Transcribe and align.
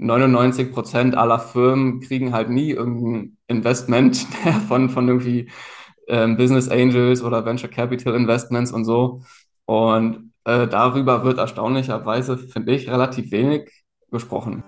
99 0.00 0.72
Prozent 0.72 1.14
aller 1.14 1.38
Firmen 1.38 2.00
kriegen 2.00 2.32
halt 2.32 2.48
nie 2.48 2.70
irgendein 2.70 3.36
Investment 3.48 4.16
von, 4.68 4.88
von 4.88 5.06
irgendwie 5.06 5.50
ähm, 6.08 6.38
Business 6.38 6.70
Angels 6.70 7.22
oder 7.22 7.44
Venture 7.44 7.68
Capital 7.68 8.14
Investments 8.14 8.72
und 8.72 8.86
so. 8.86 9.20
Und 9.66 10.32
äh, 10.44 10.66
darüber 10.66 11.22
wird 11.24 11.36
erstaunlicherweise, 11.36 12.38
finde 12.38 12.72
ich, 12.72 12.88
relativ 12.88 13.30
wenig 13.30 13.70
gesprochen. 14.10 14.64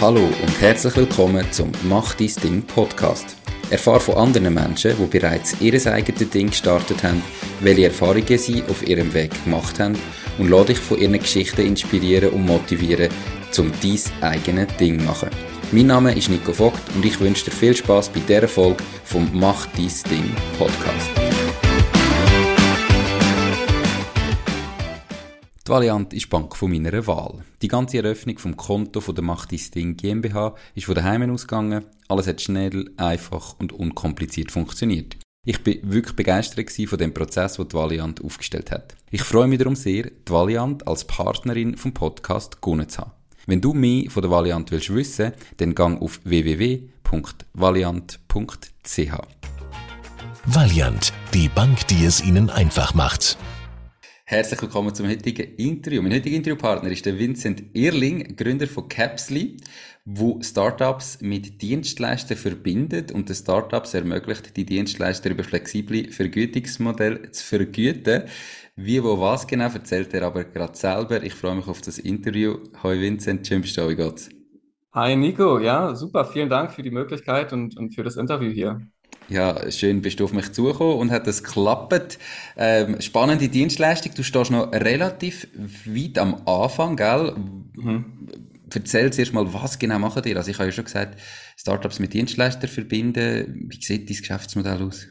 Hallo 0.00 0.20
und 0.20 0.60
herzlich 0.60 0.96
willkommen 0.96 1.44
zum 1.50 1.72
Mach 1.88 2.14
dein 2.14 2.30
Ding 2.40 2.62
Podcast. 2.62 3.36
Erfahre 3.70 3.98
von 3.98 4.14
anderen 4.14 4.54
Menschen, 4.54 4.92
die 4.96 5.06
bereits 5.06 5.60
ihr 5.60 5.74
eigenes 5.92 6.30
Ding 6.30 6.50
gestartet 6.50 7.02
haben, 7.02 7.20
welche 7.60 7.86
Erfahrungen 7.86 8.38
sie 8.38 8.62
auf 8.70 8.86
ihrem 8.86 9.12
Weg 9.12 9.32
gemacht 9.42 9.80
haben 9.80 9.96
und 10.38 10.50
lade 10.50 10.66
dich 10.66 10.78
von 10.78 10.98
ihren 10.98 11.18
Geschichten 11.18 11.66
inspirieren 11.66 12.30
und 12.30 12.46
motivieren, 12.46 13.08
um 13.58 13.72
dein 13.82 14.30
eigenes 14.30 14.76
Ding 14.76 14.98
zu 14.98 15.04
machen. 15.04 15.30
Mein 15.72 15.86
Name 15.86 16.14
ist 16.16 16.30
Nico 16.30 16.52
Vogt 16.52 16.80
und 16.94 17.04
ich 17.04 17.18
wünsche 17.18 17.46
dir 17.46 17.50
viel 17.50 17.74
Spaß 17.74 18.10
bei 18.10 18.20
dieser 18.20 18.46
Folge 18.46 18.84
vom 19.04 19.28
Mach 19.32 19.66
dein 19.66 19.90
Ding 20.10 20.30
Podcast. 20.58 21.10
Die 25.66 25.72
Valiant 25.72 26.12
ist 26.14 26.26
die 26.26 26.28
Bank 26.28 26.54
von 26.54 26.70
meiner 26.70 27.04
Wahl. 27.08 27.42
Die 27.60 27.66
ganze 27.66 27.96
Eröffnung 27.96 28.38
vom 28.38 28.56
Konto 28.56 29.00
von 29.00 29.16
der 29.16 29.24
Macht 29.24 29.50
dein 29.50 29.60
Ding 29.74 29.96
GmbH 29.96 30.54
ist 30.76 30.86
von 30.86 30.94
daheim 30.94 31.28
ausgegangen. 31.28 31.84
Alles 32.06 32.28
hat 32.28 32.40
schnell, 32.40 32.88
einfach 32.96 33.56
und 33.58 33.72
unkompliziert 33.72 34.52
funktioniert. 34.52 35.16
Ich 35.48 35.62
bin 35.62 35.78
wirklich 35.84 36.16
begeistert 36.16 36.72
von 36.72 36.98
dem 36.98 37.14
Prozess, 37.14 37.54
den 37.54 37.68
die 37.68 37.74
Valiant 37.74 38.20
aufgestellt 38.20 38.72
hat. 38.72 38.96
Ich 39.12 39.22
freue 39.22 39.46
mich 39.46 39.58
darum 39.58 39.76
sehr, 39.76 40.10
die 40.10 40.32
Valiant 40.32 40.88
als 40.88 41.04
Partnerin 41.04 41.76
vom 41.76 41.94
Podcast 41.94 42.60
gewonnen 42.60 42.88
zu 42.88 43.02
haben. 43.02 43.12
Wenn 43.46 43.60
du 43.60 43.72
mehr 43.72 44.10
von 44.10 44.22
der 44.22 44.32
Valiant 44.32 44.72
willst 44.72 44.92
wissen, 44.92 45.34
dann 45.58 45.76
gang 45.76 46.02
auf 46.02 46.18
www.valiant.ch. 46.24 46.80
Valiant, 50.46 51.12
die 51.32 51.48
Bank, 51.48 51.86
die 51.86 52.04
es 52.04 52.24
Ihnen 52.24 52.50
einfach 52.50 52.94
macht. 52.94 53.38
Herzlich 54.24 54.60
willkommen 54.60 54.92
zum 54.92 55.08
heutigen 55.08 55.54
Interview. 55.54 56.02
Mein 56.02 56.14
heutiger 56.14 56.34
Interviewpartner 56.34 56.90
ist 56.90 57.06
der 57.06 57.16
Vincent 57.16 57.62
Irling, 57.74 58.34
Gründer 58.34 58.66
von 58.66 58.88
Capsly, 58.88 59.58
wo 60.08 60.40
Startups 60.40 61.20
mit 61.20 61.60
Dienstleistern 61.60 62.38
verbindet 62.38 63.10
und 63.10 63.28
den 63.28 63.34
Startups 63.34 63.92
ermöglicht, 63.92 64.56
die 64.56 64.64
Dienstleister 64.64 65.30
über 65.30 65.42
flexible 65.42 66.12
Vergütungsmodelle 66.12 67.32
zu 67.32 67.44
vergüten. 67.44 68.22
Wie, 68.76 69.02
wo, 69.02 69.20
was 69.20 69.48
genau, 69.48 69.64
erzählt 69.64 70.14
er 70.14 70.22
aber 70.22 70.44
gerade 70.44 70.76
selber. 70.76 71.24
Ich 71.24 71.34
freue 71.34 71.56
mich 71.56 71.66
auf 71.66 71.80
das 71.80 71.98
Interview. 71.98 72.58
Hi 72.84 73.00
Vincent, 73.00 73.44
schön 73.48 73.62
bist 73.62 73.76
du, 73.76 73.88
wie 73.88 73.96
geht's? 73.96 74.28
Hi 74.92 75.16
Nico, 75.16 75.58
ja, 75.58 75.92
super, 75.96 76.24
vielen 76.24 76.48
Dank 76.48 76.72
für 76.72 76.84
die 76.84 76.92
Möglichkeit 76.92 77.52
und, 77.52 77.76
und 77.76 77.92
für 77.92 78.04
das 78.04 78.16
Interview 78.16 78.50
hier. 78.52 78.80
Ja, 79.28 79.72
schön 79.72 80.02
bist 80.02 80.20
du 80.20 80.24
auf 80.24 80.32
mich 80.32 80.52
zugekommen 80.52 80.98
und 80.98 81.10
hat 81.10 81.26
es 81.26 81.42
geklappt. 81.42 82.18
Ähm, 82.56 83.00
spannende 83.00 83.48
Dienstleistung. 83.48 84.12
Du 84.14 84.22
stehst 84.22 84.52
noch 84.52 84.70
relativ 84.70 85.48
weit 85.84 86.18
am 86.18 86.36
Anfang, 86.46 86.94
gell? 86.94 87.34
Mhm. 87.74 88.04
Erzähl 88.76 89.10
zuerst 89.10 89.32
mal, 89.32 89.54
was 89.54 89.78
genau 89.78 89.98
machen 89.98 90.22
ihr? 90.26 90.36
Also 90.36 90.50
ich 90.50 90.58
habe 90.58 90.66
ja 90.66 90.72
schon 90.72 90.84
gesagt, 90.84 91.18
Startups 91.56 91.98
mit 91.98 92.12
Dienstleistern 92.12 92.68
verbinden. 92.68 93.68
Wie 93.70 93.82
sieht 93.82 94.10
dein 94.10 94.16
Geschäftsmodell 94.18 94.82
aus? 94.82 95.06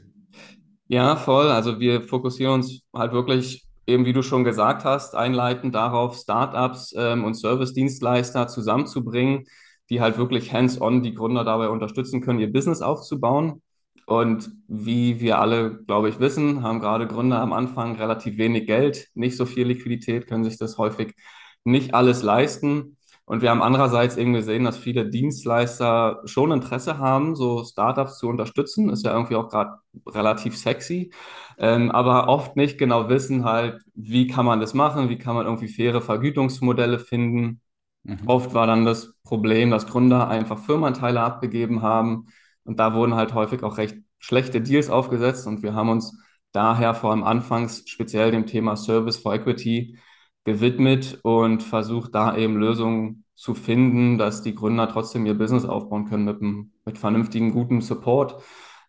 Ja, 0.88 1.16
voll. 1.16 1.47
Also 1.47 1.80
wir 1.80 2.03
fokussieren 2.03 2.53
uns 2.53 2.83
halt 2.94 3.11
wirklich, 3.11 3.66
eben 3.88 4.05
wie 4.05 4.13
du 4.13 4.22
schon 4.22 4.44
gesagt 4.44 4.85
hast, 4.85 5.16
einleitend 5.16 5.73
darauf, 5.73 6.16
Startups 6.16 6.94
ähm, 6.95 7.23
und 7.23 7.33
Service-Dienstleister 7.33 8.47
zusammenzubringen, 8.47 9.45
die 9.89 10.00
halt 10.00 10.19
wirklich 10.19 10.53
hands-on 10.53 11.02
die 11.02 11.16
Gründer 11.16 11.44
dabei 11.44 11.69
unterstützen 11.69 12.22
können, 12.22 12.39
ihr 12.39 12.53
Business 12.53 12.83
aufzubauen. 12.83 13.63
Und 14.06 14.51
wie 14.68 15.19
wir 15.19 15.39
alle, 15.39 15.84
glaube 15.88 16.09
ich, 16.09 16.19
wissen, 16.19 16.62
haben 16.62 16.81
gerade 16.81 17.07
Gründer 17.07 17.41
am 17.41 17.51
Anfang 17.51 17.95
relativ 17.95 18.38
wenig 18.38 18.68
Geld, 18.68 19.07
nicht 19.16 19.35
so 19.35 19.47
viel 19.47 19.66
Liquidität, 19.66 20.28
können 20.28 20.44
sich 20.44 20.59
das 20.59 20.78
häufig 20.78 21.16
nicht 21.63 21.95
alles 21.95 22.22
leisten. 22.22 22.97
Und 23.25 23.41
wir 23.41 23.50
haben 23.50 23.63
andererseits 23.63 24.18
eben 24.18 24.34
gesehen, 24.34 24.66
dass 24.66 24.78
viele 24.78 25.09
Dienstleister 25.09 26.22
schon 26.25 26.52
Interesse 26.52 27.00
haben, 27.00 27.36
so 27.36 27.63
Startups 27.63 28.19
zu 28.19 28.28
unterstützen. 28.28 28.90
Ist 28.90 29.03
ja 29.03 29.13
irgendwie 29.13 29.36
auch 29.36 29.50
gerade 29.50 29.80
relativ 30.08 30.56
sexy, 30.56 31.12
ähm, 31.58 31.90
aber 31.91 32.28
oft 32.28 32.56
nicht 32.56 32.78
genau 32.78 33.09
wissen 33.09 33.44
halt, 33.44 33.81
wie 33.96 34.28
kann 34.28 34.46
man 34.46 34.59
das 34.59 34.75
machen, 34.75 35.09
wie 35.09 35.18
kann 35.18 35.36
man 35.36 35.46
irgendwie 35.46 35.68
faire 35.69 36.02
Vergütungsmodelle 36.02 37.00
finden. 37.00 37.62
Mhm. 38.03 38.19
Oft 38.28 38.53
war 38.53 38.68
dann 38.68 38.86
das 38.86 39.16
Problem, 39.24 39.72
dass 39.72 39.88
Gründer 39.88 40.28
einfach 40.28 40.59
Firmenanteile 40.59 41.22
abgegeben 41.22 41.81
haben 41.81 42.28
und 42.63 42.78
da 42.80 42.94
wurden 42.94 43.16
halt 43.16 43.34
häufig 43.34 43.63
auch 43.63 43.78
recht 43.78 43.97
schlechte 44.19 44.62
Deals 44.62 44.90
aufgesetzt 44.90 45.47
und 45.47 45.63
wir 45.63 45.74
haben 45.74 45.90
uns 45.90 46.16
daher 46.52 46.94
vor 46.94 47.12
allem 47.12 47.24
anfangs 47.24 47.84
speziell 47.88 48.31
dem 48.31 48.46
Thema 48.46 48.75
Service 48.75 49.18
for 49.18 49.34
Equity 49.34 49.97
gewidmet 50.45 51.19
und 51.23 51.63
versucht 51.63 52.16
da 52.16 52.38
eben 52.38 52.56
Lösungen 52.56 53.25
zu 53.33 53.53
finden, 53.53 54.17
dass 54.17 54.41
die 54.41 54.56
Gründer 54.56 54.88
trotzdem 54.88 55.25
ihr 55.25 55.38
Business 55.38 55.66
aufbauen 55.66 56.06
können 56.06 56.23
mit, 56.23 56.41
einem, 56.41 56.72
mit 56.85 56.97
vernünftigen, 56.97 57.51
guten 57.51 57.81
Support, 57.81 58.41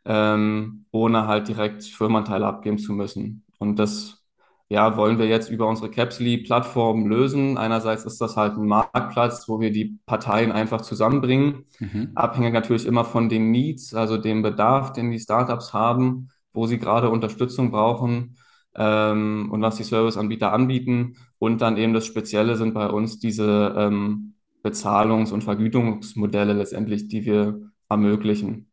ähm, 0.04 0.84
ohne 0.92 1.26
halt 1.26 1.48
direkt 1.48 1.82
Firmenanteile 1.82 2.46
abgeben 2.46 2.78
zu 2.78 2.92
müssen. 2.92 3.44
Und 3.58 3.78
das 3.78 4.22
ja, 4.68 4.96
wollen 4.96 5.18
wir 5.18 5.26
jetzt 5.26 5.48
über 5.48 5.68
unsere 5.68 5.90
Capsly-Plattform 5.90 7.06
lösen. 7.06 7.56
Einerseits 7.56 8.04
ist 8.04 8.20
das 8.20 8.36
halt 8.36 8.56
ein 8.56 8.66
Marktplatz, 8.66 9.48
wo 9.48 9.60
wir 9.60 9.70
die 9.70 9.98
Parteien 10.06 10.52
einfach 10.52 10.80
zusammenbringen, 10.80 11.64
mhm. 11.78 12.10
abhängig 12.16 12.52
natürlich 12.52 12.84
immer 12.84 13.04
von 13.04 13.28
den 13.28 13.50
Needs, 13.50 13.94
also 13.94 14.18
dem 14.18 14.42
Bedarf, 14.42 14.92
den 14.92 15.10
die 15.10 15.20
Startups 15.20 15.72
haben, 15.72 16.30
wo 16.52 16.66
sie 16.66 16.78
gerade 16.78 17.10
Unterstützung 17.10 17.70
brauchen 17.70 18.36
ähm, 18.76 19.48
und 19.50 19.62
was 19.62 19.76
die 19.76 19.84
Serviceanbieter 19.84 20.52
anbieten. 20.52 21.16
Und 21.38 21.60
dann 21.60 21.76
eben 21.76 21.92
das 21.92 22.06
Spezielle 22.06 22.56
sind 22.56 22.74
bei 22.74 22.88
uns 22.88 23.18
diese 23.18 23.74
ähm, 23.76 24.34
Bezahlungs- 24.62 25.32
und 25.32 25.44
Vergütungsmodelle 25.44 26.52
letztendlich, 26.52 27.08
die 27.08 27.24
wir 27.24 27.60
ermöglichen. 27.88 28.70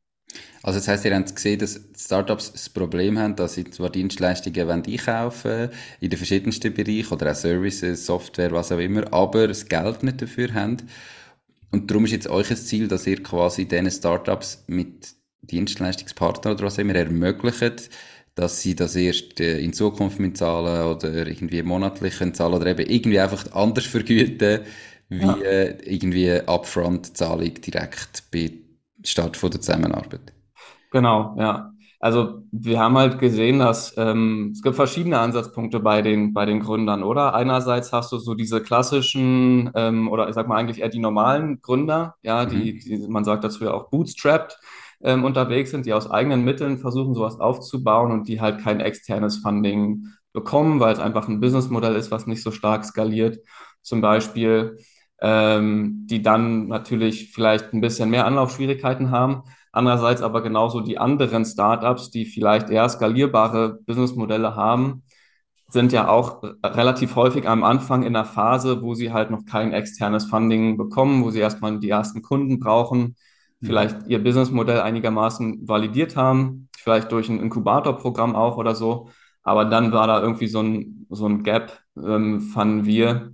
Also 0.64 0.80
das 0.80 0.88
heißt, 0.88 1.06
ihr 1.06 1.16
habt 1.16 1.36
gesehen, 1.36 1.60
dass 1.60 1.80
Startups 1.96 2.54
das 2.54 2.70
Problem 2.70 3.20
haben, 3.20 3.36
dass 3.36 3.56
sie 3.56 3.66
zwar 3.66 3.90
Dienstleistungen 3.90 4.70
einkaufen 4.70 5.70
in 6.00 6.10
den 6.10 6.18
verschiedensten 6.18 6.74
Bereichen 6.74 7.14
oder 7.14 7.32
auch 7.32 7.36
Services, 7.36 8.06
Software, 8.06 8.52
was 8.52 8.72
auch 8.72 8.80
immer, 8.80 9.12
aber 9.14 9.48
das 9.48 9.66
Geld 9.68 10.04
nicht 10.04 10.22
dafür 10.22 10.54
haben. 10.54 10.78
Und 11.72 11.92
darum 11.92 12.06
ist 12.06 12.12
jetzt 12.12 12.30
euch 12.30 12.48
das 12.48 12.66
Ziel, 12.66 12.88
dass 12.88 13.06
ihr 13.08 13.22
quasi 13.22 13.68
diesen 13.68 13.92
Startups 13.92 14.64
mit 14.68 15.16
Dienstleistungspartnern 15.42 16.56
oder 16.56 16.66
was 16.66 16.78
immer 16.78 16.96
ermöglicht, 16.96 17.90
dass 18.36 18.62
sie 18.62 18.76
das 18.76 18.96
erst 18.96 19.40
äh, 19.40 19.60
in 19.60 19.74
Zukunft 19.74 20.20
mit 20.20 20.38
zahlen 20.38 20.96
oder 20.96 21.28
irgendwie 21.28 21.62
monatlich 21.64 22.16
zahlen 22.34 22.54
oder 22.54 22.68
eben 22.68 22.90
irgendwie 22.90 23.20
einfach 23.20 23.52
anders 23.54 23.86
vergüten, 23.86 24.62
wie 25.10 25.26
ja. 25.26 25.36
Äh, 25.38 25.78
irgendwie 25.86 26.32
Upfront-Zahlung 26.32 27.54
direkt 27.62 28.24
bei 28.32 28.52
Start 29.04 29.38
von 29.38 29.52
der 29.52 29.62
Zusammenarbeit. 29.62 30.34
Genau, 30.92 31.36
ja. 31.38 31.74
Also 32.00 32.44
wir 32.52 32.80
haben 32.80 32.98
halt 32.98 33.18
gesehen, 33.20 33.60
dass 33.60 33.96
ähm, 33.98 34.52
es 34.54 34.62
gibt 34.62 34.76
verschiedene 34.76 35.20
Ansatzpunkte 35.20 35.80
bei 35.80 36.02
den, 36.02 36.34
bei 36.34 36.46
den 36.46 36.60
Gründern, 36.60 37.02
oder? 37.02 37.34
Einerseits 37.34 37.94
hast 37.94 38.12
du 38.12 38.18
so 38.18 38.34
diese 38.34 38.62
klassischen 38.62 39.72
ähm, 39.74 40.10
oder 40.10 40.28
ich 40.28 40.36
sag 40.36 40.50
mal 40.50 40.58
eigentlich 40.58 40.82
eher 40.82 40.90
die 40.90 41.00
normalen 41.00 41.62
Gründer, 41.62 42.16
ja, 42.22 42.46
die, 42.46 42.74
mhm. 42.74 42.80
die 42.80 43.08
man 43.08 43.24
sagt 43.24 43.46
dazu 43.46 43.64
ja 43.64 43.72
auch 43.72 43.90
bootstrapped 43.90 44.60
ähm, 45.04 45.26
unterwegs 45.26 45.72
sind, 45.72 45.86
die 45.86 45.94
aus 45.94 46.10
eigenen 46.10 46.44
Mitteln 46.44 46.78
versuchen, 46.78 47.14
sowas 47.14 47.40
aufzubauen 47.40 48.12
und 48.12 48.28
die 48.28 48.42
halt 48.42 48.62
kein 48.62 48.80
externes 48.80 49.38
Funding 49.38 50.08
bekommen, 50.34 50.80
weil 50.80 50.94
es 50.94 51.00
einfach 51.00 51.28
ein 51.28 51.40
Businessmodell 51.40 51.96
ist, 51.96 52.12
was 52.12 52.28
nicht 52.28 52.42
so 52.42 52.52
stark 52.52 52.86
skaliert. 52.86 53.40
Zum 53.82 54.02
Beispiel 54.02 54.78
ähm, 55.24 56.06
die 56.06 56.22
dann 56.22 56.68
natürlich 56.68 57.32
vielleicht 57.34 57.74
ein 57.74 57.82
bisschen 57.82 58.10
mehr 58.10 58.26
Anlaufschwierigkeiten 58.26 59.10
haben. 59.10 59.44
Andererseits 59.72 60.22
aber 60.22 60.44
genauso 60.44 60.82
die 60.82 60.98
anderen 61.00 61.46
Startups, 61.46 62.12
die 62.12 62.26
vielleicht 62.26 62.70
eher 62.70 62.88
skalierbare 62.90 63.80
Businessmodelle 63.86 64.56
haben, 64.56 65.04
sind 65.70 65.94
ja 65.94 66.10
auch 66.10 66.44
relativ 66.64 67.16
häufig 67.16 67.48
am 67.48 67.64
Anfang 67.64 68.04
in 68.04 68.16
einer 68.16 68.26
Phase, 68.26 68.82
wo 68.84 68.94
sie 68.96 69.14
halt 69.14 69.32
noch 69.32 69.46
kein 69.46 69.72
externes 69.74 70.26
Funding 70.26 70.78
bekommen, 70.78 71.24
wo 71.24 71.32
sie 71.32 71.40
erstmal 71.40 71.80
die 71.80 71.90
ersten 71.90 72.22
Kunden 72.22 72.60
brauchen. 72.60 73.16
Vielleicht 73.66 74.08
ihr 74.08 74.24
Businessmodell 74.24 74.82
einigermaßen 74.82 75.68
validiert 75.68 76.16
haben, 76.16 76.70
vielleicht 76.78 77.12
durch 77.12 77.30
ein 77.30 77.40
Inkubatorprogramm 77.40 78.36
auch 78.36 78.58
oder 78.58 78.76
so. 78.76 79.10
Aber 79.44 79.66
dann 79.66 79.92
war 79.92 80.08
da 80.08 80.22
irgendwie 80.22 80.48
so 80.48 80.62
ein, 80.62 81.06
so 81.10 81.28
ein 81.28 81.44
Gap, 81.44 81.80
ähm, 81.98 82.42
fanden 82.42 82.86
wir, 82.86 83.34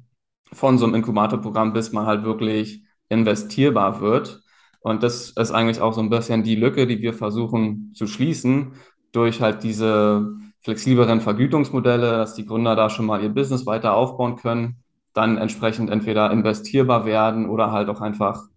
von 0.51 0.77
so 0.77 0.85
einem 0.85 0.95
Inkubatorprogramm, 0.95 1.73
bis 1.73 1.91
man 1.91 2.05
halt 2.05 2.23
wirklich 2.23 2.83
investierbar 3.09 4.01
wird. 4.01 4.41
Und 4.81 5.03
das 5.03 5.31
ist 5.31 5.51
eigentlich 5.51 5.81
auch 5.81 5.93
so 5.93 6.01
ein 6.01 6.09
bisschen 6.09 6.43
die 6.43 6.55
Lücke, 6.55 6.87
die 6.87 7.01
wir 7.01 7.13
versuchen 7.13 7.93
zu 7.95 8.07
schließen 8.07 8.73
durch 9.11 9.41
halt 9.41 9.63
diese 9.63 10.35
flexibleren 10.61 11.21
Vergütungsmodelle, 11.21 12.11
dass 12.11 12.35
die 12.35 12.45
Gründer 12.45 12.75
da 12.75 12.89
schon 12.89 13.05
mal 13.05 13.21
ihr 13.23 13.29
Business 13.29 13.65
weiter 13.65 13.93
aufbauen 13.93 14.35
können, 14.35 14.77
dann 15.13 15.37
entsprechend 15.37 15.89
entweder 15.89 16.31
investierbar 16.31 17.05
werden 17.05 17.49
oder 17.49 17.71
halt 17.71 17.89
auch 17.89 18.01
einfach 18.01 18.47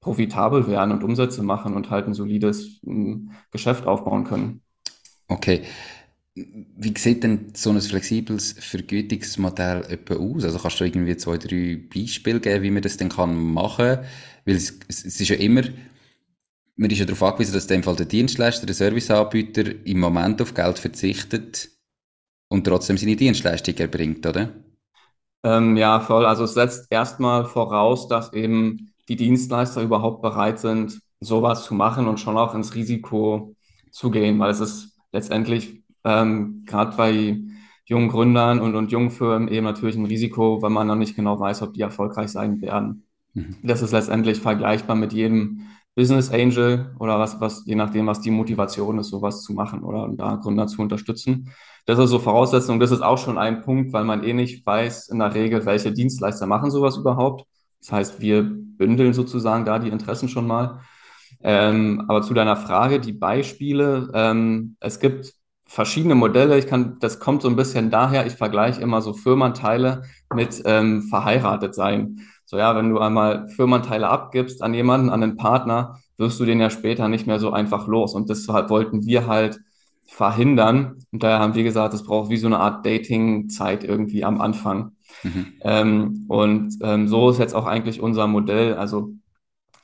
profitabel 0.00 0.66
werden 0.66 0.92
und 0.92 1.04
Umsätze 1.04 1.42
machen 1.42 1.74
und 1.74 1.90
halt 1.90 2.06
ein 2.06 2.14
solides 2.14 2.80
ähm, 2.86 3.32
Geschäft 3.50 3.86
aufbauen 3.86 4.24
können. 4.24 4.62
Okay. 5.28 5.62
Wie 6.34 6.94
sieht 6.96 7.24
denn 7.24 7.52
so 7.54 7.70
ein 7.70 7.80
flexibles 7.80 8.52
Vergütungsmodell 8.58 9.84
etwa 9.88 10.14
aus? 10.14 10.44
Also 10.44 10.58
kannst 10.58 10.80
du 10.80 10.84
irgendwie 10.84 11.16
zwei, 11.16 11.36
drei 11.36 11.78
Beispiele 11.92 12.40
geben, 12.40 12.62
wie 12.62 12.70
man 12.70 12.82
das 12.82 12.96
denn 12.96 13.08
kann 13.08 13.36
machen? 13.36 13.98
Weil 14.46 14.54
es, 14.56 14.78
es 14.88 15.04
ist 15.04 15.28
ja 15.28 15.36
immer, 15.36 15.62
man 16.76 16.90
ist 16.90 16.98
ja 16.98 17.04
darauf 17.04 17.22
angewiesen, 17.22 17.52
dass 17.52 17.64
in 17.64 17.68
dem 17.68 17.82
Fall 17.82 17.96
der 17.96 18.06
Dienstleister, 18.06 18.66
der 18.66 18.74
Serviceanbieter 18.74 19.86
im 19.86 20.00
Moment 20.00 20.40
auf 20.40 20.54
Geld 20.54 20.78
verzichtet 20.78 21.70
und 22.48 22.64
trotzdem 22.64 22.96
seine 22.96 23.16
Dienstleistung 23.16 23.74
erbringt, 23.76 24.26
oder? 24.26 24.54
Ähm, 25.42 25.76
ja, 25.76 26.00
voll. 26.00 26.26
Also 26.26 26.44
es 26.44 26.54
setzt 26.54 26.90
erstmal 26.90 27.44
voraus, 27.46 28.08
dass 28.08 28.32
eben 28.32 28.89
die 29.10 29.16
Dienstleister 29.16 29.82
überhaupt 29.82 30.22
bereit 30.22 30.60
sind, 30.60 31.00
sowas 31.18 31.64
zu 31.64 31.74
machen 31.74 32.06
und 32.06 32.20
schon 32.20 32.38
auch 32.38 32.54
ins 32.54 32.76
Risiko 32.76 33.56
zu 33.90 34.12
gehen, 34.12 34.38
weil 34.38 34.52
es 34.52 34.60
ist 34.60 34.96
letztendlich 35.10 35.82
ähm, 36.04 36.62
gerade 36.64 36.96
bei 36.96 37.40
jungen 37.86 38.08
Gründern 38.08 38.60
und, 38.60 38.76
und 38.76 38.92
jungen 38.92 39.10
Firmen 39.10 39.48
eben 39.48 39.64
natürlich 39.64 39.96
ein 39.96 40.06
Risiko, 40.06 40.62
weil 40.62 40.70
man 40.70 40.86
noch 40.86 40.94
nicht 40.94 41.16
genau 41.16 41.40
weiß, 41.40 41.62
ob 41.62 41.74
die 41.74 41.80
erfolgreich 41.80 42.30
sein 42.30 42.60
werden. 42.60 43.02
Mhm. 43.34 43.56
Das 43.64 43.82
ist 43.82 43.90
letztendlich 43.90 44.38
vergleichbar 44.38 44.94
mit 44.94 45.12
jedem 45.12 45.62
Business 45.96 46.30
Angel 46.30 46.94
oder 47.00 47.18
was, 47.18 47.40
was, 47.40 47.64
je 47.66 47.74
nachdem, 47.74 48.06
was 48.06 48.20
die 48.20 48.30
Motivation 48.30 49.00
ist, 49.00 49.08
sowas 49.08 49.42
zu 49.42 49.52
machen 49.54 49.82
oder 49.82 50.08
da 50.08 50.36
Gründer 50.36 50.68
zu 50.68 50.80
unterstützen. 50.82 51.50
Das 51.84 51.98
ist 51.98 52.10
so 52.10 52.20
Voraussetzung. 52.20 52.78
Das 52.78 52.92
ist 52.92 53.02
auch 53.02 53.18
schon 53.18 53.38
ein 53.38 53.62
Punkt, 53.62 53.92
weil 53.92 54.04
man 54.04 54.22
eh 54.22 54.34
nicht 54.34 54.64
weiß 54.64 55.08
in 55.08 55.18
der 55.18 55.34
Regel, 55.34 55.66
welche 55.66 55.90
Dienstleister 55.90 56.46
machen 56.46 56.70
sowas 56.70 56.96
überhaupt. 56.96 57.44
Das 57.80 57.92
heißt, 57.92 58.20
wir 58.20 58.42
bündeln 58.42 59.12
sozusagen 59.12 59.64
da 59.64 59.78
die 59.78 59.88
Interessen 59.88 60.28
schon 60.28 60.46
mal. 60.46 60.80
Ähm, 61.42 62.04
aber 62.08 62.22
zu 62.22 62.34
deiner 62.34 62.56
Frage, 62.56 63.00
die 63.00 63.12
Beispiele, 63.12 64.10
ähm, 64.14 64.76
es 64.80 65.00
gibt 65.00 65.34
verschiedene 65.66 66.14
Modelle. 66.14 66.58
Ich 66.58 66.66
kann, 66.66 66.98
das 67.00 67.20
kommt 67.20 67.42
so 67.42 67.48
ein 67.48 67.56
bisschen 67.56 67.90
daher, 67.90 68.26
ich 68.26 68.34
vergleiche 68.34 68.80
immer 68.80 69.00
so 69.02 69.14
Firmenteile 69.14 70.02
mit 70.34 70.62
ähm, 70.64 71.02
verheiratet 71.02 71.74
sein. 71.74 72.20
So 72.44 72.58
ja, 72.58 72.74
wenn 72.76 72.90
du 72.90 72.98
einmal 72.98 73.48
Firmenteile 73.48 74.08
abgibst 74.08 74.62
an 74.62 74.74
jemanden, 74.74 75.10
an 75.10 75.22
einen 75.22 75.36
Partner, 75.36 76.00
wirst 76.16 76.40
du 76.40 76.44
den 76.44 76.60
ja 76.60 76.70
später 76.70 77.08
nicht 77.08 77.26
mehr 77.26 77.38
so 77.38 77.52
einfach 77.52 77.86
los. 77.86 78.14
Und 78.14 78.28
deshalb 78.28 78.68
wollten 78.68 79.06
wir 79.06 79.28
halt 79.28 79.60
verhindern. 80.06 80.98
Und 81.12 81.22
daher 81.22 81.38
haben 81.38 81.54
wir 81.54 81.62
gesagt, 81.62 81.94
es 81.94 82.02
braucht 82.02 82.30
wie 82.30 82.36
so 82.36 82.48
eine 82.48 82.58
Art 82.58 82.84
Dating-Zeit 82.84 83.84
irgendwie 83.84 84.24
am 84.24 84.40
Anfang. 84.40 84.92
Mhm. 85.22 85.54
Ähm, 85.62 86.24
und 86.28 86.78
ähm, 86.82 87.08
so 87.08 87.30
ist 87.30 87.38
jetzt 87.38 87.54
auch 87.54 87.66
eigentlich 87.66 88.00
unser 88.00 88.26
Modell. 88.26 88.74
Also 88.74 89.14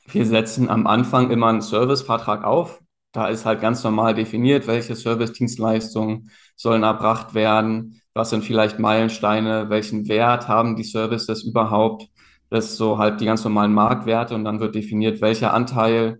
wir 0.07 0.25
setzen 0.25 0.69
am 0.69 0.87
Anfang 0.87 1.31
immer 1.31 1.47
einen 1.47 1.61
Servicevertrag 1.61 2.43
auf, 2.43 2.81
da 3.11 3.27
ist 3.27 3.45
halt 3.45 3.61
ganz 3.61 3.83
normal 3.83 4.13
definiert, 4.13 4.67
welche 4.67 4.95
Service-Dienstleistungen 4.95 6.29
sollen 6.55 6.83
erbracht 6.83 7.33
werden, 7.33 8.01
was 8.13 8.29
sind 8.29 8.43
vielleicht 8.43 8.79
Meilensteine, 8.79 9.69
welchen 9.69 10.07
Wert 10.07 10.47
haben 10.47 10.75
die 10.75 10.83
Services 10.83 11.43
überhaupt. 11.43 12.07
Das 12.49 12.65
ist 12.65 12.77
so 12.77 12.97
halt 12.97 13.19
die 13.19 13.25
ganz 13.25 13.43
normalen 13.43 13.73
Marktwerte 13.73 14.35
und 14.35 14.45
dann 14.45 14.59
wird 14.59 14.75
definiert, 14.75 15.21
welcher 15.21 15.53
Anteil 15.53 16.19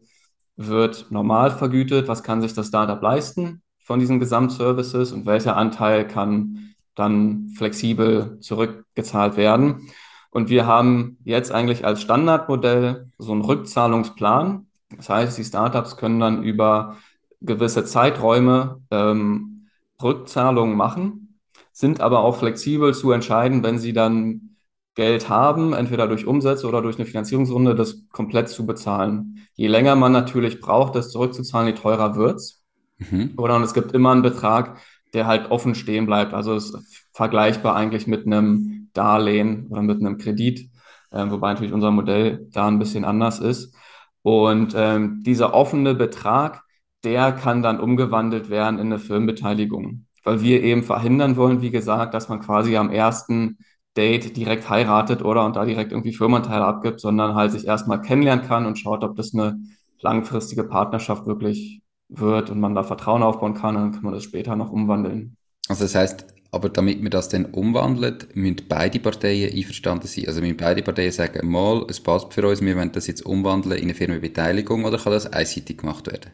wird 0.55 1.07
normal 1.09 1.51
vergütet, 1.51 2.07
was 2.07 2.23
kann 2.23 2.41
sich 2.41 2.53
das 2.53 2.67
Startup 2.67 3.01
leisten 3.01 3.61
von 3.83 3.99
diesen 3.99 4.19
Gesamtservices 4.19 5.11
und 5.11 5.25
welcher 5.25 5.55
Anteil 5.55 6.05
kann 6.07 6.73
dann 6.97 7.49
flexibel 7.55 8.39
zurückgezahlt 8.41 9.37
werden. 9.37 9.89
Und 10.31 10.49
wir 10.49 10.65
haben 10.65 11.17
jetzt 11.23 11.51
eigentlich 11.51 11.85
als 11.85 12.01
Standardmodell 12.01 13.09
so 13.17 13.31
einen 13.31 13.41
Rückzahlungsplan, 13.41 14.67
das 14.95 15.09
heißt, 15.09 15.37
die 15.37 15.43
Startups 15.43 15.97
können 15.97 16.19
dann 16.19 16.43
über 16.43 16.97
gewisse 17.41 17.85
Zeiträume 17.85 18.81
ähm, 18.89 19.67
Rückzahlungen 20.01 20.75
machen, 20.75 21.39
sind 21.71 22.01
aber 22.01 22.19
auch 22.19 22.37
flexibel 22.37 22.93
zu 22.93 23.11
entscheiden, 23.11 23.63
wenn 23.63 23.79
sie 23.79 23.93
dann 23.93 24.55
Geld 24.95 25.29
haben, 25.29 25.73
entweder 25.73 26.07
durch 26.07 26.25
Umsätze 26.25 26.67
oder 26.67 26.81
durch 26.81 26.97
eine 26.97 27.05
Finanzierungsrunde, 27.05 27.75
das 27.75 28.07
komplett 28.11 28.49
zu 28.49 28.65
bezahlen. 28.65 29.47
Je 29.53 29.67
länger 29.67 29.95
man 29.95 30.11
natürlich 30.11 30.59
braucht, 30.59 30.95
das 30.95 31.11
zurückzuzahlen, 31.11 31.67
je 31.67 31.79
teurer 31.79 32.15
wird's. 32.15 32.63
Mhm. 32.97 33.33
Oder 33.37 33.55
und 33.55 33.63
es 33.63 33.75
gibt 33.75 33.91
immer 33.91 34.11
einen 34.11 34.23
Betrag, 34.23 34.79
der 35.17 35.27
halt 35.27 35.49
offen 35.51 35.75
stehen 35.75 36.05
bleibt. 36.05 36.33
Also 36.33 36.53
es 36.53 36.69
ist 36.69 37.07
vergleichbar 37.11 37.75
eigentlich 37.75 38.05
mit 38.05 38.25
einem 38.27 38.89
Darlehen 38.93 39.67
oder 39.69 39.81
mit 39.81 39.99
einem 39.99 40.17
Kredit, 40.19 40.69
äh, 41.11 41.25
wobei 41.29 41.49
natürlich 41.49 41.73
unser 41.73 41.91
Modell 41.91 42.47
da 42.51 42.67
ein 42.67 42.79
bisschen 42.79 43.03
anders 43.03 43.39
ist. 43.39 43.75
Und 44.21 44.73
ähm, 44.77 45.23
dieser 45.25 45.53
offene 45.55 45.95
Betrag, 45.95 46.61
der 47.03 47.31
kann 47.31 47.63
dann 47.63 47.79
umgewandelt 47.79 48.49
werden 48.49 48.79
in 48.79 48.87
eine 48.87 48.99
Firmenbeteiligung, 48.99 50.05
weil 50.23 50.41
wir 50.41 50.61
eben 50.63 50.83
verhindern 50.83 51.35
wollen, 51.35 51.61
wie 51.61 51.71
gesagt, 51.71 52.13
dass 52.13 52.29
man 52.29 52.39
quasi 52.39 52.77
am 52.77 52.91
ersten 52.91 53.57
Date 53.95 54.37
direkt 54.37 54.69
heiratet 54.69 55.23
oder 55.23 55.45
und 55.45 55.55
da 55.55 55.65
direkt 55.65 55.91
irgendwie 55.91 56.13
Firmenteile 56.13 56.65
abgibt, 56.65 56.99
sondern 56.99 57.33
halt 57.33 57.51
sich 57.53 57.65
erstmal 57.65 58.01
kennenlernen 58.01 58.45
kann 58.45 58.67
und 58.67 58.77
schaut, 58.77 59.03
ob 59.03 59.15
das 59.15 59.33
eine 59.33 59.59
langfristige 59.99 60.63
Partnerschaft 60.63 61.25
wirklich 61.25 61.81
wird 62.09 62.49
und 62.49 62.59
man 62.59 62.75
da 62.75 62.83
Vertrauen 62.83 63.23
aufbauen 63.23 63.53
kann, 63.53 63.75
dann 63.75 63.91
kann 63.91 64.03
man 64.03 64.13
das 64.13 64.23
später 64.23 64.55
noch 64.55 64.71
umwandeln. 64.71 65.35
Also 65.67 65.83
das 65.83 65.95
heißt, 65.95 66.25
aber 66.51 66.69
damit 66.69 67.01
wir 67.03 67.09
das 67.09 67.29
dann 67.29 67.45
umwandeln, 67.45 68.17
müssen 68.33 68.61
beide 68.69 68.99
Parteien 68.99 69.53
einverstanden 69.53 70.07
sein. 70.07 70.25
Also 70.27 70.41
müssen 70.41 70.57
beide 70.57 70.81
Parteien 70.81 71.11
sagen, 71.11 71.49
mal, 71.49 71.85
es 71.89 71.99
passt 71.99 72.33
für 72.33 72.47
uns, 72.47 72.61
wir 72.61 72.75
wollen 72.75 72.91
das 72.91 73.07
jetzt 73.07 73.25
umwandeln 73.25 73.77
in 73.77 73.83
eine 73.83 73.93
Firmenbeteiligung 73.93 74.85
oder 74.85 74.97
kann 74.97 75.11
das 75.11 75.31
einseitig 75.31 75.79
gemacht 75.79 76.07
werden? 76.07 76.31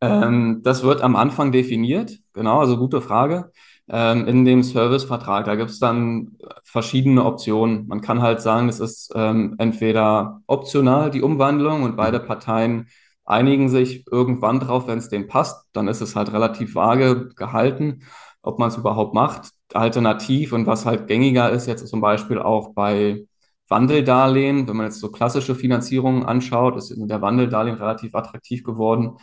Ähm, 0.00 0.60
das 0.64 0.82
wird 0.82 1.02
am 1.02 1.14
Anfang 1.14 1.52
definiert, 1.52 2.18
genau, 2.32 2.60
also 2.60 2.76
gute 2.76 3.00
Frage. 3.00 3.52
Ähm, 3.88 4.26
in 4.26 4.44
dem 4.44 4.62
Servicevertrag, 4.62 5.46
da 5.46 5.56
gibt 5.56 5.70
es 5.70 5.78
dann 5.78 6.36
verschiedene 6.62 7.24
Optionen. 7.24 7.86
Man 7.88 8.00
kann 8.00 8.22
halt 8.22 8.40
sagen, 8.40 8.68
es 8.68 8.78
ist 8.78 9.12
ähm, 9.14 9.56
entweder 9.58 10.42
optional, 10.46 11.10
die 11.10 11.22
Umwandlung, 11.22 11.82
und 11.82 11.96
beide 11.96 12.20
Parteien 12.20 12.86
einigen 13.30 13.68
sich 13.68 14.04
irgendwann 14.10 14.60
drauf, 14.60 14.86
wenn 14.86 14.98
es 14.98 15.08
denen 15.08 15.28
passt. 15.28 15.66
Dann 15.72 15.88
ist 15.88 16.00
es 16.00 16.16
halt 16.16 16.32
relativ 16.32 16.74
vage 16.74 17.28
gehalten 17.36 18.02
ob 18.42 18.58
man 18.58 18.68
es 18.68 18.76
überhaupt 18.76 19.14
macht. 19.14 19.50
Alternativ 19.72 20.52
und 20.52 20.66
was 20.66 20.86
halt 20.86 21.06
gängiger 21.06 21.50
ist 21.50 21.66
jetzt 21.66 21.86
zum 21.88 22.00
Beispiel 22.00 22.38
auch 22.38 22.74
bei 22.74 23.26
Wandeldarlehen, 23.68 24.66
wenn 24.66 24.76
man 24.76 24.86
jetzt 24.86 25.00
so 25.00 25.10
klassische 25.12 25.54
Finanzierungen 25.54 26.24
anschaut, 26.24 26.76
ist 26.76 26.92
der 26.96 27.22
Wandeldarlehen 27.22 27.76
relativ 27.76 28.14
attraktiv 28.14 28.64
geworden, 28.64 29.18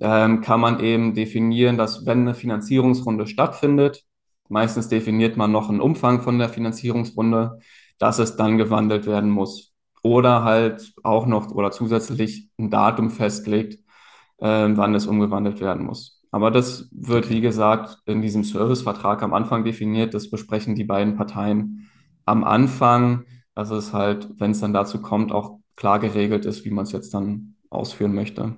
ähm, 0.00 0.42
kann 0.42 0.60
man 0.60 0.80
eben 0.80 1.14
definieren, 1.14 1.78
dass 1.78 2.04
wenn 2.04 2.20
eine 2.20 2.34
Finanzierungsrunde 2.34 3.26
stattfindet, 3.26 4.04
meistens 4.48 4.88
definiert 4.88 5.36
man 5.38 5.50
noch 5.52 5.70
einen 5.70 5.80
Umfang 5.80 6.20
von 6.22 6.38
der 6.38 6.50
Finanzierungsrunde, 6.50 7.58
dass 7.98 8.18
es 8.18 8.36
dann 8.36 8.58
gewandelt 8.58 9.06
werden 9.06 9.30
muss. 9.30 9.72
Oder 10.06 10.44
halt 10.44 10.94
auch 11.02 11.26
noch 11.26 11.50
oder 11.50 11.72
zusätzlich 11.72 12.48
ein 12.58 12.70
Datum 12.70 13.10
festlegt, 13.10 13.74
äh, 14.38 14.68
wann 14.70 14.94
es 14.94 15.06
umgewandelt 15.06 15.60
werden 15.60 15.84
muss. 15.84 16.22
Aber 16.30 16.52
das 16.52 16.88
wird, 16.92 17.28
wie 17.28 17.40
gesagt, 17.40 17.98
in 18.06 18.22
diesem 18.22 18.44
Servicevertrag 18.44 19.24
am 19.24 19.34
Anfang 19.34 19.64
definiert. 19.64 20.14
Das 20.14 20.30
besprechen 20.30 20.76
die 20.76 20.84
beiden 20.84 21.16
Parteien 21.16 21.90
am 22.24 22.44
Anfang, 22.44 23.24
dass 23.56 23.70
es 23.70 23.92
halt, 23.92 24.28
wenn 24.38 24.52
es 24.52 24.60
dann 24.60 24.72
dazu 24.72 25.02
kommt, 25.02 25.32
auch 25.32 25.58
klar 25.74 25.98
geregelt 25.98 26.44
ist, 26.44 26.64
wie 26.64 26.70
man 26.70 26.84
es 26.84 26.92
jetzt 26.92 27.12
dann 27.12 27.56
ausführen 27.68 28.14
möchte. 28.14 28.54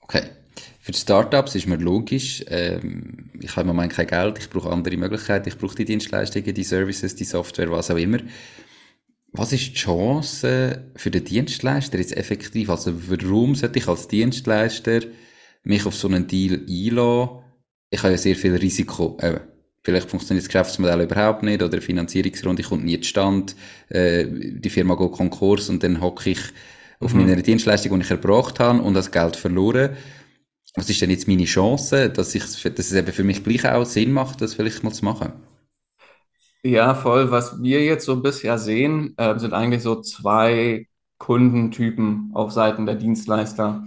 Okay. 0.00 0.22
Für 0.80 0.94
Startups 0.94 1.54
ist 1.54 1.66
mir 1.66 1.76
logisch, 1.76 2.42
ähm, 2.48 3.28
ich 3.38 3.50
habe 3.56 3.68
im 3.68 3.76
Moment 3.76 3.92
kein 3.92 4.06
Geld, 4.06 4.38
ich 4.38 4.48
brauche 4.48 4.70
andere 4.70 4.96
Möglichkeiten, 4.96 5.48
ich 5.50 5.58
brauche 5.58 5.74
die 5.74 5.84
Dienstleistungen, 5.84 6.54
die 6.54 6.64
Services, 6.64 7.14
die 7.14 7.24
Software, 7.24 7.70
was 7.70 7.90
auch 7.90 7.98
immer. 7.98 8.20
Was 9.32 9.52
ist 9.52 9.68
die 9.68 9.74
Chance 9.74 10.90
für 10.96 11.10
den 11.10 11.24
Dienstleister 11.24 11.98
jetzt 11.98 12.16
effektiv? 12.16 12.68
Also 12.68 12.92
warum 13.08 13.54
sollte 13.54 13.78
ich 13.78 13.86
als 13.86 14.08
Dienstleister 14.08 15.02
mich 15.62 15.86
auf 15.86 15.94
so 15.94 16.08
einen 16.08 16.26
Deal 16.26 16.60
einlassen, 16.68 17.44
ich 17.90 18.02
habe 18.02 18.12
ja 18.12 18.18
sehr 18.18 18.36
viel 18.36 18.54
Risiko. 18.54 19.16
Äh, 19.20 19.40
vielleicht 19.82 20.08
funktioniert 20.08 20.44
das 20.44 20.48
Geschäftsmodell 20.48 21.02
überhaupt 21.02 21.42
nicht 21.42 21.62
oder 21.62 21.78
die 21.78 21.84
Finanzierungsrunde 21.84 22.62
kommt 22.62 22.84
nie 22.84 23.00
zustande, 23.00 23.52
äh, 23.88 24.26
die 24.28 24.70
Firma 24.70 24.94
geht 24.94 25.12
Konkurs 25.12 25.68
und 25.68 25.82
dann 25.82 26.00
hocke 26.00 26.30
ich 26.30 26.40
auf 27.00 27.14
mhm. 27.14 27.26
meiner 27.26 27.42
Dienstleistung, 27.42 27.98
die 27.98 28.04
ich 28.04 28.10
erbracht 28.10 28.60
habe 28.60 28.82
und 28.82 28.94
das 28.94 29.10
Geld 29.10 29.36
verloren. 29.36 29.96
Was 30.76 30.88
ist 30.88 31.00
denn 31.00 31.10
jetzt 31.10 31.26
meine 31.26 31.44
Chance, 31.44 32.10
dass, 32.10 32.34
ich, 32.34 32.44
dass 32.44 32.62
es 32.62 32.92
eben 32.92 33.12
für 33.12 33.24
mich 33.24 33.42
gleich 33.42 33.64
auch 33.66 33.84
Sinn 33.84 34.12
macht, 34.12 34.40
das 34.40 34.54
vielleicht 34.54 34.84
mal 34.84 34.92
zu 34.92 35.04
machen? 35.04 35.32
Ja, 36.62 36.94
voll. 36.94 37.30
Was 37.30 37.62
wir 37.62 37.82
jetzt 37.84 38.04
so 38.04 38.20
bisher 38.20 38.58
sehen, 38.58 39.14
äh, 39.16 39.38
sind 39.38 39.54
eigentlich 39.54 39.82
so 39.82 40.00
zwei 40.02 40.86
Kundentypen 41.18 42.30
auf 42.34 42.52
Seiten 42.52 42.84
der 42.86 42.96
Dienstleister. 42.96 43.84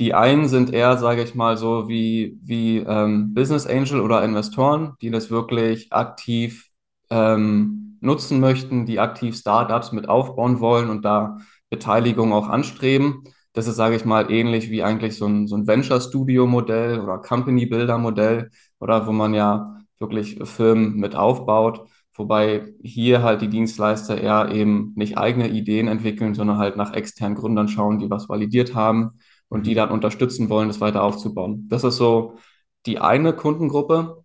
Die 0.00 0.14
einen 0.14 0.48
sind 0.48 0.72
eher, 0.72 0.96
sage 0.98 1.22
ich 1.22 1.34
mal, 1.34 1.56
so 1.56 1.88
wie, 1.88 2.38
wie 2.42 2.78
ähm, 2.78 3.34
Business 3.34 3.66
Angel 3.66 4.00
oder 4.00 4.24
Investoren, 4.24 4.94
die 5.00 5.10
das 5.10 5.30
wirklich 5.30 5.92
aktiv 5.92 6.68
ähm, 7.10 7.98
nutzen 8.00 8.40
möchten, 8.40 8.84
die 8.86 8.98
aktiv 9.00 9.36
Startups 9.36 9.92
mit 9.92 10.08
aufbauen 10.08 10.60
wollen 10.60 10.90
und 10.90 11.04
da 11.04 11.38
Beteiligung 11.70 12.32
auch 12.32 12.48
anstreben. 12.48 13.24
Das 13.52 13.66
ist, 13.66 13.76
sage 13.76 13.96
ich 13.96 14.04
mal, 14.04 14.30
ähnlich 14.30 14.70
wie 14.70 14.82
eigentlich 14.82 15.16
so 15.16 15.26
ein, 15.26 15.46
so 15.48 15.56
ein 15.56 15.66
Venture-Studio-Modell 15.66 17.00
oder 17.00 17.18
Company-Builder-Modell 17.18 18.50
oder 18.80 19.06
wo 19.06 19.12
man 19.12 19.34
ja 19.34 19.76
wirklich 19.98 20.38
Firmen 20.44 20.96
mit 20.96 21.14
aufbaut. 21.16 21.88
Wobei 22.18 22.74
hier 22.82 23.22
halt 23.22 23.42
die 23.42 23.48
Dienstleister 23.48 24.20
eher 24.20 24.50
eben 24.52 24.92
nicht 24.96 25.16
eigene 25.16 25.48
Ideen 25.48 25.86
entwickeln, 25.86 26.34
sondern 26.34 26.58
halt 26.58 26.76
nach 26.76 26.92
externen 26.92 27.36
Gründern 27.36 27.68
schauen, 27.68 28.00
die 28.00 28.10
was 28.10 28.28
validiert 28.28 28.74
haben 28.74 29.20
und 29.48 29.66
die 29.66 29.74
dann 29.74 29.90
unterstützen 29.90 30.50
wollen, 30.50 30.66
das 30.68 30.80
weiter 30.80 31.04
aufzubauen. 31.04 31.68
Das 31.68 31.84
ist 31.84 31.96
so 31.96 32.38
die 32.86 32.98
eine 32.98 33.32
Kundengruppe. 33.34 34.24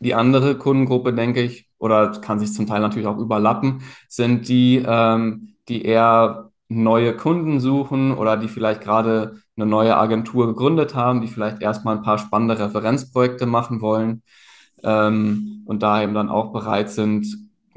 Die 0.00 0.14
andere 0.14 0.56
Kundengruppe, 0.58 1.12
denke 1.12 1.42
ich, 1.42 1.68
oder 1.78 2.12
kann 2.20 2.38
sich 2.38 2.52
zum 2.52 2.66
Teil 2.66 2.80
natürlich 2.80 3.08
auch 3.08 3.18
überlappen, 3.18 3.82
sind 4.08 4.48
die, 4.48 4.82
ähm, 4.86 5.56
die 5.68 5.82
eher 5.84 6.52
neue 6.68 7.16
Kunden 7.16 7.60
suchen 7.60 8.12
oder 8.16 8.36
die 8.36 8.48
vielleicht 8.48 8.80
gerade 8.82 9.40
eine 9.56 9.66
neue 9.66 9.96
Agentur 9.96 10.46
gegründet 10.46 10.94
haben, 10.94 11.20
die 11.20 11.28
vielleicht 11.28 11.62
erstmal 11.62 11.96
ein 11.96 12.02
paar 12.02 12.18
spannende 12.18 12.58
Referenzprojekte 12.58 13.46
machen 13.46 13.80
wollen 13.80 14.22
ähm, 14.82 15.62
und 15.66 15.82
da 15.82 16.02
eben 16.02 16.14
dann 16.14 16.28
auch 16.28 16.52
bereit 16.52 16.90
sind, 16.90 17.26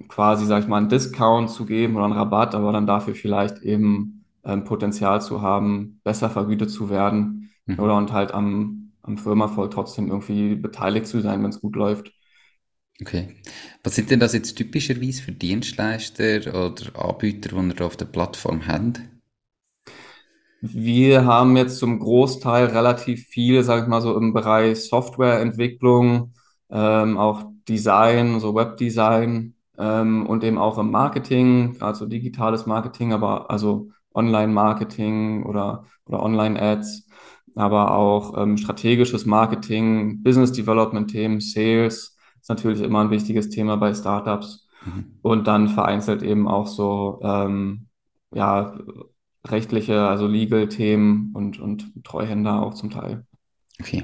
quasi, 0.08 0.46
sag 0.46 0.64
ich 0.64 0.68
mal, 0.68 0.78
einen 0.78 0.90
Discount 0.90 1.50
zu 1.50 1.66
geben 1.66 1.96
oder 1.96 2.06
einen 2.06 2.14
Rabatt, 2.14 2.56
aber 2.56 2.72
dann 2.72 2.88
dafür 2.88 3.16
vielleicht 3.16 3.60
eben 3.62 4.26
ähm, 4.44 4.64
Potenzial 4.64 5.22
zu 5.22 5.42
haben, 5.42 6.00
besser 6.04 6.30
vergütet 6.30 6.72
zu 6.72 6.90
werden 6.90 7.52
mhm. 7.66 7.80
oder 7.80 7.96
und 7.98 8.12
halt 8.12 8.34
am, 8.34 8.92
am 9.04 9.18
Firmenerfolg 9.18 9.72
trotzdem 9.72 10.08
irgendwie 10.08 10.56
beteiligt 10.56 11.08
zu 11.08 11.22
sein, 11.22 11.44
wenn 11.44 11.50
es 11.50 11.62
gut 11.62 11.76
läuft. 11.76 12.12
Okay. 13.02 13.36
Was 13.84 13.96
sind 13.96 14.12
denn 14.12 14.20
das 14.20 14.34
jetzt 14.34 14.56
typischerweise 14.56 15.24
für 15.24 15.32
Dienstleister 15.32 16.54
oder 16.54 17.04
Anbieter, 17.04 17.50
die 17.50 17.80
ihr 17.80 17.86
auf 17.86 17.98
der 17.98 18.06
Plattform 18.06 18.68
habt? 18.68 19.02
Wir 20.62 21.26
haben 21.26 21.58
jetzt 21.58 21.80
zum 21.80 21.98
Großteil 21.98 22.68
relativ 22.68 23.26
viel, 23.26 23.64
sage 23.64 23.82
ich 23.82 23.88
mal 23.88 24.02
so, 24.02 24.16
im 24.16 24.32
Bereich 24.32 24.84
Softwareentwicklung, 24.84 26.34
ähm, 26.72 27.18
auch 27.18 27.44
Design, 27.68 28.40
so 28.40 28.56
Webdesign 28.56 29.56
ähm, 29.78 30.26
und 30.26 30.44
eben 30.44 30.58
auch 30.58 30.78
im 30.78 30.92
Marketing, 30.92 31.74
gerade 31.74 31.98
so 31.98 32.06
digitales 32.06 32.66
Marketing, 32.66 33.14
aber 33.14 33.50
also 33.52 33.90
Online-Marketing 34.14 35.44
oder, 35.44 35.86
oder 36.06 36.22
Online-Ads, 36.24 37.08
aber 37.56 37.96
auch 37.96 38.38
ähm, 38.38 38.58
strategisches 38.58 39.26
Marketing, 39.26 40.24
Business 40.24 40.52
Development-Themen, 40.52 41.42
Sales 41.42 42.18
ist 42.42 42.50
natürlich 42.50 42.82
immer 42.82 43.02
ein 43.02 43.12
wichtiges 43.12 43.50
Thema 43.50 43.78
bei 43.78 43.94
Startups. 43.94 44.68
Mhm. 44.86 45.20
Und 45.22 45.48
dann 45.48 45.70
vereinzelt 45.70 46.24
eben 46.24 46.48
auch 46.48 46.68
so, 46.68 47.20
ähm, 47.24 47.88
ja, 48.34 48.78
rechtliche, 49.46 50.08
also 50.08 50.28
Legal-Themen 50.28 51.32
und, 51.34 51.60
und 51.60 52.04
Treuhänder 52.04 52.62
auch 52.62 52.74
zum 52.74 52.90
Teil. 52.90 53.26
Okay. 53.80 54.04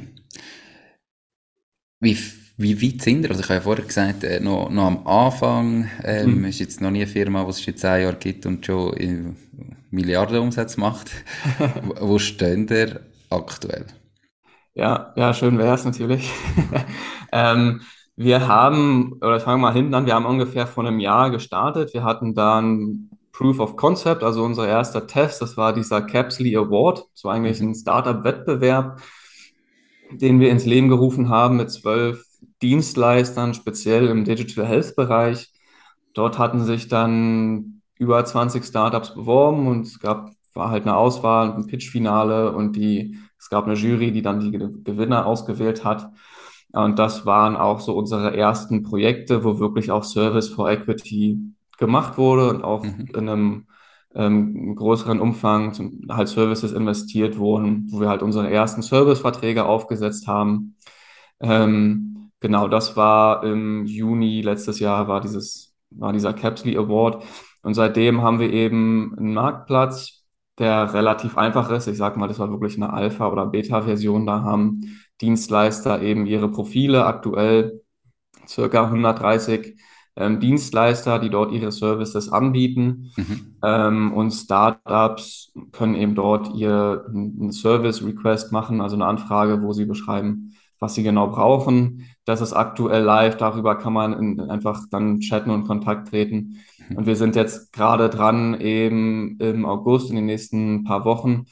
Wie, 1.99 2.17
wie 2.57 2.81
weit 2.81 3.01
sind 3.03 3.23
ihr? 3.23 3.29
Also 3.29 3.41
ich 3.41 3.47
habe 3.47 3.55
ja 3.55 3.61
vorher 3.61 3.85
gesagt, 3.85 4.23
äh, 4.23 4.39
noch, 4.39 4.69
noch 4.69 4.85
am 4.85 5.07
Anfang 5.07 5.89
ähm, 6.03 6.39
mhm. 6.39 6.45
ist 6.45 6.59
jetzt 6.59 6.81
noch 6.81 6.89
nie 6.89 7.03
eine 7.03 7.07
Firma, 7.07 7.43
die 7.43 7.49
es 7.51 7.61
schon 7.61 7.77
zehn 7.77 8.01
Jahre 8.01 8.15
gibt 8.15 8.45
und 8.45 8.65
schon 8.65 9.35
Milliarden 9.91 10.39
Umsatz 10.39 10.75
macht. 10.75 11.11
wo, 11.83 12.09
wo 12.09 12.19
stehen 12.19 12.67
ihr 12.69 13.01
aktuell? 13.29 13.85
Ja, 14.73 15.13
ja, 15.15 15.33
schön 15.33 15.57
wäre 15.57 15.75
es 15.75 15.85
natürlich. 15.85 16.29
ähm, 17.31 17.81
wir 18.15 18.47
haben, 18.47 19.13
oder 19.21 19.39
fangen 19.39 19.61
wir 19.61 19.67
mal 19.67 19.73
hinten 19.73 19.93
an, 19.93 20.05
wir 20.07 20.15
haben 20.15 20.25
ungefähr 20.25 20.65
vor 20.65 20.85
einem 20.85 20.99
Jahr 20.99 21.29
gestartet. 21.29 21.93
Wir 21.93 22.03
hatten 22.03 22.33
dann 22.33 23.09
Proof 23.31 23.59
of 23.59 23.75
Concept, 23.75 24.23
also 24.23 24.43
unser 24.43 24.67
erster 24.67 25.05
Test, 25.05 25.43
das 25.43 25.57
war 25.57 25.73
dieser 25.73 26.01
Capsly 26.01 26.57
Award, 26.57 27.05
so 27.13 27.29
eigentlich 27.29 27.59
ein 27.59 27.75
Startup-Wettbewerb, 27.75 28.99
den 30.11 30.39
wir 30.39 30.49
ins 30.49 30.65
Leben 30.65 30.89
gerufen 30.89 31.29
haben 31.29 31.57
mit 31.57 31.69
zwölf 31.69 32.26
Dienstleistern, 32.61 33.53
speziell 33.53 34.07
im 34.07 34.25
Digital 34.25 34.65
Health-Bereich. 34.65 35.51
Dort 36.13 36.39
hatten 36.39 36.63
sich 36.63 36.87
dann 36.87 37.81
über 37.99 38.23
20 38.23 38.63
Startups 38.63 39.13
beworben 39.13 39.67
und 39.67 39.85
es 39.85 39.99
gab, 39.99 40.31
war 40.53 40.69
halt 40.71 40.83
eine 40.83 40.95
Auswahl, 40.95 41.53
ein 41.53 41.67
Pitch-Finale 41.67 42.51
und 42.53 42.75
die, 42.75 43.17
es 43.39 43.49
gab 43.49 43.65
eine 43.65 43.75
Jury, 43.75 44.11
die 44.11 44.21
dann 44.21 44.39
die 44.39 44.51
Gewinner 44.51 45.25
ausgewählt 45.25 45.83
hat. 45.83 46.11
Und 46.71 46.99
das 46.99 47.25
waren 47.25 47.55
auch 47.55 47.79
so 47.79 47.95
unsere 47.95 48.35
ersten 48.35 48.83
Projekte, 48.83 49.43
wo 49.43 49.59
wirklich 49.59 49.91
auch 49.91 50.03
Service 50.03 50.49
for 50.49 50.69
Equity 50.69 51.39
gemacht 51.77 52.17
wurde 52.17 52.49
und 52.49 52.63
auch 52.63 52.83
mhm. 52.83 53.09
in 53.13 53.29
einem 53.29 53.67
ähm, 54.15 54.75
größeren 54.75 55.19
Umfang 55.19 55.73
zum, 55.73 56.01
halt 56.09 56.27
Services 56.27 56.71
investiert 56.71 57.37
wurden, 57.37 57.87
wo 57.91 57.99
wir 58.01 58.09
halt 58.09 58.23
unsere 58.23 58.49
ersten 58.49 58.81
Serviceverträge 58.81 59.65
aufgesetzt 59.65 60.27
haben. 60.27 60.75
Ähm, 61.39 62.16
genau, 62.39 62.67
das 62.67 62.95
war 62.95 63.43
im 63.43 63.85
Juni 63.85 64.41
letztes 64.41 64.79
Jahr 64.79 65.07
war 65.07 65.21
dieses, 65.21 65.75
war 65.89 66.13
dieser 66.13 66.33
Capsly 66.33 66.77
Award. 66.77 67.23
Und 67.63 67.73
seitdem 67.73 68.21
haben 68.21 68.39
wir 68.39 68.51
eben 68.51 69.15
einen 69.17 69.33
Marktplatz, 69.33 70.25
der 70.59 70.93
relativ 70.93 71.37
einfach 71.37 71.69
ist. 71.69 71.87
Ich 71.87 71.97
sage 71.97 72.19
mal, 72.19 72.27
das 72.27 72.39
war 72.39 72.49
wirklich 72.49 72.75
eine 72.77 72.93
Alpha- 72.93 73.29
oder 73.29 73.45
Beta-Version. 73.45 74.25
Da 74.25 74.41
haben 74.41 74.81
Dienstleister 75.21 76.01
eben 76.01 76.25
ihre 76.25 76.49
Profile, 76.49 77.05
aktuell 77.05 77.81
circa 78.47 78.85
130 78.85 79.77
ähm, 80.15 80.39
Dienstleister, 80.39 81.19
die 81.19 81.29
dort 81.29 81.51
ihre 81.51 81.71
Services 81.71 82.29
anbieten. 82.31 83.11
Mhm. 83.15 83.57
Ähm, 83.63 84.13
und 84.13 84.31
Startups 84.31 85.53
können 85.71 85.95
eben 85.95 86.15
dort 86.15 86.55
ihr 86.55 87.05
einen 87.07 87.51
Service 87.51 88.03
Request 88.03 88.51
machen, 88.51 88.81
also 88.81 88.95
eine 88.95 89.05
Anfrage, 89.05 89.61
wo 89.61 89.73
sie 89.73 89.85
beschreiben, 89.85 90.55
was 90.79 90.95
sie 90.95 91.03
genau 91.03 91.27
brauchen. 91.27 92.05
Das 92.25 92.41
ist 92.41 92.53
aktuell 92.53 93.03
live, 93.03 93.37
darüber 93.37 93.75
kann 93.75 93.93
man 93.93 94.13
in, 94.13 94.39
einfach 94.39 94.83
dann 94.91 95.19
chatten 95.19 95.49
und 95.49 95.65
Kontakt 95.65 96.09
treten. 96.09 96.59
Mhm. 96.89 96.97
Und 96.97 97.05
wir 97.05 97.15
sind 97.15 97.35
jetzt 97.35 97.73
gerade 97.73 98.09
dran, 98.09 98.59
eben 98.59 99.37
im 99.39 99.65
August, 99.65 100.09
in 100.09 100.15
den 100.15 100.25
nächsten 100.25 100.83
paar 100.83 101.05
Wochen, 101.05 101.45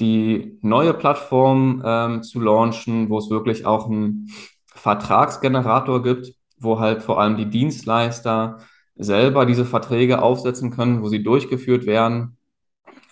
die 0.00 0.58
neue 0.62 0.94
Plattform 0.94 1.82
ähm, 1.84 2.22
zu 2.22 2.40
launchen, 2.40 3.10
wo 3.10 3.18
es 3.18 3.30
wirklich 3.30 3.66
auch 3.66 3.88
einen 3.88 4.28
Vertragsgenerator 4.66 6.02
gibt, 6.02 6.32
wo 6.58 6.78
halt 6.80 7.02
vor 7.02 7.20
allem 7.20 7.36
die 7.36 7.48
Dienstleister 7.48 8.58
selber 8.96 9.46
diese 9.46 9.64
Verträge 9.64 10.22
aufsetzen 10.22 10.70
können, 10.70 11.02
wo 11.02 11.08
sie 11.08 11.22
durchgeführt 11.22 11.86
werden, 11.86 12.36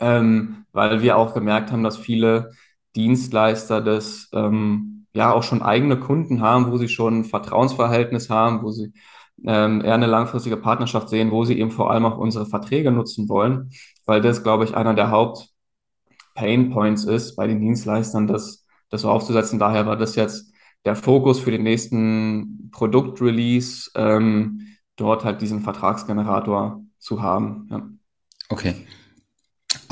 ähm, 0.00 0.64
weil 0.73 1.02
wir 1.02 1.16
auch 1.16 1.35
gemerkt 1.35 1.73
haben, 1.73 1.82
dass 1.82 1.99
viele 1.99 2.50
Dienstleister 2.94 3.80
das 3.80 4.28
ähm, 4.32 5.01
ja 5.14 5.33
auch 5.33 5.42
schon 5.42 5.62
eigene 5.62 5.99
Kunden 5.99 6.40
haben, 6.40 6.71
wo 6.71 6.78
sie 6.78 6.88
schon 6.88 7.21
ein 7.21 7.25
Vertrauensverhältnis 7.25 8.31
haben, 8.31 8.62
wo 8.62 8.71
sie 8.71 8.92
ähm, 9.45 9.83
eher 9.85 9.95
eine 9.95 10.07
langfristige 10.07 10.57
Partnerschaft 10.57 11.09
sehen, 11.09 11.31
wo 11.31 11.45
sie 11.45 11.59
eben 11.59 11.71
vor 11.71 11.90
allem 11.90 12.04
auch 12.04 12.19
unsere 12.19 12.47
Verträge 12.47 12.90
nutzen 12.90 13.28
wollen, 13.28 13.71
weil 14.07 14.21
das, 14.21 14.42
glaube 14.42 14.64
ich, 14.64 14.75
einer 14.76 14.95
der 14.95 15.11
Haupt 15.11 15.49
Pain 16.35 16.71
Points 16.71 17.04
ist 17.04 17.37
bei 17.37 17.47
den 17.47 17.61
Dienstleistern, 17.61 18.26
das, 18.26 18.66
das 18.88 19.02
so 19.02 19.11
aufzusetzen. 19.11 19.59
Daher 19.59 19.87
war 19.87 19.97
das 19.97 20.16
jetzt 20.16 20.52
der 20.85 20.97
Fokus 20.97 21.40
für 21.40 21.50
den 21.50 21.62
nächsten 21.62 22.71
Produktrelease, 22.73 23.90
ähm, 23.95 24.66
dort 24.97 25.25
halt 25.25 25.40
diesen 25.42 25.61
Vertragsgenerator 25.61 26.83
zu 26.99 27.23
haben. 27.23 27.69
Ja. 27.71 27.88
Okay. 28.49 28.75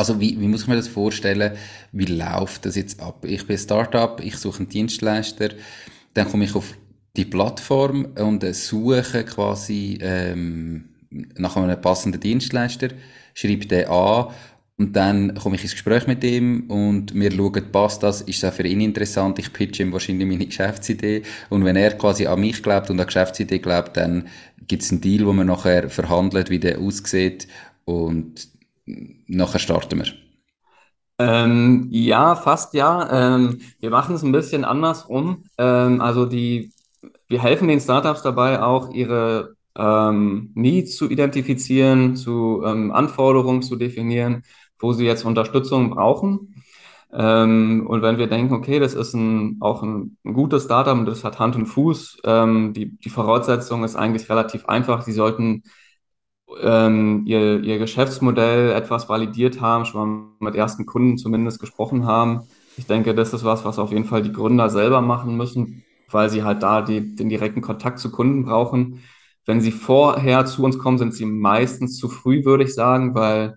Also 0.00 0.18
wie, 0.18 0.40
wie 0.40 0.48
muss 0.48 0.62
ich 0.62 0.66
mir 0.66 0.76
das 0.76 0.88
vorstellen? 0.88 1.52
Wie 1.92 2.06
läuft 2.06 2.64
das 2.64 2.74
jetzt 2.74 3.02
ab? 3.02 3.22
Ich 3.26 3.46
bin 3.46 3.58
Startup, 3.58 4.18
ich 4.24 4.38
suche 4.38 4.60
einen 4.60 4.70
Dienstleister, 4.70 5.50
dann 6.14 6.26
komme 6.26 6.46
ich 6.46 6.54
auf 6.54 6.72
die 7.18 7.26
Plattform 7.26 8.06
und 8.18 8.42
suche 8.54 9.24
quasi 9.24 9.98
ähm, 10.00 10.88
nach 11.36 11.54
einem 11.54 11.78
passenden 11.78 12.18
Dienstleister, 12.18 12.88
schreibe 13.34 13.66
den 13.66 13.88
an 13.88 14.28
und 14.78 14.96
dann 14.96 15.34
komme 15.34 15.56
ich 15.56 15.64
ins 15.64 15.72
Gespräch 15.72 16.06
mit 16.06 16.24
ihm 16.24 16.70
und 16.70 17.14
wir 17.14 17.30
schauen, 17.30 17.70
passt 17.70 18.02
das, 18.02 18.22
ist 18.22 18.42
das 18.42 18.56
für 18.56 18.66
ihn 18.66 18.80
interessant, 18.80 19.38
ich 19.38 19.52
pitche 19.52 19.82
ihm 19.82 19.92
wahrscheinlich 19.92 20.26
meine 20.26 20.46
Geschäftsidee. 20.46 21.24
Und 21.50 21.66
wenn 21.66 21.76
er 21.76 21.90
quasi 21.98 22.26
an 22.26 22.40
mich 22.40 22.62
glaubt 22.62 22.88
und 22.88 22.98
an 22.98 23.06
Geschäftsidee 23.06 23.58
glaubt, 23.58 23.98
dann 23.98 24.28
gibt 24.66 24.82
es 24.82 24.92
einen 24.92 25.02
Deal, 25.02 25.26
wo 25.26 25.34
man 25.34 25.48
nachher 25.48 25.90
verhandelt, 25.90 26.48
wie 26.48 26.58
der 26.58 26.78
aussieht 26.78 27.48
und 27.84 28.48
nachher 28.84 29.58
starten 29.58 29.98
wir. 29.98 30.12
Ähm, 31.18 31.88
ja, 31.90 32.34
fast 32.34 32.74
ja. 32.74 33.36
Ähm, 33.36 33.60
wir 33.78 33.90
machen 33.90 34.14
es 34.14 34.22
ein 34.22 34.32
bisschen 34.32 34.64
andersrum. 34.64 35.44
Ähm, 35.58 36.00
also 36.00 36.26
die, 36.26 36.72
wir 37.28 37.42
helfen 37.42 37.68
den 37.68 37.80
Startups 37.80 38.22
dabei, 38.22 38.62
auch 38.62 38.92
ihre 38.92 39.54
ähm, 39.76 40.50
Needs 40.54 40.96
zu 40.96 41.10
identifizieren, 41.10 42.16
zu 42.16 42.62
ähm, 42.64 42.90
Anforderungen 42.90 43.62
zu 43.62 43.76
definieren 43.76 44.42
wo 44.80 44.92
sie 44.92 45.04
jetzt 45.04 45.24
Unterstützung 45.24 45.90
brauchen. 45.90 46.54
Ähm, 47.12 47.86
und 47.86 48.02
wenn 48.02 48.18
wir 48.18 48.28
denken, 48.28 48.54
okay, 48.54 48.78
das 48.78 48.94
ist 48.94 49.14
ein, 49.14 49.58
auch 49.60 49.82
ein, 49.82 50.16
ein 50.24 50.32
gutes 50.32 50.64
Startup 50.64 50.96
und 50.96 51.06
das 51.06 51.24
hat 51.24 51.38
Hand 51.38 51.56
und 51.56 51.66
Fuß, 51.66 52.20
ähm, 52.24 52.72
die, 52.72 52.96
die 52.98 53.10
Voraussetzung 53.10 53.84
ist 53.84 53.96
eigentlich 53.96 54.28
relativ 54.30 54.66
einfach. 54.66 55.02
Sie 55.02 55.12
sollten 55.12 55.62
ähm, 56.60 57.22
ihr, 57.26 57.62
ihr 57.62 57.78
Geschäftsmodell 57.78 58.72
etwas 58.72 59.08
validiert 59.08 59.60
haben, 59.60 59.84
schon 59.84 60.00
mal 60.38 60.50
mit 60.50 60.54
ersten 60.54 60.86
Kunden 60.86 61.18
zumindest 61.18 61.60
gesprochen 61.60 62.06
haben. 62.06 62.42
Ich 62.76 62.86
denke, 62.86 63.14
das 63.14 63.32
ist 63.32 63.44
was, 63.44 63.64
was 63.64 63.78
auf 63.78 63.90
jeden 63.90 64.04
Fall 64.04 64.22
die 64.22 64.32
Gründer 64.32 64.70
selber 64.70 65.00
machen 65.00 65.36
müssen, 65.36 65.84
weil 66.10 66.30
sie 66.30 66.42
halt 66.42 66.62
da 66.62 66.82
die, 66.82 67.14
den 67.14 67.28
direkten 67.28 67.60
Kontakt 67.60 67.98
zu 67.98 68.10
Kunden 68.10 68.44
brauchen. 68.44 69.02
Wenn 69.46 69.60
sie 69.60 69.72
vorher 69.72 70.46
zu 70.46 70.64
uns 70.64 70.78
kommen, 70.78 70.98
sind 70.98 71.14
sie 71.14 71.26
meistens 71.26 71.96
zu 71.98 72.08
früh, 72.08 72.44
würde 72.44 72.64
ich 72.64 72.74
sagen, 72.74 73.14
weil 73.14 73.56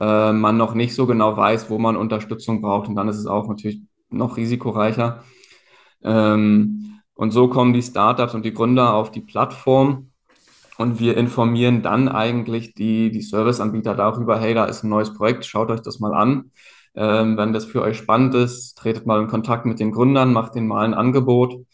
äh, 0.00 0.32
man 0.32 0.56
noch 0.56 0.74
nicht 0.74 0.94
so 0.94 1.06
genau 1.06 1.36
weiß, 1.36 1.70
wo 1.70 1.78
man 1.78 1.96
Unterstützung 1.96 2.62
braucht. 2.62 2.88
Und 2.88 2.96
dann 2.96 3.08
ist 3.08 3.18
es 3.18 3.26
auch 3.26 3.48
natürlich 3.48 3.80
noch 4.10 4.36
risikoreicher. 4.36 5.24
Ähm, 6.02 7.00
und 7.14 7.30
so 7.30 7.48
kommen 7.48 7.72
die 7.72 7.82
Startups 7.82 8.34
und 8.34 8.44
die 8.44 8.52
Gründer 8.52 8.94
auf 8.94 9.10
die 9.10 9.22
Plattform 9.22 10.10
und 10.78 11.00
wir 11.00 11.16
informieren 11.16 11.82
dann 11.82 12.08
eigentlich 12.08 12.74
die, 12.74 13.10
die 13.10 13.22
Serviceanbieter 13.22 13.94
darüber, 13.94 14.38
hey, 14.38 14.54
da 14.54 14.66
ist 14.66 14.84
ein 14.84 14.90
neues 14.90 15.14
Projekt, 15.14 15.46
schaut 15.46 15.70
euch 15.70 15.80
das 15.80 16.00
mal 16.00 16.14
an. 16.14 16.50
Ähm, 16.94 17.36
wenn 17.36 17.52
das 17.52 17.66
für 17.66 17.82
euch 17.82 17.98
spannend 17.98 18.34
ist, 18.34 18.76
tretet 18.78 19.06
mal 19.06 19.20
in 19.20 19.28
Kontakt 19.28 19.66
mit 19.66 19.80
den 19.80 19.92
Gründern, 19.92 20.32
macht 20.32 20.54
denen 20.54 20.66
mal 20.66 20.84
ein 20.84 20.94
Angebot. 20.94 21.66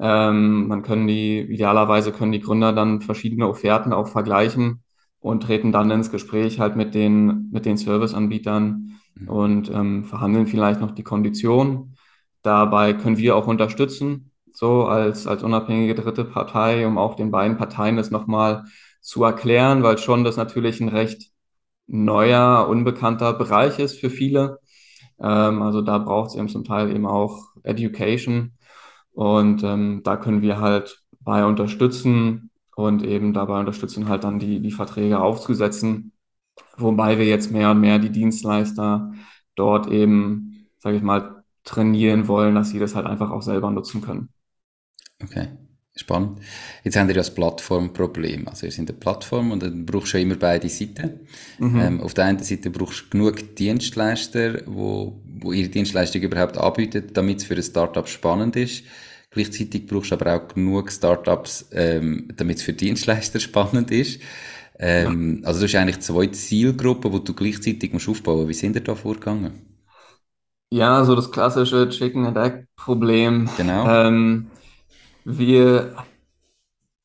Ähm, 0.00 0.68
man 0.68 0.82
können 0.82 1.06
die, 1.06 1.40
idealerweise 1.40 2.12
können 2.12 2.32
die 2.32 2.40
Gründer 2.40 2.72
dann 2.72 3.00
verschiedene 3.00 3.48
Offerten 3.48 3.92
auch 3.92 4.08
vergleichen 4.08 4.82
und 5.20 5.42
treten 5.42 5.72
dann 5.72 5.90
ins 5.90 6.10
Gespräch 6.10 6.60
halt 6.60 6.76
mit 6.76 6.94
den, 6.94 7.50
mit 7.50 7.66
den 7.66 7.76
Serviceanbietern 7.76 8.98
mhm. 9.14 9.28
und 9.28 9.70
ähm, 9.70 10.04
verhandeln 10.04 10.46
vielleicht 10.46 10.80
noch 10.80 10.92
die 10.92 11.02
Konditionen. 11.02 11.96
Dabei 12.42 12.92
können 12.92 13.18
wir 13.18 13.36
auch 13.36 13.46
unterstützen, 13.46 14.30
so 14.58 14.86
als, 14.86 15.28
als 15.28 15.44
unabhängige 15.44 15.94
dritte 15.94 16.24
Partei, 16.24 16.84
um 16.84 16.98
auch 16.98 17.14
den 17.14 17.30
beiden 17.30 17.56
Parteien 17.56 17.96
das 17.96 18.10
nochmal 18.10 18.64
zu 19.00 19.22
erklären, 19.22 19.84
weil 19.84 19.98
schon 19.98 20.24
das 20.24 20.36
natürlich 20.36 20.80
ein 20.80 20.88
recht 20.88 21.30
neuer, 21.86 22.66
unbekannter 22.68 23.34
Bereich 23.34 23.78
ist 23.78 24.00
für 24.00 24.10
viele. 24.10 24.58
Ähm, 25.20 25.62
also 25.62 25.80
da 25.80 25.98
braucht 25.98 26.30
es 26.30 26.36
eben 26.36 26.48
zum 26.48 26.64
Teil 26.64 26.90
eben 26.90 27.06
auch 27.06 27.54
Education. 27.62 28.58
Und 29.12 29.62
ähm, 29.62 30.00
da 30.02 30.16
können 30.16 30.42
wir 30.42 30.60
halt 30.60 31.04
bei 31.20 31.44
unterstützen 31.44 32.50
und 32.74 33.04
eben 33.04 33.32
dabei 33.34 33.60
unterstützen, 33.60 34.08
halt 34.08 34.24
dann 34.24 34.40
die, 34.40 34.60
die 34.60 34.72
Verträge 34.72 35.20
aufzusetzen. 35.20 36.12
Wobei 36.76 37.16
wir 37.18 37.26
jetzt 37.26 37.52
mehr 37.52 37.70
und 37.70 37.80
mehr 37.80 38.00
die 38.00 38.10
Dienstleister 38.10 39.12
dort 39.54 39.86
eben, 39.86 40.68
sage 40.78 40.96
ich 40.96 41.02
mal, 41.02 41.44
trainieren 41.62 42.26
wollen, 42.26 42.56
dass 42.56 42.70
sie 42.70 42.80
das 42.80 42.96
halt 42.96 43.06
einfach 43.06 43.30
auch 43.30 43.42
selber 43.42 43.70
nutzen 43.70 44.00
können. 44.02 44.30
Okay, 45.22 45.48
spannend. 45.96 46.40
Jetzt 46.84 46.96
haben 46.96 47.08
wir 47.08 47.14
das 47.14 47.34
Plattformproblem. 47.34 48.46
Also 48.48 48.66
ihr 48.66 48.72
seid 48.72 48.88
eine 48.88 48.98
Plattform 48.98 49.50
und 49.50 49.62
dann 49.62 49.84
brauchst 49.84 50.12
du 50.12 50.18
ja 50.18 50.22
immer 50.22 50.36
beide 50.36 50.68
Seiten. 50.68 51.20
Mhm. 51.58 51.80
Ähm, 51.80 52.00
auf 52.00 52.14
der 52.14 52.26
einen 52.26 52.38
Seite 52.38 52.70
brauchst 52.70 53.06
du 53.06 53.10
genug 53.10 53.56
Dienstleister, 53.56 54.62
wo, 54.66 55.20
wo 55.40 55.52
ihre 55.52 55.68
Dienstleistung 55.68 56.22
überhaupt 56.22 56.56
anbieten, 56.56 57.04
damit 57.12 57.38
es 57.38 57.44
für 57.44 57.56
ein 57.56 57.62
Startup 57.62 58.08
spannend 58.08 58.56
ist. 58.56 58.84
Gleichzeitig 59.30 59.86
brauchst 59.86 60.10
du 60.10 60.14
aber 60.14 60.36
auch 60.36 60.48
genug 60.48 60.90
Startups, 60.90 61.68
ähm, 61.72 62.28
damit 62.36 62.58
es 62.58 62.62
für 62.62 62.72
Dienstleister 62.72 63.40
spannend 63.40 63.90
ist. 63.90 64.20
Ähm, 64.78 65.40
ja. 65.42 65.48
Also 65.48 65.60
du 65.60 65.66
hast 65.66 65.74
eigentlich 65.74 66.00
zwei 66.00 66.28
Zielgruppen, 66.28 67.10
die 67.10 67.24
du 67.24 67.34
gleichzeitig 67.34 67.92
musst 67.92 68.08
aufbauen 68.08 68.38
musst. 68.38 68.48
Wie 68.48 68.54
sind 68.54 68.76
ihr 68.76 68.82
da 68.82 68.94
vorgegangen? 68.94 69.68
Ja, 70.70 71.04
so 71.04 71.14
das 71.14 71.30
klassische 71.32 71.88
Chicken 71.88 72.26
and 72.26 72.36
Egg 72.36 72.66
Problem. 72.76 73.48
Genau. 73.56 73.88
Ähm, 73.88 74.50
wir 75.28 75.94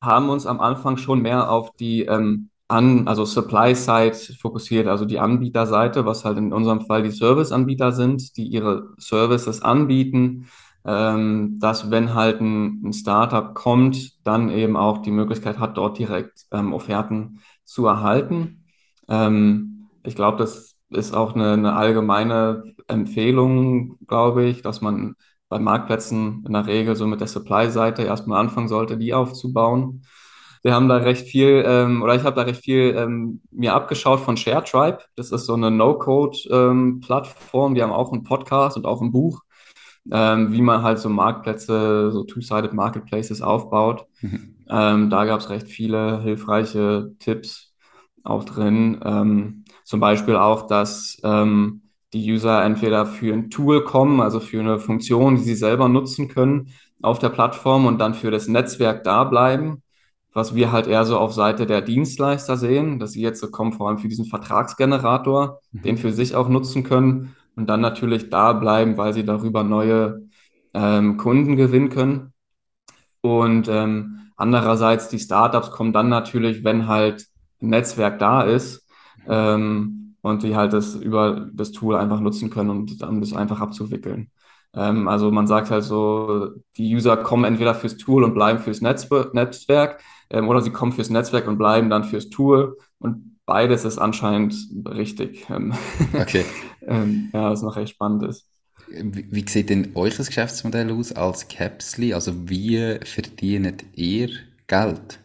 haben 0.00 0.28
uns 0.28 0.46
am 0.46 0.60
Anfang 0.60 0.96
schon 0.96 1.22
mehr 1.22 1.50
auf 1.50 1.72
die 1.76 2.02
ähm, 2.02 2.50
an, 2.68 3.06
also 3.06 3.24
Supply-Side 3.24 4.16
fokussiert, 4.40 4.86
also 4.88 5.04
die 5.04 5.18
Anbieterseite, 5.18 6.06
was 6.06 6.24
halt 6.24 6.38
in 6.38 6.52
unserem 6.52 6.80
Fall 6.82 7.02
die 7.02 7.10
Service-Anbieter 7.10 7.92
sind, 7.92 8.36
die 8.36 8.46
ihre 8.46 8.94
Services 8.98 9.60
anbieten, 9.62 10.48
ähm, 10.84 11.58
dass 11.60 11.90
wenn 11.90 12.14
halt 12.14 12.40
ein, 12.40 12.82
ein 12.86 12.92
Startup 12.92 13.54
kommt, 13.54 14.24
dann 14.26 14.48
eben 14.50 14.76
auch 14.76 14.98
die 14.98 15.10
Möglichkeit 15.10 15.58
hat, 15.58 15.76
dort 15.76 15.98
direkt 15.98 16.46
ähm, 16.52 16.72
Offerten 16.72 17.40
zu 17.64 17.86
erhalten. 17.86 18.64
Ähm, 19.08 19.88
ich 20.02 20.14
glaube, 20.14 20.38
das 20.38 20.76
ist 20.90 21.14
auch 21.14 21.34
eine, 21.34 21.52
eine 21.52 21.74
allgemeine 21.74 22.74
Empfehlung, 22.88 23.98
glaube 24.06 24.44
ich, 24.44 24.62
dass 24.62 24.80
man 24.80 25.16
bei 25.54 25.60
Marktplätzen 25.60 26.42
in 26.44 26.52
der 26.52 26.66
Regel 26.66 26.96
so 26.96 27.06
mit 27.06 27.20
der 27.20 27.28
Supply-Seite 27.28 28.02
erstmal 28.02 28.40
anfangen 28.40 28.66
sollte, 28.66 28.96
die 28.96 29.14
aufzubauen. 29.14 30.02
Wir 30.64 30.74
haben 30.74 30.88
da 30.88 30.96
recht 30.96 31.28
viel, 31.28 31.62
ähm, 31.64 32.02
oder 32.02 32.16
ich 32.16 32.24
habe 32.24 32.34
da 32.34 32.42
recht 32.42 32.64
viel 32.64 32.92
ähm, 32.96 33.40
mir 33.52 33.72
abgeschaut 33.72 34.18
von 34.18 34.36
ShareTribe. 34.36 34.98
Das 35.14 35.30
ist 35.30 35.46
so 35.46 35.54
eine 35.54 35.70
No-Code-Plattform. 35.70 37.70
Ähm, 37.70 37.74
die 37.76 37.82
haben 37.84 37.92
auch 37.92 38.12
einen 38.12 38.24
Podcast 38.24 38.76
und 38.76 38.84
auch 38.84 39.00
ein 39.00 39.12
Buch, 39.12 39.42
ähm, 40.10 40.52
wie 40.52 40.60
man 40.60 40.82
halt 40.82 40.98
so 40.98 41.08
Marktplätze, 41.08 42.10
so 42.10 42.24
Two-Sided 42.24 42.72
Marketplaces 42.72 43.40
aufbaut. 43.40 44.06
Mhm. 44.22 44.56
Ähm, 44.68 45.08
da 45.08 45.24
gab 45.24 45.38
es 45.38 45.50
recht 45.50 45.68
viele 45.68 46.20
hilfreiche 46.20 47.12
Tipps 47.20 47.76
auch 48.24 48.42
drin. 48.42 49.00
Ähm, 49.04 49.64
zum 49.84 50.00
Beispiel 50.00 50.34
auch, 50.34 50.66
dass 50.66 51.20
ähm, 51.22 51.83
die 52.14 52.32
User 52.32 52.64
entweder 52.64 53.04
für 53.04 53.34
ein 53.34 53.50
Tool 53.50 53.84
kommen, 53.84 54.20
also 54.20 54.40
für 54.40 54.60
eine 54.60 54.78
Funktion, 54.78 55.36
die 55.36 55.42
sie 55.42 55.56
selber 55.56 55.88
nutzen 55.88 56.28
können 56.28 56.70
auf 57.02 57.18
der 57.18 57.28
Plattform 57.28 57.86
und 57.86 57.98
dann 57.98 58.14
für 58.14 58.30
das 58.30 58.48
Netzwerk 58.48 59.04
da 59.04 59.24
bleiben, 59.24 59.82
was 60.32 60.54
wir 60.54 60.72
halt 60.72 60.86
eher 60.86 61.04
so 61.04 61.18
auf 61.18 61.34
Seite 61.34 61.66
der 61.66 61.82
Dienstleister 61.82 62.56
sehen, 62.56 62.98
dass 62.98 63.12
sie 63.12 63.20
jetzt 63.20 63.40
so 63.40 63.50
kommen, 63.50 63.72
vor 63.72 63.88
allem 63.88 63.98
für 63.98 64.08
diesen 64.08 64.26
Vertragsgenerator, 64.26 65.60
mhm. 65.72 65.82
den 65.82 65.96
für 65.98 66.12
sich 66.12 66.34
auch 66.34 66.48
nutzen 66.48 66.84
können 66.84 67.34
und 67.56 67.68
dann 67.68 67.80
natürlich 67.80 68.30
da 68.30 68.52
bleiben, 68.52 68.96
weil 68.96 69.12
sie 69.12 69.24
darüber 69.24 69.64
neue 69.64 70.22
ähm, 70.72 71.16
Kunden 71.16 71.56
gewinnen 71.56 71.88
können. 71.88 72.32
Und 73.20 73.68
ähm, 73.68 74.20
andererseits 74.36 75.08
die 75.08 75.18
Startups 75.18 75.70
kommen 75.70 75.92
dann 75.92 76.08
natürlich, 76.08 76.64
wenn 76.64 76.86
halt 76.86 77.26
ein 77.60 77.68
Netzwerk 77.70 78.18
da 78.18 78.42
ist, 78.42 78.86
ähm, 79.28 80.03
und 80.24 80.42
die 80.42 80.56
halt 80.56 80.72
das 80.72 80.94
über 80.94 81.48
das 81.52 81.70
Tool 81.70 81.96
einfach 81.96 82.18
nutzen 82.18 82.48
können 82.48 82.70
und 82.70 83.02
dann 83.02 83.20
das 83.20 83.34
einfach 83.34 83.60
abzuwickeln. 83.60 84.30
Ähm, 84.74 85.06
also 85.06 85.30
man 85.30 85.46
sagt 85.46 85.70
halt 85.70 85.84
so, 85.84 86.48
die 86.78 86.94
User 86.94 87.18
kommen 87.18 87.44
entweder 87.44 87.74
fürs 87.74 87.98
Tool 87.98 88.24
und 88.24 88.32
bleiben 88.32 88.58
fürs 88.58 88.80
Netzwerk 88.80 90.00
ähm, 90.30 90.48
oder 90.48 90.62
sie 90.62 90.70
kommen 90.70 90.92
fürs 90.92 91.10
Netzwerk 91.10 91.46
und 91.46 91.58
bleiben 91.58 91.90
dann 91.90 92.04
fürs 92.04 92.30
Tool 92.30 92.78
und 92.98 93.36
beides 93.44 93.84
ist 93.84 93.98
anscheinend 93.98 94.56
richtig. 94.86 95.44
Ähm, 95.50 95.74
okay. 96.18 96.46
Ähm, 96.80 97.28
ja, 97.34 97.50
was 97.50 97.60
noch 97.60 97.76
echt 97.76 97.92
spannend 97.92 98.22
ist. 98.22 98.48
Wie, 98.88 99.26
wie 99.30 99.46
sieht 99.46 99.68
denn 99.68 99.92
euer 99.94 100.08
Geschäftsmodell 100.08 100.90
aus 100.90 101.12
als 101.12 101.48
Capsly? 101.48 102.14
Also 102.14 102.48
wie 102.48 102.98
verdient 103.04 103.84
ihr 103.94 104.30
Geld? 104.66 105.18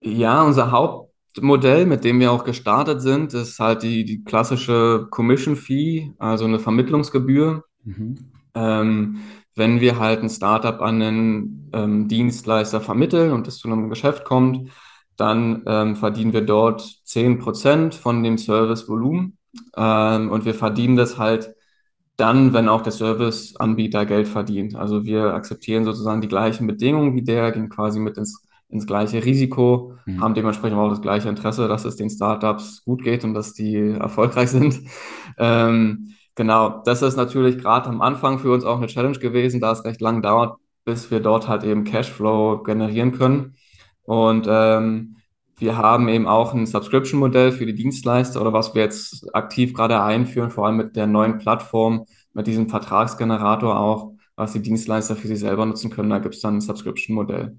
Ja, 0.00 0.42
unser 0.42 0.72
Haupt 0.72 1.09
Modell, 1.40 1.86
mit 1.86 2.04
dem 2.04 2.20
wir 2.20 2.32
auch 2.32 2.44
gestartet 2.44 3.02
sind, 3.02 3.34
ist 3.34 3.58
halt 3.60 3.82
die, 3.82 4.04
die 4.04 4.24
klassische 4.24 5.06
Commission 5.10 5.56
Fee, 5.56 6.12
also 6.18 6.44
eine 6.44 6.58
Vermittlungsgebühr. 6.58 7.64
Mhm. 7.84 8.32
Ähm, 8.54 9.20
wenn 9.54 9.80
wir 9.80 9.98
halt 9.98 10.22
ein 10.22 10.30
Startup 10.30 10.80
an 10.80 11.02
einen 11.02 11.70
ähm, 11.72 12.08
Dienstleister 12.08 12.80
vermitteln 12.80 13.32
und 13.32 13.46
es 13.46 13.58
zu 13.58 13.68
einem 13.68 13.90
Geschäft 13.90 14.24
kommt, 14.24 14.70
dann 15.16 15.62
ähm, 15.66 15.96
verdienen 15.96 16.32
wir 16.32 16.40
dort 16.40 16.80
10% 17.04 17.94
von 17.94 18.22
dem 18.22 18.38
Servicevolumen. 18.38 19.36
Ähm, 19.76 20.30
und 20.30 20.44
wir 20.44 20.54
verdienen 20.54 20.96
das 20.96 21.18
halt 21.18 21.54
dann, 22.16 22.52
wenn 22.52 22.68
auch 22.68 22.82
der 22.82 22.92
Serviceanbieter 22.92 24.06
Geld 24.06 24.28
verdient. 24.28 24.76
Also 24.76 25.04
wir 25.04 25.34
akzeptieren 25.34 25.84
sozusagen 25.84 26.20
die 26.20 26.28
gleichen 26.28 26.66
Bedingungen 26.66 27.14
wie 27.14 27.22
der, 27.22 27.52
gehen 27.52 27.68
quasi 27.68 27.98
mit 27.98 28.16
ins 28.18 28.46
ins 28.70 28.86
gleiche 28.86 29.24
Risiko, 29.24 29.94
mhm. 30.06 30.20
haben 30.20 30.34
dementsprechend 30.34 30.78
auch 30.78 30.88
das 30.88 31.02
gleiche 31.02 31.28
Interesse, 31.28 31.68
dass 31.68 31.84
es 31.84 31.96
den 31.96 32.10
Startups 32.10 32.84
gut 32.84 33.02
geht 33.02 33.24
und 33.24 33.34
dass 33.34 33.52
die 33.52 33.76
erfolgreich 33.76 34.50
sind. 34.50 34.80
Ähm, 35.38 36.10
genau, 36.34 36.82
das 36.84 37.00
ist 37.00 37.16
natürlich 37.16 37.56
gerade 37.56 37.88
am 37.88 38.02
Anfang 38.02 38.40
für 38.40 38.52
uns 38.52 38.64
auch 38.64 38.76
eine 38.76 38.88
Challenge 38.88 39.18
gewesen, 39.18 39.60
da 39.60 39.72
es 39.72 39.84
recht 39.86 40.02
lang 40.02 40.20
dauert, 40.20 40.58
bis 40.84 41.10
wir 41.10 41.20
dort 41.20 41.48
halt 41.48 41.64
eben 41.64 41.84
Cashflow 41.84 42.62
generieren 42.62 43.12
können. 43.12 43.54
Und 44.02 44.46
ähm, 44.50 45.16
wir 45.56 45.76
haben 45.76 46.08
eben 46.08 46.26
auch 46.26 46.52
ein 46.52 46.66
Subscription-Modell 46.66 47.52
für 47.52 47.64
die 47.64 47.74
Dienstleister 47.74 48.40
oder 48.40 48.52
was 48.52 48.74
wir 48.74 48.82
jetzt 48.82 49.34
aktiv 49.34 49.72
gerade 49.72 50.02
einführen, 50.02 50.50
vor 50.50 50.66
allem 50.66 50.76
mit 50.76 50.96
der 50.96 51.06
neuen 51.06 51.38
Plattform, 51.38 52.04
mit 52.32 52.46
diesem 52.46 52.68
Vertragsgenerator 52.68 53.78
auch, 53.78 54.12
was 54.36 54.52
die 54.52 54.62
Dienstleister 54.62 55.16
für 55.16 55.28
sich 55.28 55.38
selber 55.38 55.64
nutzen 55.64 55.90
können. 55.90 56.10
Da 56.10 56.18
gibt 56.18 56.34
es 56.34 56.40
dann 56.40 56.56
ein 56.56 56.60
Subscription-Modell. 56.60 57.58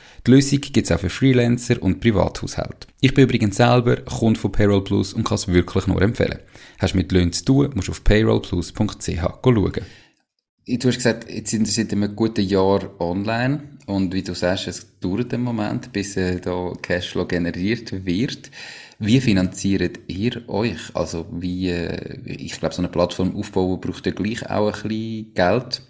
Die 0.27 0.31
Lösung 0.31 0.61
gibt 0.61 0.77
es 0.77 0.91
auch 0.91 0.99
für 0.99 1.09
Freelancer 1.09 1.81
und 1.81 1.99
Privathaushalte. 1.99 2.87
Ich 2.99 3.13
bin 3.15 3.23
übrigens 3.23 3.57
selber 3.57 3.97
Kunde 3.97 4.39
von 4.39 4.51
Payroll 4.51 4.83
Plus 4.83 5.13
und 5.13 5.23
kann 5.23 5.35
es 5.35 5.47
wirklich 5.47 5.87
nur 5.87 5.99
empfehlen. 5.99 6.39
Hast 6.77 6.93
du 6.93 6.97
mit 6.97 7.11
Löhnen 7.11 7.33
zu 7.33 7.43
tun, 7.43 7.71
musst 7.73 7.87
du 7.87 7.91
auf 7.91 8.03
payrollplus.ch 8.03 9.19
schauen. 9.43 9.73
Du 10.67 10.87
hast 10.87 10.95
gesagt, 10.95 11.27
jetzt 11.27 11.49
sind 11.49 11.65
wir 11.65 11.73
seit 11.73 11.91
einem 11.91 12.15
guten 12.15 12.45
Jahr 12.45 13.01
online 13.01 13.63
und 13.87 14.13
wie 14.13 14.21
du 14.21 14.35
sagst, 14.35 14.67
es 14.67 14.99
dauert 14.99 15.33
einen 15.33 15.43
Moment, 15.43 15.91
bis 15.91 16.15
äh, 16.17 16.39
da 16.39 16.71
Cashflow 16.79 17.25
generiert 17.25 18.05
wird. 18.05 18.51
Wie 18.99 19.19
finanziert 19.19 20.01
ihr 20.07 20.47
euch? 20.47 20.77
Also 20.93 21.25
wie, 21.31 21.69
äh, 21.69 22.19
ich 22.25 22.59
glaube, 22.59 22.75
so 22.75 22.81
eine 22.83 22.89
Plattform 22.89 23.35
aufbauen 23.35 23.81
braucht 23.81 24.05
ja 24.05 24.11
gleich 24.11 24.47
auch 24.47 24.67
ein 24.67 24.87
bisschen 24.87 25.33
Geld. 25.33 25.81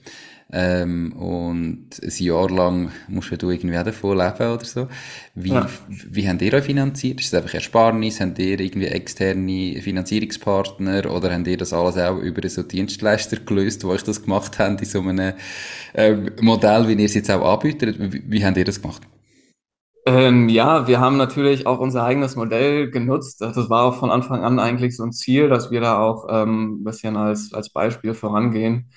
Ähm, 0.54 1.14
und 1.14 1.88
ein 2.02 2.24
Jahr 2.24 2.50
lang 2.50 2.92
musst 3.08 3.32
du 3.42 3.50
irgendwie 3.50 3.78
auch 3.78 3.84
davon 3.84 4.18
leben 4.18 4.54
oder 4.54 4.66
so. 4.66 4.88
Wie, 5.34 5.52
ja. 5.52 5.66
wie 5.88 6.28
habt 6.28 6.42
ihr 6.42 6.54
euch 6.54 6.66
finanziert? 6.66 7.22
Ist 7.22 7.28
es 7.28 7.34
einfach 7.34 7.54
Ersparnis? 7.54 8.20
Habt 8.20 8.38
ihr 8.38 8.60
irgendwie 8.60 8.88
externe 8.88 9.82
Finanzierungspartner 9.82 11.10
oder 11.10 11.34
habt 11.34 11.48
ihr 11.48 11.58
das 11.58 11.72
alles 11.72 11.98
auch 11.98 12.18
über 12.18 12.48
so 12.50 12.64
Dienstleister 12.64 13.38
gelöst, 13.38 13.84
die 13.84 13.88
euch 13.88 14.04
das 14.04 14.24
gemacht 14.24 14.60
haben 14.60 14.78
in 14.78 14.86
so 14.86 15.00
einem 15.00 15.34
ähm, 15.94 16.32
Modell, 16.42 16.88
wie 16.90 16.94
ihr 16.94 17.06
es 17.06 17.14
jetzt 17.14 17.32
auch 17.32 17.54
anbietet? 17.54 17.98
Wie, 18.00 18.22
wie 18.28 18.46
habt 18.46 18.58
ihr 18.58 18.66
das 18.66 18.82
gemacht? 18.82 19.04
Ähm, 20.06 20.50
ja, 20.50 20.88
wir 20.88 21.00
haben 21.00 21.16
natürlich 21.16 21.66
auch 21.68 21.80
unser 21.80 22.04
eigenes 22.04 22.36
Modell 22.36 22.90
genutzt. 22.92 23.40
Das 23.40 23.70
war 23.70 23.84
auch 23.84 23.96
von 23.96 24.12
Anfang 24.12 24.44
an 24.44 24.60
eigentlich 24.60 24.98
so 24.98 25.04
ein 25.04 25.14
Ziel, 25.14 25.48
dass 25.48 25.72
wir 25.72 25.80
da 25.80 26.00
auch 26.02 26.28
ähm, 26.30 26.80
ein 26.82 26.84
bisschen 26.84 27.16
als, 27.16 27.54
als 27.54 27.70
Beispiel 27.70 28.14
vorangehen. 28.16 28.90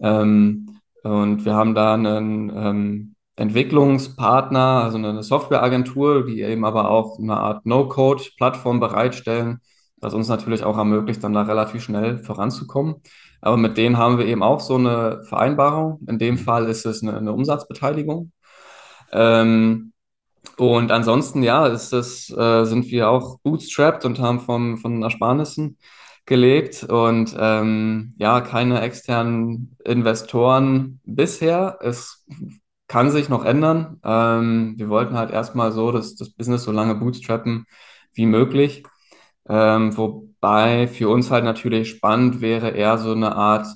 Ähm, 0.00 0.75
und 1.06 1.44
wir 1.44 1.54
haben 1.54 1.74
da 1.74 1.94
einen 1.94 2.50
ähm, 2.54 3.14
Entwicklungspartner, 3.36 4.82
also 4.84 4.98
eine 4.98 5.22
Softwareagentur, 5.22 6.26
die 6.26 6.40
eben 6.42 6.64
aber 6.64 6.90
auch 6.90 7.18
eine 7.18 7.36
Art 7.36 7.64
No-Code-Plattform 7.66 8.80
bereitstellen, 8.80 9.60
was 10.00 10.14
uns 10.14 10.28
natürlich 10.28 10.64
auch 10.64 10.76
ermöglicht, 10.76 11.22
dann 11.22 11.32
da 11.34 11.42
relativ 11.42 11.82
schnell 11.82 12.18
voranzukommen. 12.18 12.96
Aber 13.40 13.56
mit 13.56 13.76
denen 13.76 13.98
haben 13.98 14.18
wir 14.18 14.26
eben 14.26 14.42
auch 14.42 14.60
so 14.60 14.76
eine 14.76 15.22
Vereinbarung. 15.24 16.00
In 16.08 16.18
dem 16.18 16.38
Fall 16.38 16.66
ist 16.66 16.86
es 16.86 17.02
eine, 17.02 17.16
eine 17.16 17.32
Umsatzbeteiligung. 17.32 18.32
Ähm, 19.12 19.92
und 20.56 20.90
ansonsten, 20.90 21.42
ja, 21.42 21.66
ist 21.66 21.92
das, 21.92 22.30
äh, 22.30 22.64
sind 22.64 22.86
wir 22.90 23.10
auch 23.10 23.38
bootstrapped 23.42 24.04
und 24.04 24.18
haben 24.18 24.40
vom, 24.40 24.78
von 24.78 25.02
Ersparnissen 25.02 25.78
gelegt 26.26 26.84
und 26.84 27.34
ähm, 27.38 28.14
ja, 28.18 28.40
keine 28.40 28.80
externen 28.80 29.76
Investoren 29.84 31.00
bisher. 31.04 31.78
Es 31.82 32.24
kann 32.88 33.10
sich 33.10 33.28
noch 33.28 33.44
ändern. 33.44 34.00
Ähm, 34.04 34.74
wir 34.76 34.88
wollten 34.88 35.16
halt 35.16 35.30
erstmal 35.30 35.72
so 35.72 35.92
dass 35.92 36.16
das 36.16 36.30
Business 36.30 36.64
so 36.64 36.72
lange 36.72 36.94
bootstrappen 36.96 37.66
wie 38.14 38.26
möglich. 38.26 38.82
Ähm, 39.48 39.96
wobei 39.96 40.88
für 40.88 41.08
uns 41.08 41.30
halt 41.30 41.44
natürlich 41.44 41.88
spannend 41.90 42.40
wäre, 42.40 42.70
eher 42.70 42.98
so 42.98 43.12
eine 43.12 43.34
Art 43.36 43.66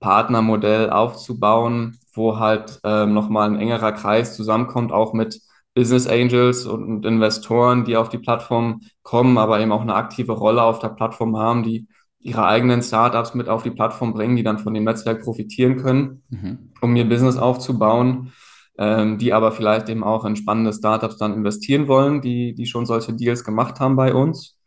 Partnermodell 0.00 0.90
aufzubauen, 0.90 1.98
wo 2.14 2.38
halt 2.38 2.80
ähm, 2.84 3.14
nochmal 3.14 3.50
ein 3.50 3.58
engerer 3.60 3.92
Kreis 3.92 4.36
zusammenkommt, 4.36 4.92
auch 4.92 5.12
mit 5.12 5.40
Business 5.74 6.06
Angels 6.06 6.66
und 6.66 7.04
Investoren, 7.04 7.84
die 7.84 7.96
auf 7.96 8.08
die 8.08 8.18
Plattform 8.18 8.80
kommen, 9.02 9.38
aber 9.38 9.60
eben 9.60 9.72
auch 9.72 9.82
eine 9.82 9.94
aktive 9.94 10.32
Rolle 10.32 10.62
auf 10.62 10.78
der 10.78 10.88
Plattform 10.88 11.36
haben, 11.36 11.62
die 11.62 11.86
ihre 12.20 12.46
eigenen 12.46 12.82
Startups 12.82 13.34
mit 13.34 13.48
auf 13.48 13.62
die 13.62 13.70
Plattform 13.70 14.12
bringen, 14.12 14.36
die 14.36 14.42
dann 14.42 14.58
von 14.58 14.74
dem 14.74 14.84
Netzwerk 14.84 15.22
profitieren 15.22 15.76
können, 15.76 16.22
mhm. 16.30 16.70
um 16.80 16.96
ihr 16.96 17.08
Business 17.08 17.36
aufzubauen, 17.36 18.32
ähm, 18.76 19.18
die 19.18 19.32
aber 19.32 19.52
vielleicht 19.52 19.88
eben 19.88 20.04
auch 20.04 20.24
in 20.24 20.36
spannende 20.36 20.72
Startups 20.72 21.16
dann 21.16 21.34
investieren 21.34 21.88
wollen, 21.88 22.20
die, 22.20 22.54
die 22.54 22.66
schon 22.66 22.86
solche 22.86 23.12
Deals 23.12 23.44
gemacht 23.44 23.80
haben 23.80 23.96
bei 23.96 24.14
uns. 24.14 24.58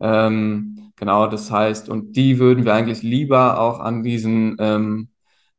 Ähm, 0.00 0.92
genau, 0.96 1.26
das 1.26 1.50
heißt, 1.50 1.88
und 1.88 2.16
die 2.16 2.38
würden 2.38 2.64
wir 2.64 2.74
eigentlich 2.74 3.02
lieber 3.02 3.60
auch 3.60 3.80
an 3.80 4.02
diesen, 4.02 4.56
ähm, 4.58 5.08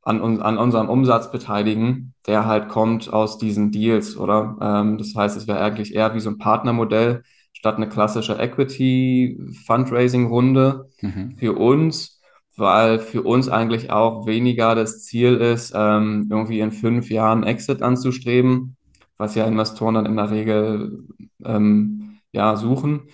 an, 0.01 0.41
an 0.41 0.57
unserem 0.57 0.89
Umsatz 0.89 1.31
beteiligen, 1.31 2.13
der 2.27 2.45
halt 2.45 2.69
kommt 2.69 3.11
aus 3.11 3.37
diesen 3.37 3.71
Deals, 3.71 4.17
oder? 4.17 4.57
Ähm, 4.61 4.97
das 4.97 5.15
heißt, 5.15 5.37
es 5.37 5.47
wäre 5.47 5.61
eigentlich 5.61 5.95
eher 5.95 6.13
wie 6.15 6.19
so 6.19 6.29
ein 6.29 6.37
Partnermodell, 6.37 7.23
statt 7.65 7.77
eine 7.77 7.89
klassische 7.89 8.37
Equity-Fundraising-Runde 8.37 10.87
mhm. 11.01 11.35
für 11.35 11.57
uns, 11.57 12.21
weil 12.55 12.99
für 12.99 13.23
uns 13.23 13.49
eigentlich 13.49 13.89
auch 13.89 14.27
weniger 14.27 14.75
das 14.75 15.03
Ziel 15.03 15.37
ist, 15.37 15.73
ähm, 15.75 16.27
irgendwie 16.29 16.59
in 16.59 16.71
fünf 16.71 17.09
Jahren 17.09 17.41
Exit 17.41 17.81
anzustreben, 17.81 18.77
was 19.17 19.33
ja 19.33 19.45
Investoren 19.45 19.95
dann 19.95 20.05
in 20.05 20.15
der 20.15 20.29
Regel 20.29 21.07
ähm, 21.43 22.19
ja, 22.33 22.55
suchen. 22.55 23.09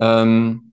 Ähm, 0.00 0.72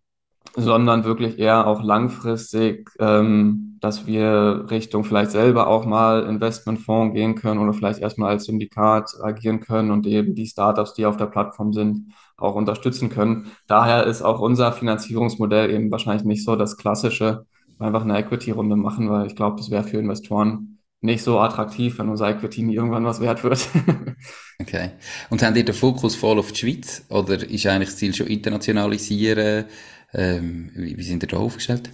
sondern 0.56 1.04
wirklich 1.04 1.38
eher 1.38 1.68
auch 1.68 1.84
langfristig, 1.84 2.90
ähm, 3.00 3.78
dass 3.80 4.08
wir 4.08 4.66
Richtung 4.72 5.04
vielleicht 5.04 5.30
selber 5.30 5.68
auch 5.68 5.86
mal 5.86 6.24
Investmentfonds 6.24 7.14
gehen 7.14 7.36
können 7.36 7.60
oder 7.60 7.74
vielleicht 7.74 8.00
erstmal 8.00 8.32
als 8.32 8.46
Syndikat 8.46 9.12
agieren 9.22 9.60
können 9.60 9.92
und 9.92 10.08
eben 10.08 10.34
die 10.34 10.48
Startups, 10.48 10.96
die 10.96 11.06
auf 11.06 11.18
der 11.18 11.28
Plattform 11.28 11.74
sind, 11.74 12.12
auch 12.38 12.56
unterstützen 12.56 13.10
können. 13.10 13.52
Daher 13.68 14.06
ist 14.06 14.22
auch 14.22 14.40
unser 14.40 14.72
Finanzierungsmodell 14.74 15.72
eben 15.72 15.92
wahrscheinlich 15.92 16.26
nicht 16.26 16.44
so 16.44 16.56
das 16.56 16.78
klassische, 16.78 17.46
einfach 17.80 18.04
eine 18.04 18.18
Equity-Runde 18.18 18.76
machen, 18.76 19.10
weil 19.10 19.28
ich 19.28 19.36
glaube, 19.36 19.58
das 19.58 19.70
wäre 19.70 19.84
für 19.84 19.98
Investoren 19.98 20.80
nicht 21.02 21.24
so 21.24 21.40
attraktiv, 21.40 22.00
wenn 22.00 22.10
unser 22.10 22.30
Equity 22.30 22.64
nie 22.64 22.76
irgendwann 22.76 23.06
was 23.06 23.20
wert 23.20 23.44
wird. 23.44 23.68
okay. 24.60 24.92
Und 25.30 25.44
haben 25.44 25.56
ihr 25.56 25.66
den 25.66 25.76
Fokus 25.76 26.16
voll 26.16 26.40
auf 26.40 26.54
die 26.54 26.60
Schweiz 26.60 27.06
oder 27.10 27.36
ist 27.48 27.68
eigentlich 27.68 27.90
das 27.90 27.98
Ziel 27.98 28.14
schon 28.14 28.28
internationalisieren? 28.28 29.66
Ähm, 30.14 30.72
wie, 30.76 30.98
wie 30.98 31.04
sind 31.04 31.24
ihr 31.24 31.28
da 31.28 31.38
aufgestellt? 31.38 31.90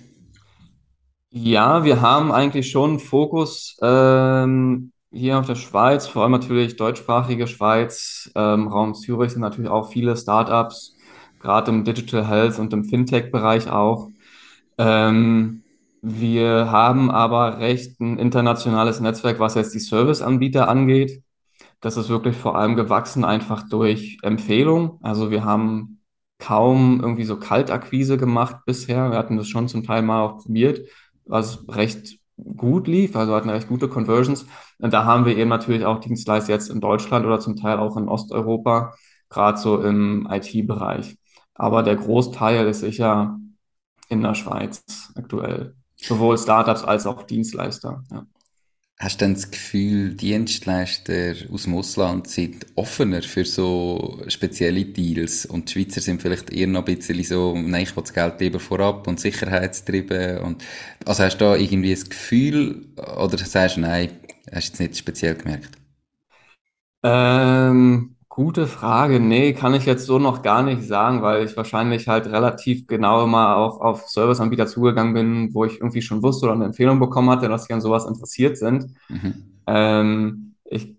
Ja, 1.32 1.84
wir 1.84 2.02
haben 2.02 2.32
eigentlich 2.32 2.70
schon 2.70 3.00
Fokus 3.00 3.78
ähm, 3.82 4.92
hier 5.12 5.40
auf 5.40 5.46
der 5.46 5.56
Schweiz, 5.56 6.08
vor 6.08 6.24
allem 6.24 6.32
natürlich 6.32 6.76
deutschsprachige 6.76 7.48
Schweiz, 7.48 8.30
ähm, 8.36 8.68
Raum 8.68 8.94
Zürich 8.94 9.32
sind 9.32 9.42
natürlich 9.42 9.70
auch 9.70 9.92
viele 9.92 10.16
Startups, 10.16 10.96
gerade 11.40 11.72
im 11.72 11.84
Digital 11.84 12.28
Health 12.28 12.60
und 12.60 12.74
im 12.74 12.86
Fintech-Bereich 12.86 13.70
auch. 13.70 14.10
Ähm, 14.78 15.64
wir 16.02 16.72
haben 16.72 17.12
aber 17.12 17.60
recht 17.60 18.00
ein 18.00 18.18
internationales 18.20 19.00
Netzwerk, 19.00 19.40
was 19.40 19.56
jetzt 19.56 19.74
die 19.74 19.80
Serviceanbieter 19.80 20.70
angeht. 20.70 21.24
Das 21.82 21.98
ist 21.98 22.10
wirklich 22.10 22.38
vor 22.38 22.58
allem 22.58 22.76
gewachsen 22.76 23.26
einfach 23.26 23.68
durch 23.70 24.18
Empfehlung. 24.22 25.00
Also 25.02 25.32
wir 25.32 25.44
haben 25.44 26.02
kaum 26.40 27.02
irgendwie 27.02 27.26
so 27.26 27.38
Kaltakquise 27.38 28.18
gemacht 28.18 28.58
bisher. 28.66 29.12
Wir 29.12 29.18
hatten 29.18 29.38
das 29.38 29.48
schon 29.48 29.68
zum 29.68 29.84
Teil 29.84 30.02
mal 30.02 30.22
auch 30.24 30.38
probiert, 30.40 30.88
was 31.26 31.68
recht 31.68 32.19
gut 32.58 32.88
lief, 32.88 33.16
also 33.16 33.36
hatten 33.36 33.50
recht 33.50 33.68
gute 33.68 33.88
Conversions. 33.88 34.46
Und 34.80 34.94
da 34.94 35.06
haben 35.06 35.26
wir 35.26 35.38
eben 35.38 35.50
natürlich 35.50 35.86
auch 35.86 36.00
Dienstleister 36.00 36.54
jetzt 36.54 36.70
in 36.70 36.82
Deutschland 36.82 37.26
oder 37.26 37.40
zum 37.40 37.56
Teil 37.56 37.78
auch 37.78 37.98
in 37.98 38.08
Osteuropa, 38.08 38.94
gerade 39.30 39.58
so 39.58 39.82
im 39.82 40.28
IT-Bereich. 40.30 41.18
Aber 41.54 41.84
der 41.84 41.96
Großteil 41.96 42.68
ist 42.68 42.80
sicher 42.82 43.38
in 44.08 44.22
der 44.22 44.36
Schweiz 44.36 45.12
aktuell. 45.16 45.76
Sowohl 45.98 46.38
Startups 46.38 46.84
als 46.84 47.06
auch 47.06 47.24
Dienstleister. 47.24 48.04
Ja. 48.12 48.26
Hast 49.02 49.22
du 49.22 49.26
denn 49.26 49.34
das 49.36 49.50
Gefühl, 49.50 50.14
Dienstleister 50.14 51.34
aus 51.52 51.64
dem 51.64 51.74
Ausland 51.76 52.28
sind 52.28 52.66
offener 52.76 53.22
für 53.22 53.46
so 53.46 54.22
spezielle 54.28 54.84
Deals 54.86 55.46
und 55.46 55.70
die 55.70 55.74
Schweizer 55.86 56.02
sind 56.02 56.22
vielleicht 56.22 56.50
eher 56.52 56.68
noch 56.68 56.86
ein 56.86 56.96
bisschen 56.98 57.24
so, 57.24 57.56
nein, 57.56 57.84
ich 57.84 57.96
will 57.96 58.04
das 58.04 58.14
Geld 58.14 58.42
lieber 58.42 58.60
vorab 58.60 59.08
und 59.08 59.20
sicherheitstrieben 59.20 60.40
und, 60.40 60.64
also 61.06 61.24
hast 61.24 61.38
du 61.38 61.46
da 61.46 61.56
irgendwie 61.56 61.92
das 61.92 62.10
Gefühl 62.10 62.88
oder 62.98 63.38
sagst 63.38 63.78
du, 63.78 63.82
nein, 63.82 64.10
hast 64.52 64.78
du 64.80 64.84
jetzt 64.84 64.92
nicht 64.92 64.98
speziell 64.98 65.36
gemerkt? 65.36 65.70
Ähm, 67.04 68.16
Gute 68.32 68.68
Frage. 68.68 69.20
Nee, 69.20 69.54
kann 69.54 69.74
ich 69.74 69.86
jetzt 69.86 70.06
so 70.06 70.20
noch 70.20 70.44
gar 70.44 70.62
nicht 70.62 70.84
sagen, 70.84 71.24
weil 71.24 71.44
ich 71.44 71.58
wahrscheinlich 71.58 72.08
halt 72.08 72.28
relativ 72.28 72.86
genau 72.88 73.24
immer 73.24 73.58
auch 73.58 73.82
auf 73.82 74.08
Serviceanbieter 74.08 74.68
zugegangen 74.68 75.14
bin, 75.16 75.54
wo 75.54 75.66
ich 75.66 75.80
irgendwie 75.80 76.02
schon 76.04 76.22
wusste 76.22 76.46
oder 76.46 76.54
eine 76.54 76.66
Empfehlung 76.66 77.00
bekommen 77.00 77.30
hatte, 77.32 77.50
dass 77.50 77.66
sie 77.66 77.74
an 77.74 77.82
sowas 77.82 78.06
interessiert 78.06 78.56
sind. 78.58 78.86
Mhm. 79.10 79.62
Ähm, 79.68 80.56
ich 80.66 80.96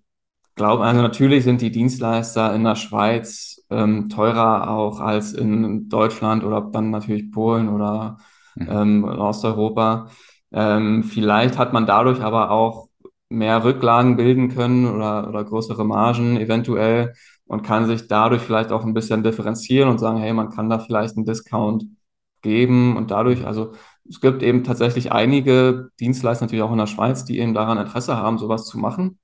glaube, 0.56 0.84
also 0.84 1.02
natürlich 1.02 1.44
sind 1.44 1.62
die 1.62 1.70
Dienstleister 1.70 2.54
in 2.54 2.64
der 2.64 2.76
Schweiz 2.76 3.64
ähm, 3.70 4.08
teurer 4.10 4.70
auch 4.70 5.00
als 5.00 5.32
in 5.32 5.88
Deutschland 5.88 6.44
oder 6.44 6.60
dann 6.62 6.90
natürlich 6.90 7.32
Polen 7.32 7.68
oder 7.68 8.18
Mhm. 8.56 8.68
ähm, 8.70 9.04
Osteuropa. 9.04 10.10
Ähm, 10.52 11.04
vielleicht 11.04 11.58
hat 11.58 11.72
man 11.72 11.86
dadurch 11.86 12.20
aber 12.20 12.50
auch 12.50 12.89
mehr 13.30 13.64
Rücklagen 13.64 14.16
bilden 14.16 14.50
können 14.50 14.86
oder, 14.86 15.28
oder 15.28 15.44
größere 15.44 15.84
Margen 15.84 16.36
eventuell 16.38 17.14
und 17.46 17.62
kann 17.62 17.86
sich 17.86 18.08
dadurch 18.08 18.42
vielleicht 18.42 18.72
auch 18.72 18.84
ein 18.84 18.94
bisschen 18.94 19.22
differenzieren 19.22 19.88
und 19.88 19.98
sagen, 19.98 20.18
hey, 20.18 20.32
man 20.34 20.50
kann 20.50 20.70
da 20.70 20.78
vielleicht 20.78 21.16
einen 21.16 21.26
Discount 21.26 21.84
geben 22.42 22.96
und 22.96 23.10
dadurch, 23.10 23.46
also 23.46 23.72
es 24.08 24.20
gibt 24.20 24.42
eben 24.42 24.64
tatsächlich 24.64 25.12
einige 25.12 25.90
Dienstleister 26.00 26.44
natürlich 26.46 26.62
auch 26.64 26.72
in 26.72 26.78
der 26.78 26.86
Schweiz, 26.86 27.24
die 27.24 27.38
eben 27.38 27.54
daran 27.54 27.78
Interesse 27.78 28.16
haben, 28.16 28.38
sowas 28.38 28.66
zu 28.66 28.78
machen 28.78 29.18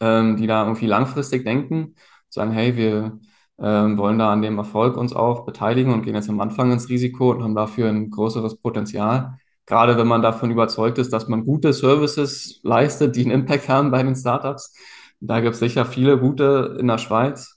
ähm, 0.00 0.36
die 0.36 0.46
da 0.46 0.64
irgendwie 0.64 0.86
langfristig 0.86 1.44
denken, 1.44 1.94
sagen, 2.28 2.52
hey, 2.52 2.76
wir 2.76 3.18
ähm, 3.58 3.98
wollen 3.98 4.18
da 4.18 4.32
an 4.32 4.42
dem 4.42 4.58
Erfolg 4.58 4.96
uns 4.96 5.12
auch 5.14 5.44
beteiligen 5.44 5.92
und 5.92 6.02
gehen 6.02 6.14
jetzt 6.14 6.30
am 6.30 6.40
Anfang 6.40 6.72
ins 6.72 6.88
Risiko 6.88 7.30
und 7.32 7.42
haben 7.42 7.54
dafür 7.54 7.88
ein 7.88 8.10
größeres 8.10 8.56
Potenzial. 8.60 9.38
Gerade 9.70 9.96
wenn 9.96 10.08
man 10.08 10.20
davon 10.20 10.50
überzeugt 10.50 10.98
ist, 10.98 11.12
dass 11.12 11.28
man 11.28 11.44
gute 11.44 11.72
Services 11.72 12.58
leistet, 12.64 13.14
die 13.14 13.22
einen 13.22 13.30
Impact 13.30 13.68
haben 13.68 13.92
bei 13.92 14.02
den 14.02 14.16
Startups. 14.16 14.74
Da 15.20 15.38
gibt 15.38 15.54
es 15.54 15.60
sicher 15.60 15.86
viele 15.86 16.18
gute 16.18 16.76
in 16.80 16.88
der 16.88 16.98
Schweiz. 16.98 17.56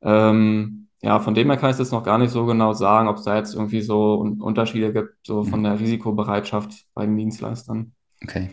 Ähm, 0.00 0.86
ja, 1.02 1.18
von 1.18 1.34
dem 1.34 1.50
her 1.50 1.56
kann 1.56 1.72
ich 1.72 1.76
das 1.76 1.90
noch 1.90 2.04
gar 2.04 2.18
nicht 2.18 2.30
so 2.30 2.46
genau 2.46 2.74
sagen, 2.74 3.08
ob 3.08 3.16
es 3.16 3.24
da 3.24 3.36
jetzt 3.36 3.56
irgendwie 3.56 3.80
so 3.80 4.24
Unterschiede 4.38 4.92
gibt, 4.92 5.14
so 5.26 5.42
von 5.42 5.64
der 5.64 5.80
Risikobereitschaft 5.80 6.86
bei 6.94 7.06
den 7.06 7.16
Dienstleistern. 7.16 7.92
Okay. 8.22 8.50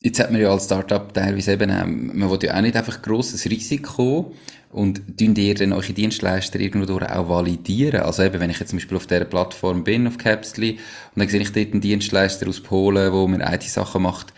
Jetzt 0.00 0.18
hat 0.18 0.32
man 0.32 0.40
ja 0.40 0.50
als 0.50 0.64
Startup 0.64 1.14
teilweise 1.14 1.52
eben, 1.52 1.70
ähm, 1.70 2.10
man 2.12 2.28
will 2.28 2.40
ja 2.42 2.56
auch 2.56 2.60
nicht 2.60 2.74
einfach 2.74 3.02
grosses 3.02 3.44
Risiko 3.48 4.32
und 4.70 5.18
tun 5.18 5.34
ihr 5.36 5.54
dann 5.54 5.72
eure 5.72 5.92
Dienstleister 5.92 6.60
irgendwo 6.60 6.98
auch 6.98 7.28
validieren? 7.28 8.00
Also 8.00 8.22
eben, 8.22 8.40
wenn 8.40 8.50
ich 8.50 8.60
jetzt 8.60 8.70
zum 8.70 8.78
Beispiel 8.78 8.96
auf 8.96 9.06
dieser 9.06 9.24
Plattform 9.24 9.84
bin, 9.84 10.06
auf 10.06 10.18
Capsly, 10.18 10.72
und 10.72 11.20
dann 11.20 11.28
sehe 11.28 11.40
ich 11.40 11.52
dort 11.52 11.72
einen 11.72 11.80
Dienstleister 11.80 12.48
aus 12.48 12.60
Polen, 12.60 13.12
wo 13.12 13.26
mir 13.26 13.40
IT-Sachen 13.52 14.02
macht, 14.02 14.32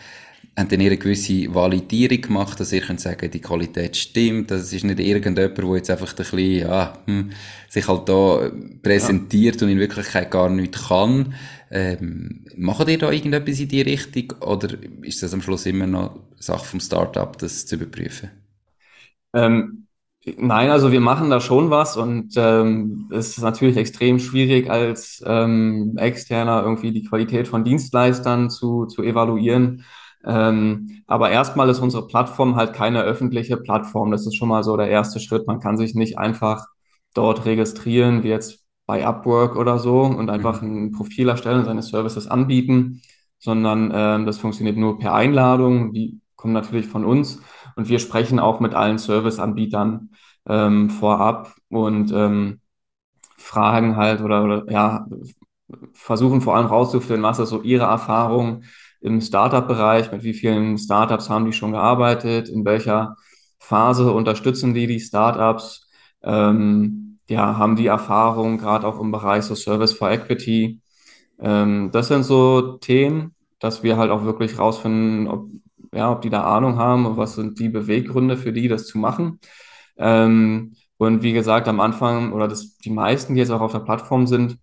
haben 0.57 0.69
dann 0.69 0.81
eine 0.81 0.97
gewisse 0.97 1.53
Validierung 1.55 2.21
gemacht, 2.21 2.61
dass 2.61 2.73
ihr 2.73 2.81
könnt 2.81 3.01
sagen, 3.01 3.31
die 3.31 3.40
Qualität 3.40 3.97
stimmt, 3.97 4.51
dass 4.51 4.62
es 4.62 4.73
ist 4.73 4.85
nicht 4.85 5.01
irgendjemand, 5.01 5.59
der 5.59 5.77
jetzt 5.77 5.90
einfach 5.90 6.11
ein 6.11 6.16
bisschen, 6.16 6.38
ja, 6.38 6.99
hm, 7.07 7.31
sich 7.69 7.87
halt 7.88 8.09
da 8.09 8.51
präsentiert 8.83 9.61
ja. 9.61 9.66
und 9.66 9.73
in 9.73 9.79
Wirklichkeit 9.79 10.31
gar 10.31 10.51
nichts 10.51 10.88
kann. 10.88 11.35
Ähm, 11.71 12.45
macht 12.57 12.88
ihr 12.88 12.99
da 12.99 13.11
irgendetwas 13.11 13.61
in 13.61 13.69
die 13.69 13.83
Richtung 13.83 14.33
oder 14.40 14.77
ist 15.03 15.23
das 15.23 15.33
am 15.33 15.40
Schluss 15.40 15.66
immer 15.66 15.87
noch 15.87 16.19
Sache 16.38 16.64
vom 16.64 16.81
Startup, 16.81 17.37
das 17.38 17.66
zu 17.66 17.77
überprüfen? 17.77 18.31
Ähm, 19.33 19.80
nein, 20.37 20.70
also 20.70 20.92
wir 20.92 21.00
machen 21.00 21.30
da 21.30 21.40
schon 21.40 21.70
was 21.70 21.96
und 21.96 22.35
ähm, 22.37 23.09
es 23.12 23.37
ist 23.37 23.42
natürlich 23.42 23.76
extrem 23.76 24.18
schwierig 24.18 24.70
als 24.70 25.22
ähm, 25.26 25.96
Externer 25.96 26.62
irgendwie 26.62 26.92
die 26.92 27.04
Qualität 27.04 27.48
von 27.48 27.64
Dienstleistern 27.64 28.50
zu, 28.50 28.87
zu 28.87 29.02
evaluieren. 29.02 29.85
Ähm, 30.24 31.02
aber 31.06 31.30
erstmal 31.30 31.68
ist 31.70 31.80
unsere 31.80 32.06
Plattform 32.06 32.56
halt 32.56 32.74
keine 32.74 33.02
öffentliche 33.02 33.56
Plattform. 33.56 34.11
Das 34.11 34.26
ist 34.26 34.37
schon 34.37 34.48
mal 34.48 34.62
so 34.62 34.76
der 34.76 34.88
erste 34.88 35.18
Schritt. 35.20 35.46
Man 35.46 35.61
kann 35.61 35.78
sich 35.78 35.94
nicht 35.94 36.18
einfach 36.18 36.66
dort 37.14 37.46
registrieren, 37.46 38.22
wie 38.22 38.28
jetzt 38.28 38.64
bei 38.87 39.06
Upwork 39.06 39.56
oder 39.56 39.78
so 39.78 40.02
und 40.02 40.30
einfach 40.30 40.62
mhm. 40.62 40.87
ein 40.87 40.92
Profil 40.92 41.28
erstellen, 41.28 41.64
seine 41.64 41.83
Services 41.83 42.26
anbieten, 42.26 43.02
sondern 43.38 43.92
ähm, 43.94 44.26
das 44.26 44.38
funktioniert 44.38 44.76
nur 44.76 44.98
per 44.98 45.14
Einladung. 45.14 45.92
Die 45.92 46.20
kommen 46.37 46.52
natürlich 46.52 46.87
von 46.87 47.04
uns 47.04 47.40
und 47.76 47.88
wir 47.88 47.98
sprechen 47.98 48.38
auch 48.38 48.61
mit 48.61 48.74
allen 48.74 48.98
Serviceanbietern 48.98 50.11
ähm, 50.48 50.90
vorab 50.90 51.54
und 51.68 52.12
ähm, 52.12 52.61
fragen 53.37 53.96
halt 53.96 54.20
oder, 54.20 54.44
oder 54.44 54.70
ja, 54.70 55.06
versuchen 55.92 56.40
vor 56.40 56.56
allem 56.56 56.66
rauszufinden, 56.66 57.22
was 57.22 57.38
ist 57.38 57.50
so 57.50 57.62
ihre 57.62 57.85
Erfahrung 57.85 58.64
im 59.00 59.20
Startup-Bereich, 59.20 60.12
mit 60.12 60.22
wie 60.22 60.35
vielen 60.35 60.78
Startups 60.78 61.30
haben 61.30 61.46
die 61.46 61.52
schon 61.52 61.72
gearbeitet, 61.72 62.48
in 62.48 62.64
welcher 62.64 63.16
Phase 63.59 64.12
unterstützen 64.12 64.74
die 64.74 64.87
die 64.87 65.00
Startups. 65.00 65.88
Ähm, 66.22 67.18
ja, 67.28 67.56
haben 67.56 67.76
die 67.76 67.87
Erfahrung, 67.87 68.59
gerade 68.59 68.87
auch 68.87 69.00
im 69.00 69.12
Bereich 69.12 69.44
so 69.44 69.54
Service 69.54 69.92
for 69.92 70.11
Equity. 70.11 70.80
Ähm, 71.38 71.90
das 71.92 72.09
sind 72.09 72.24
so 72.24 72.78
Themen, 72.78 73.35
dass 73.61 73.83
wir 73.83 73.96
halt 73.96 74.11
auch 74.11 74.24
wirklich 74.24 74.59
rausfinden, 74.59 75.28
ob, 75.28 75.48
ja, 75.92 76.11
ob 76.12 76.22
die 76.22 76.31
da 76.31 76.44
Ahnung 76.44 76.76
haben 76.79 77.07
und 77.07 77.16
was 77.16 77.35
sind 77.35 77.59
die 77.59 77.68
Beweggründe 77.68 78.37
für 78.37 78.53
die, 78.53 78.68
das 78.68 78.87
zu 78.87 78.98
machen. 78.98 79.40
Ähm, 79.96 80.74
und 80.98 81.22
wie 81.22 81.33
gesagt, 81.33 81.68
am 81.68 81.81
Anfang 81.81 82.33
oder 82.33 82.48
das, 82.48 82.76
die 82.79 82.90
meisten, 82.90 83.35
die 83.35 83.40
jetzt 83.40 83.50
auch 83.50 83.61
auf 83.61 83.72
der 83.72 83.81
Plattform 83.81 84.26
sind, 84.26 84.59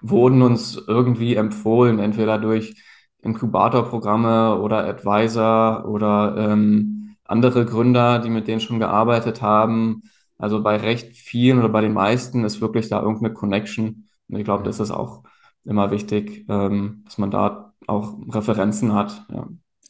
wurden 0.00 0.42
uns 0.42 0.76
irgendwie 0.86 1.34
empfohlen, 1.36 1.98
entweder 1.98 2.38
durch 2.38 2.74
Inkubatorprogramme 3.22 4.60
oder 4.60 4.86
Advisor 4.86 5.88
oder 5.88 6.36
ähm, 6.38 7.16
andere 7.24 7.64
Gründer, 7.64 8.20
die 8.20 8.30
mit 8.30 8.46
denen 8.46 8.60
schon 8.60 8.78
gearbeitet 8.78 9.42
haben 9.42 10.02
also 10.38 10.62
bei 10.62 10.76
recht 10.76 11.16
vielen 11.16 11.58
oder 11.58 11.68
bei 11.68 11.80
den 11.80 11.92
meisten 11.92 12.44
ist 12.44 12.60
wirklich 12.60 12.88
da 12.88 13.00
irgendeine 13.00 13.32
Connection. 13.32 14.08
Und 14.28 14.36
ich 14.36 14.44
glaube, 14.44 14.64
das 14.64 14.80
ist 14.80 14.90
auch 14.90 15.22
immer 15.64 15.90
wichtig, 15.90 16.44
ähm, 16.48 17.02
dass 17.04 17.18
man 17.18 17.30
da 17.30 17.72
auch 17.86 18.18
Referenzen 18.28 18.92
hat. 18.92 19.24
Ja. 19.32 19.48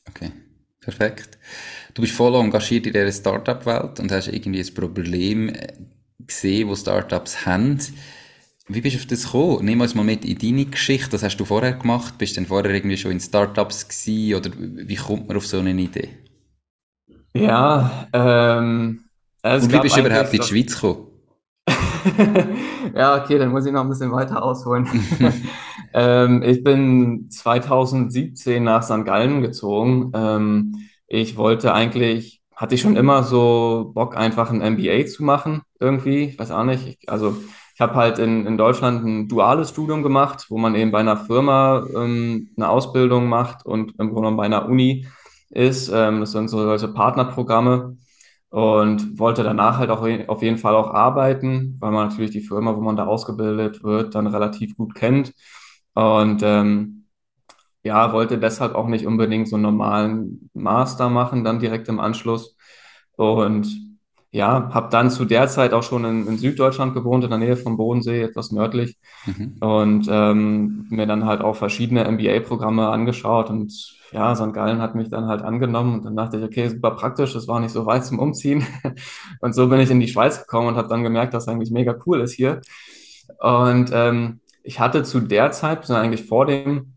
Okay, 0.09 0.31
perfekt. 0.87 1.39
Du 1.95 2.03
bist 2.03 2.15
voll 2.15 2.35
engagiert 2.37 2.87
in 2.87 2.93
dieser 2.93 3.13
Startup-Welt 3.13 3.99
und 4.01 4.13
hast 4.13 4.29
irgendwie 4.29 4.61
ein 4.61 4.75
Problem 4.75 5.49
äh, 5.49 5.73
gesehen, 6.25 6.69
wo 6.69 6.77
Startups 6.77 7.45
haben. 7.45 7.79
Wie 8.69 8.81
bist 8.81 8.97
du 8.97 9.01
auf 9.01 9.07
das 9.07 9.25
gekommen? 9.25 9.65
Nimm 9.65 9.81
uns 9.81 9.95
mal 9.95 10.05
mit 10.05 10.25
in 10.25 10.39
deine 10.39 10.67
Geschichte. 10.67 11.13
Was 11.13 11.23
hast 11.23 11.37
du 11.39 11.45
vorher 11.45 11.73
gemacht? 11.73 12.19
Bist 12.19 12.33
du 12.33 12.41
denn 12.41 12.47
vorher 12.47 12.73
irgendwie 12.73 12.97
schon 12.97 13.13
in 13.13 13.21
Startups 13.21 13.89
gewesen? 13.89 14.35
Oder 14.35 14.51
wie 14.59 14.97
kommt 14.97 15.27
man 15.29 15.37
auf 15.37 15.47
so 15.47 15.59
eine 15.59 15.73
Idee? 15.73 16.11
Ja, 17.35 18.09
ähm, 18.13 19.05
und 19.43 19.73
wie 19.73 19.79
bist 19.79 19.97
du 19.97 20.01
überhaupt 20.01 20.33
in 20.33 20.41
die 20.41 20.47
Schweiz 20.47 20.75
gekommen? 20.75 21.07
Ja, 22.95 23.23
okay, 23.23 23.39
dann 23.39 23.51
muss 23.51 23.67
ich 23.67 23.73
noch 23.73 23.83
ein 23.83 23.89
bisschen 23.89 24.13
weiter 24.13 24.43
ausholen. 24.43 24.89
ähm, 25.95 26.43
ich 26.43 26.63
bin 26.63 27.29
2017 27.31 28.63
nach 28.63 28.83
St. 28.83 29.05
Gallen 29.05 29.43
gezogen. 29.43 30.13
Ähm, 30.15 30.89
ich 31.07 31.37
wollte 31.37 31.73
eigentlich, 31.73 32.43
hatte 32.55 32.75
ich 32.75 32.81
schon 32.81 32.97
immer 32.97 33.23
so 33.23 33.93
Bock, 33.95 34.17
einfach 34.17 34.51
ein 34.51 34.75
MBA 34.75 35.07
zu 35.07 35.25
machen, 35.25 35.63
irgendwie. 35.81 36.25
Ich 36.25 36.39
weiß 36.39 36.51
auch 36.51 36.65
nicht. 36.65 36.87
Ich, 36.87 37.09
also, 37.09 37.37
ich 37.75 37.81
habe 37.81 37.95
halt 37.95 38.19
in, 38.19 38.47
in 38.47 38.57
Deutschland 38.57 39.05
ein 39.05 39.29
duales 39.29 39.71
Studium 39.71 40.03
gemacht, 40.03 40.47
wo 40.49 40.59
man 40.59 40.75
eben 40.75 40.91
bei 40.91 41.01
einer 41.01 41.17
Firma 41.17 41.85
ähm, 41.95 42.51
eine 42.57 42.69
Ausbildung 42.69 43.29
macht 43.29 43.67
und 43.67 43.91
im 43.99 44.09
Grunde 44.09 44.15
genommen 44.15 44.37
bei 44.39 44.45
einer 44.47 44.67
Uni 44.67 45.07
ist. 45.51 45.91
Ähm, 45.93 46.21
das 46.21 46.33
sind 46.33 46.49
so 46.49 46.63
solche 46.63 46.89
Partnerprogramme 46.89 47.97
und 48.57 49.19
wollte 49.19 49.43
danach 49.43 49.77
halt 49.77 49.91
auch 49.91 50.01
auf 50.29 50.43
jeden 50.43 50.57
Fall 50.57 50.75
auch 50.75 50.89
arbeiten, 50.95 51.77
weil 51.79 51.91
man 51.93 52.09
natürlich 52.09 52.31
die 52.31 52.41
Firma, 52.41 52.75
wo 52.75 52.81
man 52.81 52.97
da 52.97 53.05
ausgebildet 53.05 53.83
wird, 53.85 54.15
dann 54.15 54.27
relativ 54.27 54.79
gut 54.79 54.95
kennt. 54.95 55.35
Und 55.93 56.41
ähm, 56.43 57.05
ja, 57.85 58.15
wollte 58.15 58.39
deshalb 58.39 58.75
auch 58.75 58.89
nicht 58.89 59.07
unbedingt 59.07 59.49
so 59.49 59.57
einen 59.57 59.65
normalen 59.65 60.51
Master 60.55 61.11
machen, 61.11 61.45
dann 61.45 61.59
direkt 61.61 61.89
im 61.89 62.01
Anschluss. 62.01 62.57
Und 63.17 63.69
ja, 64.37 64.69
habe 64.71 64.91
dann 64.91 65.11
zu 65.11 65.25
der 65.25 65.49
Zeit 65.49 65.73
auch 65.73 65.83
schon 65.83 66.05
in, 66.05 66.27
in, 66.27 66.37
Süddeutschland 66.37 66.93
gewohnt, 66.93 67.25
in 67.25 67.31
der 67.31 67.39
Nähe 67.39 67.57
vom 67.57 67.79
Bodensee, 67.79 68.21
etwas 68.21 68.53
nördlich. 68.53 68.99
Mhm. 69.25 69.55
Und 69.61 70.09
ähm, 70.11 70.87
mir 70.91 71.07
dann 71.07 71.25
halt 71.25 71.41
auch 71.41 71.57
verschiedene 71.57 72.05
MBA-Programme 72.05 72.89
angeschaut 72.89 73.49
und 73.49 73.73
ja, 74.13 74.37
St. 74.37 74.53
Gallen 74.53 74.83
hat 74.83 74.95
mich 74.95 75.09
dann 75.09 75.25
halt 75.25 75.41
angenommen 75.41 75.95
und 75.95 76.05
dann 76.05 76.17
dachte 76.17 76.37
ich, 76.37 76.45
okay, 76.45 76.69
super 76.69 76.91
praktisch, 76.91 77.33
das 77.33 77.49
war 77.49 77.61
nicht 77.61 77.71
so 77.71 77.87
weit 77.87 78.05
zum 78.05 78.19
Umziehen. 78.19 78.67
Und 79.41 79.55
so 79.55 79.69
bin 79.69 79.81
ich 79.81 79.91
in 79.91 80.01
die 80.01 80.09
Schweiz 80.09 80.39
gekommen 80.39 80.69
und 80.69 80.77
habe 80.77 80.89
dann 80.89 81.03
gemerkt, 81.03 81.35
dass 81.35 81.49
eigentlich 81.49 81.73
mega 81.73 81.97
cool 82.07 82.21
ist 82.21 82.33
hier. 82.33 82.61
Und 83.41 83.91
ähm, 83.93 84.41
ich 84.63 84.79
hatte 84.79 85.03
zu 85.03 85.21
der 85.21 85.51
Zeit, 85.51 85.81
also 85.81 85.95
eigentlich 85.95 86.25
vor 86.25 86.47
dem 86.47 86.95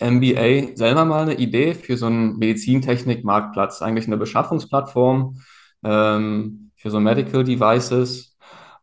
MBA, 0.00 0.76
selber 0.76 1.04
mal 1.04 1.22
eine 1.22 1.34
Idee 1.34 1.74
für 1.74 1.96
so 1.96 2.06
einen 2.06 2.38
Medizintechnik-Marktplatz, 2.38 3.82
eigentlich 3.82 4.06
eine 4.06 4.16
Beschaffungsplattform 4.16 5.40
ähm, 5.84 6.65
für 6.76 6.90
so 6.90 7.00
Medical 7.00 7.44
Devices. 7.44 8.36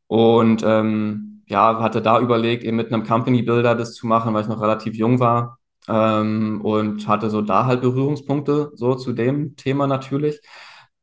Und 0.07 0.63
ähm, 0.65 1.43
ja, 1.47 1.79
hatte 1.81 2.01
da 2.01 2.19
überlegt, 2.19 2.63
eben 2.63 2.77
mit 2.77 2.91
einem 2.91 3.03
Company 3.03 3.43
Builder 3.43 3.75
das 3.75 3.93
zu 3.93 4.07
machen, 4.07 4.33
weil 4.33 4.43
ich 4.43 4.47
noch 4.49 4.61
relativ 4.61 4.95
jung 4.95 5.19
war 5.19 5.59
ähm, 5.87 6.61
und 6.63 7.07
hatte 7.07 7.29
so 7.29 7.41
da 7.41 7.65
halt 7.65 7.81
Berührungspunkte 7.81 8.71
so 8.75 8.95
zu 8.95 9.13
dem 9.13 9.55
Thema 9.55 9.87
natürlich. 9.87 10.39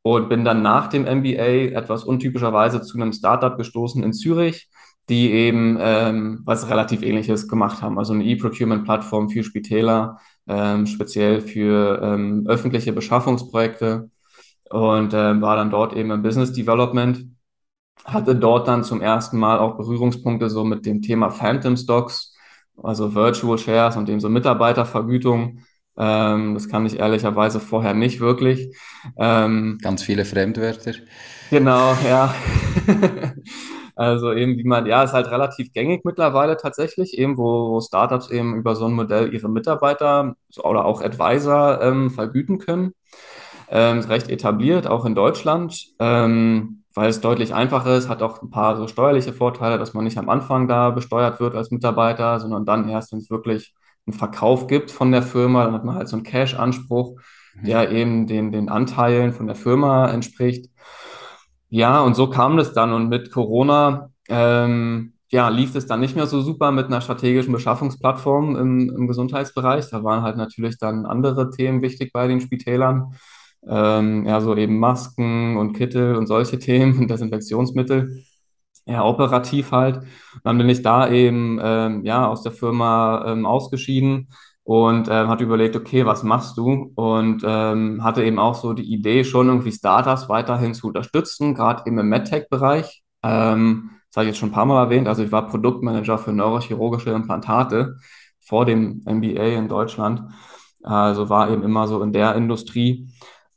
Und 0.03 0.29
bin 0.29 0.43
dann 0.43 0.63
nach 0.63 0.87
dem 0.87 1.03
MBA 1.03 1.77
etwas 1.77 2.03
untypischerweise 2.03 2.81
zu 2.81 2.97
einem 2.97 3.13
Startup 3.13 3.55
gestoßen 3.55 4.01
in 4.03 4.13
Zürich, 4.13 4.67
die 5.09 5.31
eben 5.31 5.77
ähm, 5.79 6.41
was 6.43 6.69
relativ 6.69 7.03
ähnliches 7.03 7.47
gemacht 7.47 7.81
haben. 7.83 7.99
Also 7.99 8.13
eine 8.13 8.23
E-Procurement-Plattform 8.23 9.29
für 9.29 9.43
Spitäler, 9.43 10.17
ähm, 10.47 10.87
speziell 10.87 11.41
für 11.41 12.01
ähm, 12.01 12.45
öffentliche 12.47 12.93
Beschaffungsprojekte. 12.93 14.09
Und 14.71 15.13
äh, 15.13 15.41
war 15.41 15.55
dann 15.55 15.69
dort 15.69 15.93
eben 15.93 16.11
im 16.11 16.21
Business 16.21 16.53
Development. 16.53 17.25
Hatte 18.05 18.35
dort 18.35 18.67
dann 18.67 18.83
zum 18.83 19.01
ersten 19.01 19.37
Mal 19.37 19.59
auch 19.59 19.77
Berührungspunkte 19.77 20.49
so 20.49 20.63
mit 20.63 20.85
dem 20.85 21.01
Thema 21.01 21.29
Phantom 21.29 21.77
Stocks, 21.77 22.35
also 22.81 23.13
Virtual 23.13 23.57
Shares 23.57 23.97
und 23.97 24.07
dem 24.09 24.19
so 24.19 24.29
Mitarbeitervergütung. 24.29 25.59
Ähm, 25.97 26.53
das 26.55 26.67
kann 26.69 26.85
ich 26.85 26.99
ehrlicherweise 26.99 27.59
vorher 27.59 27.93
nicht 27.93 28.19
wirklich. 28.19 28.75
Ähm, 29.17 29.77
Ganz 29.81 30.03
viele 30.03 30.25
Fremdwörter. 30.25 30.93
Genau, 31.49 31.95
ja. 32.07 32.33
Also 33.95 34.33
eben, 34.33 34.57
wie 34.57 34.63
man, 34.63 34.85
ja, 34.87 35.03
ist 35.03 35.13
halt 35.13 35.29
relativ 35.29 35.73
gängig 35.73 36.05
mittlerweile 36.05 36.57
tatsächlich, 36.57 37.17
eben 37.17 37.37
wo, 37.37 37.71
wo 37.71 37.81
Startups 37.81 38.31
eben 38.31 38.55
über 38.55 38.75
so 38.75 38.85
ein 38.85 38.93
Modell 38.93 39.33
ihre 39.33 39.49
Mitarbeiter 39.49 40.35
oder 40.63 40.85
auch 40.85 41.01
Advisor 41.01 41.81
ähm, 41.81 42.09
vergüten 42.09 42.57
können. 42.57 42.93
Ähm, 43.73 43.99
recht 43.99 44.29
etabliert, 44.29 44.85
auch 44.85 45.05
in 45.05 45.15
Deutschland, 45.15 45.85
ähm, 45.99 46.83
weil 46.93 47.09
es 47.09 47.21
deutlich 47.21 47.53
einfacher 47.53 47.95
ist, 47.95 48.09
hat 48.09 48.21
auch 48.21 48.41
ein 48.41 48.49
paar 48.49 48.75
so 48.75 48.87
steuerliche 48.87 49.31
Vorteile, 49.31 49.77
dass 49.79 49.93
man 49.93 50.03
nicht 50.03 50.17
am 50.17 50.27
Anfang 50.27 50.67
da 50.67 50.89
besteuert 50.89 51.39
wird 51.39 51.55
als 51.55 51.71
Mitarbeiter, 51.71 52.39
sondern 52.41 52.65
dann 52.65 52.89
erst, 52.89 53.13
wenn 53.13 53.19
es 53.19 53.29
wirklich 53.29 53.73
einen 54.05 54.13
Verkauf 54.13 54.67
gibt 54.67 54.91
von 54.91 55.11
der 55.13 55.23
Firma, 55.23 55.63
dann 55.63 55.73
hat 55.73 55.85
man 55.85 55.95
halt 55.95 56.09
so 56.09 56.17
einen 56.17 56.25
Cash-Anspruch, 56.25 57.17
mhm. 57.55 57.65
der 57.65 57.91
eben 57.91 58.27
den, 58.27 58.51
den 58.51 58.67
Anteilen 58.67 59.31
von 59.31 59.47
der 59.47 59.55
Firma 59.55 60.09
entspricht. 60.09 60.69
Ja, 61.69 62.01
und 62.01 62.15
so 62.15 62.29
kam 62.29 62.57
das 62.57 62.73
dann. 62.73 62.91
Und 62.91 63.07
mit 63.07 63.31
Corona 63.31 64.09
ähm, 64.27 65.13
ja, 65.31 65.47
lief 65.47 65.75
es 65.75 65.85
dann 65.87 66.01
nicht 66.01 66.15
mehr 66.17 66.27
so 66.27 66.41
super 66.41 66.71
mit 66.71 66.87
einer 66.87 66.99
strategischen 66.99 67.53
Beschaffungsplattform 67.53 68.57
im, 68.57 68.93
im 68.93 69.07
Gesundheitsbereich. 69.07 69.89
Da 69.89 70.03
waren 70.03 70.23
halt 70.23 70.35
natürlich 70.35 70.77
dann 70.77 71.05
andere 71.05 71.49
Themen 71.51 71.81
wichtig 71.81 72.11
bei 72.11 72.27
den 72.27 72.41
Spitälern. 72.41 73.15
Ähm, 73.67 74.25
ja, 74.25 74.41
so 74.41 74.55
eben 74.55 74.79
Masken 74.79 75.57
und 75.57 75.73
Kittel 75.73 76.15
und 76.15 76.27
solche 76.27 76.59
Themen 76.59 76.97
und 76.99 77.11
Desinfektionsmittel. 77.11 78.23
Ja, 78.85 79.05
operativ 79.05 79.71
halt. 79.71 80.01
Dann 80.43 80.57
bin 80.57 80.69
ich 80.69 80.81
da 80.81 81.09
eben 81.09 81.59
ähm, 81.61 82.03
ja, 82.03 82.27
aus 82.27 82.41
der 82.43 82.51
Firma 82.51 83.25
ähm, 83.27 83.45
ausgeschieden 83.45 84.29
und 84.63 85.07
äh, 85.07 85.27
hat 85.27 85.41
überlegt, 85.41 85.75
okay, 85.75 86.05
was 86.05 86.23
machst 86.23 86.57
du? 86.57 86.91
Und 86.95 87.43
ähm, 87.45 88.03
hatte 88.03 88.23
eben 88.23 88.39
auch 88.39 88.55
so 88.55 88.73
die 88.73 88.91
Idee, 88.93 89.23
schon 89.23 89.47
irgendwie 89.47 89.71
Startups 89.71 90.29
weiterhin 90.29 90.73
zu 90.73 90.87
unterstützen, 90.87 91.53
gerade 91.55 91.83
eben 91.85 91.99
im 91.99 92.09
MedTech-Bereich. 92.09 93.03
Ähm, 93.23 93.91
das 94.09 94.17
habe 94.17 94.25
ich 94.25 94.29
jetzt 94.31 94.39
schon 94.39 94.49
ein 94.49 94.53
paar 94.53 94.65
Mal 94.65 94.83
erwähnt. 94.83 95.07
Also 95.07 95.23
ich 95.23 95.31
war 95.31 95.47
Produktmanager 95.47 96.17
für 96.17 96.33
neurochirurgische 96.33 97.11
Implantate 97.11 97.97
vor 98.39 98.65
dem 98.65 99.03
MBA 99.05 99.57
in 99.57 99.67
Deutschland. 99.67 100.23
Also 100.83 101.29
war 101.29 101.49
eben 101.49 101.63
immer 101.63 101.87
so 101.87 102.01
in 102.01 102.11
der 102.11 102.35
Industrie. 102.35 103.07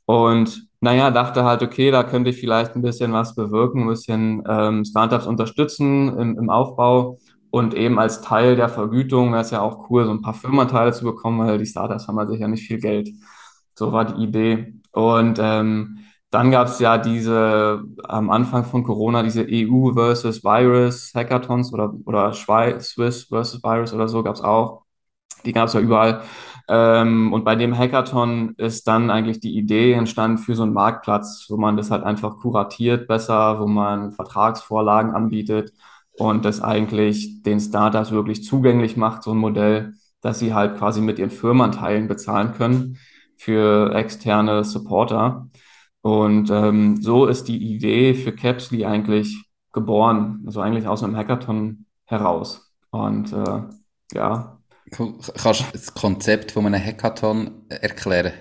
Und 0.07 0.69
naja, 0.81 1.11
dachte 1.11 1.45
halt, 1.45 1.63
okay, 1.63 1.91
da 1.91 2.03
könnte 2.05 2.31
ich 2.31 2.37
vielleicht 2.39 2.77
ein 2.77 2.83
bisschen 2.83 3.13
was 3.13 3.35
bewirken, 3.35 3.83
ein 3.83 3.89
bisschen 3.89 4.43
ähm, 4.49 4.85
Startups 4.85 5.27
unterstützen 5.27 6.17
im, 6.19 6.39
im 6.39 6.51
Aufbau. 6.51 7.19
Und 7.51 7.75
eben 7.75 7.99
als 7.99 8.21
Teil 8.21 8.57
der 8.57 8.69
Vergütung 8.69 9.33
wäre 9.33 9.43
es 9.43 9.51
ja 9.51 9.61
auch 9.63 9.89
cool, 9.89 10.05
so 10.05 10.11
ein 10.11 10.23
paar 10.23 10.35
Firmenteile 10.35 10.93
zu 10.93 11.05
bekommen, 11.05 11.47
weil 11.47 11.59
die 11.59 11.67
Startups 11.67 12.09
haben 12.09 12.19
halt 12.19 12.29
sicher 12.29 12.49
nicht 12.49 12.67
viel 12.67 12.79
Geld. 12.79 13.09
So 13.75 13.93
war 13.93 14.05
die 14.05 14.23
Idee. 14.25 14.75
Und 14.93 15.39
ähm, 15.41 15.99
dann 16.31 16.51
gab 16.51 16.67
es 16.67 16.81
ja 16.81 16.99
diese 16.99 17.85
am 18.05 18.31
Anfang 18.31 18.65
von 18.65 18.83
Corona 18.83 19.23
diese 19.23 19.43
EU 19.43 19.93
versus 19.95 20.43
Virus 20.43 21.13
Hackathons 21.15 21.73
oder, 21.73 21.95
oder 22.07 22.33
Schweiz, 22.33 22.89
Swiss 22.91 23.25
versus 23.29 23.63
Virus 23.63 23.93
oder 23.95 24.09
so 24.09 24.23
gab 24.25 24.35
es 24.35 24.41
auch. 24.43 24.83
Die 25.45 25.53
gab 25.53 25.69
es 25.69 25.75
ja 25.75 25.81
überall. 25.81 26.23
Ähm, 26.69 27.33
und 27.33 27.45
bei 27.45 27.57
dem 27.57 27.77
Hackathon 27.77 28.55
ist 28.57 28.89
dann 28.89 29.11
eigentlich 29.11 29.41
die 29.41 29.57
Idee 29.57 29.93
entstanden 29.93 30.39
für 30.39 30.55
so 30.55 30.63
einen 30.63 30.73
Marktplatz, 30.73 31.47
wo 31.51 31.57
man 31.57 31.77
das 31.77 31.91
halt 31.91 32.05
einfach 32.05 32.39
kuratiert 32.39 33.07
besser, 33.07 33.61
wo 33.61 33.67
man 33.67 34.13
Vertragsvorlagen 34.13 35.15
anbietet 35.15 35.73
und 36.19 36.45
das 36.45 36.63
eigentlich 36.63 37.43
den 37.43 37.61
Startups 37.61 38.13
wirklich 38.13 38.45
zugänglich 38.45 38.97
macht, 38.97 39.23
so 39.23 39.33
ein 39.33 39.39
Modell, 39.39 39.95
dass 40.21 40.39
sie 40.39 40.55
halt 40.55 40.79
quasi 40.79 41.01
mit 41.03 41.19
ihren 41.19 41.31
Firmanteilen 41.31 42.09
bezahlen 42.09 42.53
können 42.55 42.99
für 43.37 43.95
externe 43.95 44.65
Supporter. 44.65 45.49
Und 46.03 46.51
ähm, 46.51 47.01
so 47.03 47.27
ist 47.27 47.49
die 47.49 47.59
Idee 47.75 48.15
für 48.15 48.33
Capsly 48.33 48.85
eigentlich 48.87 49.45
geboren, 49.73 50.43
also 50.47 50.61
eigentlich 50.61 50.87
aus 50.87 51.03
einem 51.03 51.17
Hackathon 51.17 51.87
heraus. 52.07 52.73
Und 52.91 53.33
äh, 53.33 53.63
ja. 54.15 54.54
Kannst 54.91 55.29
du 55.45 55.65
das 55.73 55.93
Konzept 55.95 56.53
von 56.53 56.67
einem 56.67 56.83
Hackathon 56.83 57.67
erklären? 57.69 58.33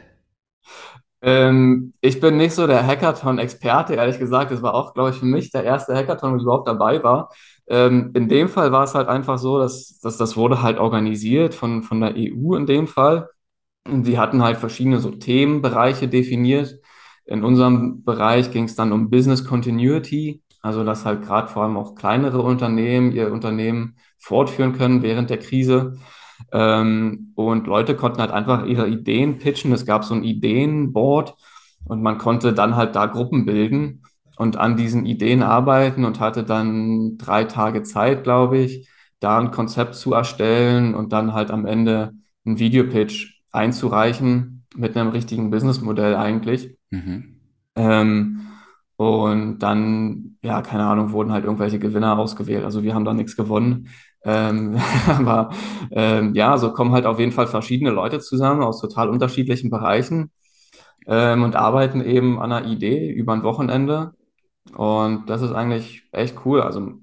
Ähm, 1.22 1.94
ich 2.02 2.20
bin 2.20 2.38
nicht 2.38 2.54
so 2.54 2.68
der 2.68 2.86
Hackathon-Experte, 2.86 3.94
ehrlich 3.96 4.20
gesagt. 4.20 4.52
Das 4.52 4.62
war 4.62 4.74
auch, 4.74 4.94
glaube 4.94 5.12
ich, 5.12 5.16
für 5.18 5.26
mich 5.26 5.52
der 5.52 5.64
erste 5.64 5.96
Hackathon, 5.96 6.34
wo 6.34 6.38
ich 6.38 6.44
überhaupt 6.44 6.68
dabei 6.68 7.02
war. 7.04 7.30
Ähm, 7.68 8.12
in 8.14 8.28
dem 8.28 8.50
Fall 8.50 8.72
war 8.74 8.84
es 8.84 8.94
halt 8.94 9.08
einfach 9.08 9.38
so, 9.38 9.58
dass, 9.58 10.00
dass 10.02 10.18
das 10.18 10.36
wurde 10.36 10.62
halt 10.62 10.80
organisiert 10.80 11.56
von, 11.56 11.84
von 11.84 12.02
der 12.02 12.16
EU 12.18 12.56
in 12.56 12.66
dem 12.66 12.88
Fall. 12.88 13.30
Und 13.88 14.06
sie 14.06 14.18
hatten 14.20 14.44
halt 14.44 14.58
verschiedene 14.58 15.00
so 15.00 15.12
Themenbereiche 15.12 16.08
definiert. 16.10 16.76
In 17.26 17.44
unserem 17.44 18.04
Bereich 18.04 18.52
ging 18.52 18.66
es 18.66 18.76
dann 18.76 18.92
um 18.92 19.10
Business 19.10 19.46
Continuity, 19.46 20.44
also 20.62 20.84
dass 20.84 21.06
halt 21.06 21.24
gerade 21.24 21.48
vor 21.50 21.64
allem 21.64 21.78
auch 21.78 21.96
kleinere 21.96 22.42
Unternehmen 22.42 23.12
ihr 23.14 23.32
Unternehmen 23.32 23.98
fortführen 24.20 24.74
können 24.74 25.04
während 25.04 25.30
der 25.30 25.40
Krise. 25.40 25.98
Ähm, 26.52 27.32
und 27.36 27.68
Leute 27.68 27.96
konnten 27.96 28.20
halt 28.20 28.32
einfach 28.32 28.66
ihre 28.66 28.88
Ideen 28.88 29.38
pitchen. 29.40 29.72
Es 29.72 29.86
gab 29.86 30.04
so 30.04 30.14
ein 30.14 30.24
Ideenboard 30.24 31.36
und 31.86 32.02
man 32.02 32.18
konnte 32.18 32.54
dann 32.54 32.76
halt 32.76 32.96
da 32.96 33.06
Gruppen 33.06 33.46
bilden 33.46 34.04
und 34.38 34.58
an 34.58 34.78
diesen 34.78 35.06
Ideen 35.06 35.44
arbeiten 35.44 36.06
und 36.06 36.20
hatte 36.20 36.44
dann 36.44 37.18
drei 37.18 37.44
Tage 37.44 37.84
Zeit, 37.84 38.24
glaube 38.24 38.58
ich, 38.58 38.90
da 39.20 39.40
ein 39.40 39.52
Konzept 39.52 39.96
zu 39.96 40.14
erstellen 40.14 40.96
und 40.96 41.14
dann 41.14 41.34
halt 41.34 41.52
am 41.52 41.66
Ende 41.66 42.14
einen 42.46 42.60
Videopitch 42.60 43.42
einzureichen 43.52 44.66
mit 44.76 44.98
einem 44.98 45.10
richtigen 45.10 45.50
Businessmodell 45.50 46.16
eigentlich. 46.16 46.78
Mhm. 46.90 47.40
Ähm, 47.76 48.42
und 48.96 49.60
dann, 49.60 50.38
ja, 50.44 50.62
keine 50.62 50.86
Ahnung, 50.86 51.12
wurden 51.12 51.32
halt 51.32 51.46
irgendwelche 51.46 51.80
Gewinner 51.80 52.18
ausgewählt. 52.18 52.64
Also 52.64 52.84
wir 52.84 52.94
haben 52.94 53.06
da 53.06 53.14
nichts 53.14 53.36
gewonnen. 53.36 53.90
Ähm, 54.26 54.78
aber 55.08 55.52
ähm, 55.92 56.34
ja, 56.36 56.58
so 56.58 56.74
kommen 56.74 56.94
halt 56.94 57.06
auf 57.06 57.20
jeden 57.20 57.32
Fall 57.32 57.48
verschiedene 57.48 57.92
Leute 57.92 58.20
zusammen 58.20 58.62
aus 58.64 58.80
total 58.82 59.10
unterschiedlichen 59.10 59.70
Bereichen 59.70 60.32
ähm, 61.08 61.44
und 61.44 61.56
arbeiten 61.56 62.02
eben 62.02 62.40
an 62.40 62.52
einer 62.52 62.68
Idee 62.68 63.12
über 63.12 63.34
ein 63.34 63.44
Wochenende 63.44 64.14
und 64.76 65.30
das 65.30 65.42
ist 65.42 65.52
eigentlich 65.54 66.04
echt 66.12 66.46
cool. 66.46 66.62
Also 66.62 66.94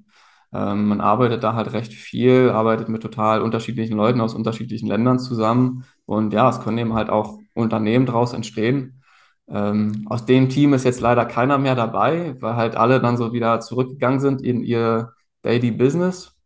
ähm, 0.53 0.89
man 0.89 1.01
arbeitet 1.01 1.45
da 1.45 1.55
halt 1.55 1.73
recht 1.73 1.93
viel, 1.93 2.51
arbeitet 2.51 2.89
mit 2.89 3.03
total 3.03 3.43
unterschiedlichen 3.43 3.97
Leuten 3.97 4.21
aus 4.21 4.35
unterschiedlichen 4.35 4.89
Ländern 4.89 5.19
zusammen. 5.19 5.85
Und 6.07 6.33
ja, 6.33 6.49
es 6.49 6.61
können 6.61 6.79
eben 6.79 6.95
halt 6.95 7.11
auch 7.11 7.39
Unternehmen 7.55 8.07
daraus 8.07 8.33
entstehen. 8.33 9.03
Ähm, 9.49 10.07
aus 10.09 10.27
dem 10.27 10.49
Team 10.49 10.75
ist 10.75 10.85
jetzt 10.85 11.01
leider 11.01 11.25
keiner 11.27 11.59
mehr 11.59 11.75
dabei, 11.75 12.37
weil 12.41 12.57
halt 12.57 12.77
alle 12.77 13.01
dann 13.01 13.17
so 13.17 13.33
wieder 13.33 13.61
zurückgegangen 13.61 14.21
sind 14.21 14.43
in 14.43 14.63
ihr 14.63 15.13
Daily 15.43 15.71
Business. 15.71 16.40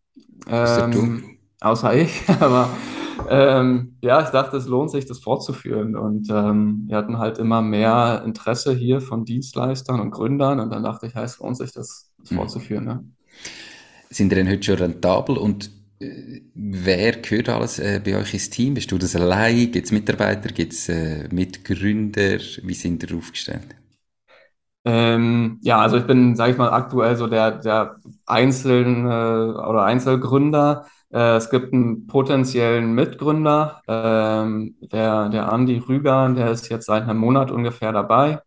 Ähm, 0.48 1.38
außer 1.60 1.94
ich. 1.94 2.22
Aber 2.40 2.68
ähm, 3.28 3.96
ja, 4.00 4.22
ich 4.22 4.28
dachte, 4.30 4.56
es 4.56 4.66
lohnt 4.66 4.90
sich, 4.90 5.06
das 5.06 5.18
fortzuführen. 5.20 5.96
Und 5.96 6.28
ähm, 6.30 6.84
wir 6.86 6.96
hatten 6.96 7.18
halt 7.18 7.38
immer 7.38 7.62
mehr 7.62 8.22
Interesse 8.24 8.74
hier 8.74 9.00
von 9.00 9.24
Dienstleistern 9.24 10.00
und 10.00 10.10
Gründern. 10.10 10.60
Und 10.60 10.70
dann 10.70 10.82
dachte 10.82 11.06
ich, 11.06 11.14
ja, 11.14 11.22
es 11.22 11.38
lohnt 11.38 11.56
sich, 11.56 11.72
das, 11.72 12.10
das 12.18 12.30
mhm. 12.30 12.36
fortzuführen. 12.36 12.84
Ne? 12.84 13.04
Sind 14.10 14.32
ihr 14.32 14.36
denn 14.36 14.48
heute 14.48 14.62
schon 14.62 14.76
rentabel? 14.76 15.36
Und 15.36 15.70
äh, 16.00 16.40
wer 16.54 17.12
gehört 17.12 17.48
alles 17.48 17.78
äh, 17.78 18.00
bei 18.04 18.16
euch 18.16 18.34
ins 18.34 18.50
Team? 18.50 18.74
Bist 18.74 18.90
du 18.90 18.98
das 18.98 19.16
allein? 19.16 19.70
Gibt 19.70 19.86
es 19.86 19.92
Mitarbeiter? 19.92 20.50
Gibt 20.50 20.72
es 20.72 20.88
äh, 20.88 21.28
Mitgründer? 21.32 22.38
Wie 22.62 22.74
sind 22.74 23.02
ihr 23.02 23.16
aufgestellt? 23.16 23.76
Ähm, 24.86 25.58
ja, 25.62 25.78
also 25.80 25.96
ich 25.96 26.06
bin, 26.06 26.36
sage 26.36 26.52
ich 26.52 26.58
mal, 26.58 26.70
aktuell 26.70 27.16
so 27.16 27.26
der, 27.26 27.52
der 27.52 27.96
einzelne 28.26 29.54
oder 29.66 29.84
Einzelgründer. 29.84 30.86
Äh, 31.12 31.36
es 31.36 31.48
gibt 31.50 31.72
einen 31.72 32.06
potenziellen 32.06 32.94
Mitgründer, 32.94 33.80
ähm, 33.88 34.76
der, 34.80 35.28
der 35.30 35.50
Andi 35.52 35.78
Rüger, 35.78 36.28
der 36.30 36.50
ist 36.50 36.68
jetzt 36.68 36.86
seit 36.86 37.04
einem 37.04 37.18
Monat 37.18 37.50
ungefähr 37.50 37.92
dabei, 37.92 38.40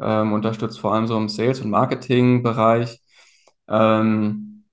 ähm, 0.00 0.32
unterstützt 0.32 0.78
vor 0.80 0.94
allem 0.94 1.06
so 1.08 1.16
im 1.16 1.28
Sales- 1.28 1.60
und 1.60 1.70
Marketing-Bereich. 1.70 3.00
Ähm, 3.68 4.64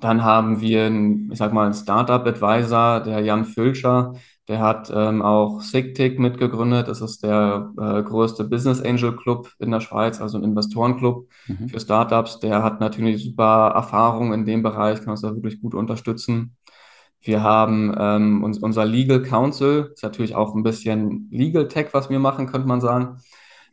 dann 0.00 0.24
haben 0.24 0.60
wir, 0.60 0.84
einen, 0.86 1.30
ich 1.32 1.38
sag 1.38 1.52
mal, 1.52 1.64
einen 1.66 1.74
Startup-Advisor, 1.74 3.00
der 3.00 3.20
Jan 3.20 3.44
Fülscher, 3.44 4.14
der 4.50 4.58
hat 4.58 4.92
ähm, 4.92 5.22
auch 5.22 5.60
SigTig 5.60 6.18
mitgegründet. 6.18 6.88
Das 6.88 7.00
ist 7.00 7.22
der 7.22 7.72
äh, 7.78 8.02
größte 8.02 8.42
Business 8.42 8.82
Angel 8.82 9.14
Club 9.16 9.52
in 9.60 9.70
der 9.70 9.78
Schweiz, 9.78 10.20
also 10.20 10.38
ein 10.38 10.42
Investorenclub 10.44 11.28
mhm. 11.46 11.68
für 11.68 11.78
Startups. 11.78 12.40
Der 12.40 12.60
hat 12.64 12.80
natürlich 12.80 13.22
super 13.22 13.70
Erfahrung 13.76 14.32
in 14.32 14.44
dem 14.44 14.64
Bereich, 14.64 14.98
kann 15.02 15.10
uns 15.10 15.20
da 15.20 15.32
wirklich 15.32 15.60
gut 15.60 15.72
unterstützen. 15.72 16.56
Wir 17.20 17.44
haben 17.44 17.94
ähm, 17.96 18.42
uns, 18.42 18.58
unser 18.58 18.84
Legal 18.84 19.22
Counsel, 19.22 19.92
ist 19.94 20.02
natürlich 20.02 20.34
auch 20.34 20.56
ein 20.56 20.64
bisschen 20.64 21.28
Legal 21.30 21.68
Tech, 21.68 21.90
was 21.92 22.10
wir 22.10 22.18
machen, 22.18 22.48
könnte 22.48 22.66
man 22.66 22.80
sagen, 22.80 23.18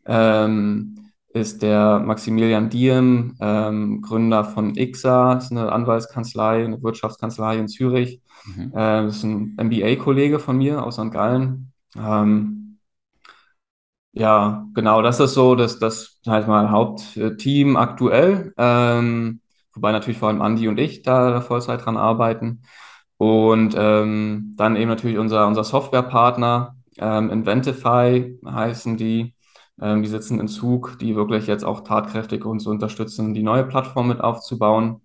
ähm, 0.05 1.06
ist 1.39 1.61
der 1.61 1.99
Maximilian 1.99 2.69
Diem, 2.69 3.35
ähm, 3.39 4.01
Gründer 4.01 4.43
von 4.45 4.75
IXA, 4.75 5.33
ist 5.33 5.51
eine 5.51 5.71
Anwaltskanzlei, 5.71 6.65
eine 6.65 6.81
Wirtschaftskanzlei 6.81 7.57
in 7.57 7.67
Zürich. 7.67 8.21
Mhm. 8.45 8.71
Äh, 8.73 9.03
das 9.03 9.17
ist 9.17 9.23
ein 9.23 9.55
MBA-Kollege 9.57 10.39
von 10.39 10.57
mir 10.57 10.83
aus 10.83 10.95
St. 10.95 11.11
Gallen. 11.11 11.71
Ähm, 11.95 12.79
ja, 14.13 14.65
genau, 14.73 15.01
das 15.01 15.19
ist 15.19 15.33
so 15.33 15.55
das, 15.55 15.79
das 15.79 16.19
halt 16.25 16.47
mal 16.47 16.71
Hauptteam 16.71 17.77
aktuell. 17.77 18.53
Ähm, 18.57 19.41
wobei 19.73 19.91
natürlich 19.91 20.17
vor 20.17 20.29
allem 20.29 20.41
Andi 20.41 20.67
und 20.67 20.79
ich 20.79 21.03
da, 21.03 21.29
da 21.31 21.41
Vollzeit 21.41 21.85
dran 21.85 21.97
arbeiten. 21.97 22.63
Und 23.17 23.75
ähm, 23.77 24.53
dann 24.57 24.75
eben 24.75 24.89
natürlich 24.89 25.17
unser, 25.17 25.47
unser 25.47 25.63
Softwarepartner, 25.63 26.75
ähm, 26.97 27.29
Inventify 27.29 28.39
heißen 28.45 28.97
die. 28.97 29.33
Ähm, 29.81 30.01
die 30.01 30.09
sitzen 30.09 30.39
in 30.39 30.47
Zug, 30.47 30.97
die 30.99 31.15
wirklich 31.15 31.47
jetzt 31.47 31.63
auch 31.65 31.81
tatkräftig 31.81 32.45
uns 32.45 32.65
unterstützen, 32.67 33.33
die 33.33 33.43
neue 33.43 33.63
Plattform 33.63 34.07
mit 34.07 34.21
aufzubauen. 34.21 35.01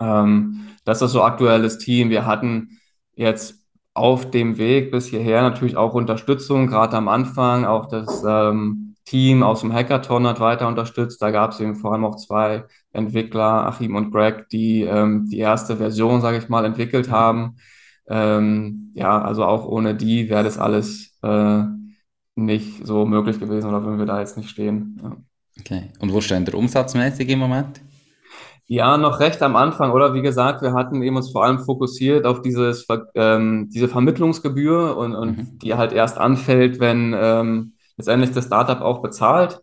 Ähm, 0.00 0.68
das 0.84 1.02
ist 1.02 1.12
so 1.12 1.22
aktuelles 1.22 1.78
Team. 1.78 2.10
Wir 2.10 2.26
hatten 2.26 2.78
jetzt 3.14 3.64
auf 3.94 4.30
dem 4.30 4.58
Weg 4.58 4.90
bis 4.90 5.06
hierher 5.06 5.42
natürlich 5.42 5.76
auch 5.76 5.94
Unterstützung, 5.94 6.66
gerade 6.66 6.96
am 6.96 7.08
Anfang. 7.08 7.64
Auch 7.64 7.86
das 7.86 8.24
ähm, 8.26 8.96
Team 9.04 9.42
aus 9.42 9.60
dem 9.60 9.72
Hackathon 9.72 10.26
hat 10.26 10.40
weiter 10.40 10.66
unterstützt. 10.66 11.20
Da 11.22 11.30
gab 11.30 11.52
es 11.52 11.60
eben 11.60 11.76
vor 11.76 11.92
allem 11.92 12.04
auch 12.04 12.16
zwei 12.16 12.64
Entwickler, 12.92 13.66
Achim 13.66 13.94
und 13.96 14.10
Greg, 14.10 14.48
die 14.48 14.82
ähm, 14.82 15.28
die 15.30 15.38
erste 15.38 15.76
Version, 15.76 16.20
sage 16.20 16.38
ich 16.38 16.48
mal, 16.48 16.64
entwickelt 16.64 17.10
haben. 17.10 17.56
Ähm, 18.08 18.92
ja, 18.94 19.20
also 19.22 19.44
auch 19.44 19.66
ohne 19.66 19.94
die 19.94 20.28
wäre 20.28 20.44
das 20.44 20.58
alles 20.58 21.18
äh, 21.22 21.64
nicht 22.36 22.86
so 22.86 23.06
möglich 23.06 23.38
gewesen 23.38 23.68
oder 23.68 23.82
würden 23.84 23.98
wir 23.98 24.06
da 24.06 24.20
jetzt 24.20 24.36
nicht 24.36 24.50
stehen. 24.50 25.00
Ja. 25.02 25.16
Okay. 25.60 25.90
Und 26.00 26.12
wo 26.12 26.20
steht 26.20 26.46
der 26.46 26.54
umsatzmäßig 26.54 27.28
im 27.28 27.38
Moment? 27.38 27.80
Ja, 28.66 28.96
noch 28.96 29.20
recht 29.20 29.42
am 29.42 29.56
Anfang, 29.56 29.92
oder? 29.92 30.14
Wie 30.14 30.22
gesagt, 30.22 30.62
wir 30.62 30.72
hatten 30.72 31.02
eben 31.02 31.16
uns 31.16 31.30
vor 31.30 31.44
allem 31.44 31.58
fokussiert 31.58 32.24
auf 32.24 32.40
dieses, 32.40 32.86
ähm, 33.14 33.68
diese 33.70 33.88
Vermittlungsgebühr 33.88 34.96
und, 34.96 35.14
und 35.14 35.36
mhm. 35.36 35.58
die 35.58 35.74
halt 35.74 35.92
erst 35.92 36.16
anfällt, 36.16 36.80
wenn 36.80 37.14
ähm, 37.16 37.74
letztendlich 37.96 38.32
das 38.32 38.46
Startup 38.46 38.80
auch 38.80 39.02
bezahlt. 39.02 39.60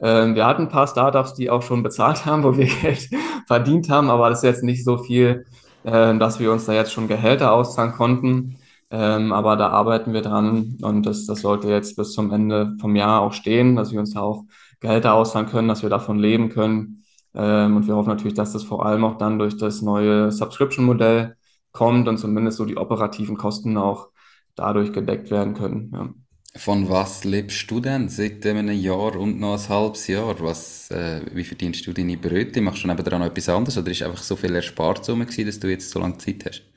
Ähm, 0.00 0.34
wir 0.34 0.46
hatten 0.46 0.62
ein 0.62 0.68
paar 0.68 0.86
Startups, 0.86 1.34
die 1.34 1.48
auch 1.48 1.62
schon 1.62 1.82
bezahlt 1.82 2.26
haben, 2.26 2.42
wo 2.42 2.56
wir 2.56 2.66
Geld 2.66 3.08
verdient 3.46 3.88
haben, 3.88 4.10
aber 4.10 4.28
das 4.28 4.40
ist 4.40 4.44
jetzt 4.44 4.64
nicht 4.64 4.84
so 4.84 4.98
viel, 4.98 5.46
äh, 5.84 6.16
dass 6.18 6.38
wir 6.38 6.52
uns 6.52 6.66
da 6.66 6.74
jetzt 6.74 6.92
schon 6.92 7.08
Gehälter 7.08 7.52
auszahlen 7.52 7.92
konnten. 7.92 8.58
Ähm, 8.92 9.32
aber 9.32 9.56
da 9.56 9.68
arbeiten 9.70 10.12
wir 10.12 10.20
dran 10.20 10.76
und 10.82 11.06
das, 11.06 11.24
das 11.24 11.40
sollte 11.40 11.68
jetzt 11.68 11.96
bis 11.96 12.12
zum 12.12 12.30
Ende 12.30 12.76
vom 12.78 12.94
Jahr 12.94 13.22
auch 13.22 13.32
stehen, 13.32 13.74
dass 13.74 13.90
wir 13.90 14.00
uns 14.00 14.12
da 14.12 14.20
auch 14.20 14.44
Gehälter 14.80 15.14
auszahlen 15.14 15.48
können, 15.48 15.68
dass 15.68 15.82
wir 15.82 15.88
davon 15.88 16.18
leben 16.18 16.50
können. 16.50 17.02
Ähm, 17.34 17.76
und 17.76 17.86
wir 17.86 17.96
hoffen 17.96 18.10
natürlich, 18.10 18.34
dass 18.34 18.52
das 18.52 18.64
vor 18.64 18.84
allem 18.84 19.04
auch 19.04 19.16
dann 19.16 19.38
durch 19.38 19.56
das 19.56 19.80
neue 19.80 20.30
Subscription-Modell 20.30 21.36
kommt 21.72 22.06
und 22.06 22.18
zumindest 22.18 22.58
so 22.58 22.66
die 22.66 22.76
operativen 22.76 23.38
Kosten 23.38 23.78
auch 23.78 24.08
dadurch 24.56 24.92
gedeckt 24.92 25.30
werden 25.30 25.54
können. 25.54 25.90
Ja. 25.94 26.10
Von 26.54 26.90
was 26.90 27.24
lebst 27.24 27.70
du 27.70 27.80
denn 27.80 28.10
seit 28.10 28.44
einem 28.44 28.70
Jahr 28.72 29.16
und 29.16 29.40
noch 29.40 29.54
ein 29.54 29.68
halbes 29.70 30.06
Jahr? 30.06 30.38
Was, 30.40 30.90
äh, 30.90 31.22
wie 31.32 31.44
verdienst 31.44 31.86
du 31.86 31.94
deine 31.94 32.18
Bröte? 32.18 32.60
Machst 32.60 32.84
du 32.84 32.88
nebenan 32.88 33.20
noch 33.20 33.28
etwas 33.28 33.48
anderes 33.48 33.78
oder 33.78 33.90
ist 33.90 34.02
einfach 34.02 34.22
so 34.22 34.36
viel 34.36 34.54
Ersparsumme 34.54 35.24
gewesen, 35.24 35.46
dass 35.46 35.60
du 35.60 35.68
jetzt 35.68 35.90
so 35.90 35.98
lange 35.98 36.18
Zeit 36.18 36.44
hast? 36.44 36.71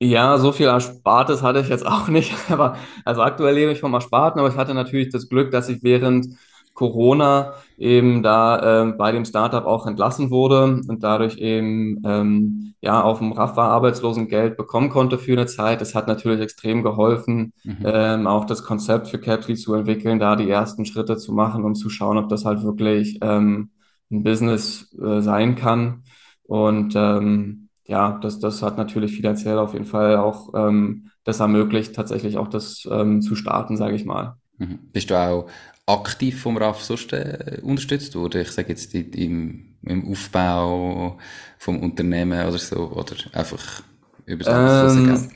Ja, 0.00 0.38
so 0.38 0.52
viel 0.52 0.66
Erspartes 0.66 1.42
hatte 1.42 1.60
ich 1.60 1.68
jetzt 1.68 1.86
auch 1.86 2.08
nicht. 2.08 2.32
Aber 2.50 2.76
also 3.04 3.22
aktuell 3.22 3.54
lebe 3.54 3.72
ich 3.72 3.80
vom 3.80 3.94
Ersparten, 3.94 4.40
aber 4.40 4.48
ich 4.48 4.56
hatte 4.56 4.74
natürlich 4.74 5.10
das 5.10 5.28
Glück, 5.28 5.50
dass 5.50 5.68
ich 5.68 5.82
während 5.82 6.28
Corona 6.74 7.54
eben 7.76 8.22
da 8.22 8.82
äh, 8.84 8.92
bei 8.92 9.10
dem 9.10 9.24
Startup 9.24 9.66
auch 9.66 9.88
entlassen 9.88 10.30
wurde 10.30 10.80
und 10.86 11.02
dadurch 11.02 11.36
eben 11.38 12.00
ähm, 12.04 12.74
ja 12.80 13.02
auf 13.02 13.18
dem 13.18 13.32
Raffa 13.32 13.66
Arbeitslosengeld 13.68 14.56
bekommen 14.56 14.88
konnte 14.88 15.18
für 15.18 15.32
eine 15.32 15.46
Zeit. 15.46 15.80
Das 15.80 15.96
hat 15.96 16.06
natürlich 16.06 16.40
extrem 16.40 16.84
geholfen, 16.84 17.52
mhm. 17.64 17.78
ähm, 17.84 18.26
auch 18.28 18.44
das 18.44 18.62
Konzept 18.62 19.08
für 19.08 19.18
Caply 19.18 19.56
zu 19.56 19.74
entwickeln, 19.74 20.20
da 20.20 20.36
die 20.36 20.48
ersten 20.48 20.86
Schritte 20.86 21.16
zu 21.16 21.32
machen, 21.32 21.64
um 21.64 21.74
zu 21.74 21.90
schauen, 21.90 22.16
ob 22.16 22.28
das 22.28 22.44
halt 22.44 22.62
wirklich 22.62 23.18
ähm, 23.22 23.70
ein 24.12 24.22
Business 24.22 24.94
äh, 25.02 25.20
sein 25.20 25.56
kann. 25.56 26.04
Und 26.44 26.94
ähm, 26.96 27.67
ja, 27.88 28.18
das, 28.22 28.38
das 28.38 28.62
hat 28.62 28.76
natürlich 28.76 29.16
finanziell 29.16 29.58
auf 29.58 29.72
jeden 29.72 29.86
Fall 29.86 30.16
auch 30.16 30.52
ähm, 30.54 31.10
das 31.24 31.40
ermöglicht, 31.40 31.94
tatsächlich 31.94 32.36
auch 32.36 32.48
das 32.48 32.86
ähm, 32.90 33.22
zu 33.22 33.34
starten, 33.34 33.76
sage 33.76 33.96
ich 33.96 34.04
mal. 34.04 34.36
Mhm. 34.58 34.78
Bist 34.92 35.10
du 35.10 35.18
auch 35.18 35.48
aktiv 35.86 36.40
vom 36.40 36.58
RAF 36.58 36.82
sonst 36.82 37.12
äh, 37.14 37.58
unterstützt 37.62 38.14
worden? 38.14 38.42
Ich 38.42 38.50
sage 38.50 38.68
jetzt 38.68 38.94
im, 38.94 39.74
im 39.82 40.10
Aufbau 40.10 41.16
vom 41.58 41.80
Unternehmen 41.80 42.46
oder 42.46 42.58
so, 42.58 42.90
oder 42.90 43.16
einfach 43.32 43.82
über 44.26 44.44
das 44.44 44.96
ähm? 44.96 45.30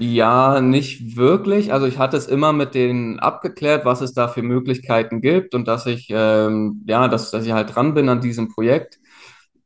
Ja, 0.00 0.60
nicht 0.60 1.16
wirklich. 1.16 1.72
Also 1.72 1.86
ich 1.86 1.98
hatte 1.98 2.16
es 2.16 2.26
immer 2.26 2.52
mit 2.52 2.74
denen 2.74 3.18
abgeklärt, 3.18 3.84
was 3.84 4.00
es 4.00 4.14
da 4.14 4.28
für 4.28 4.42
Möglichkeiten 4.42 5.20
gibt 5.20 5.54
und 5.54 5.66
dass 5.66 5.86
ich 5.86 6.08
ähm, 6.10 6.82
ja, 6.86 7.08
dass, 7.08 7.30
dass 7.32 7.44
ich 7.44 7.52
halt 7.52 7.74
dran 7.74 7.94
bin 7.94 8.08
an 8.08 8.20
diesem 8.20 8.48
Projekt. 8.48 8.98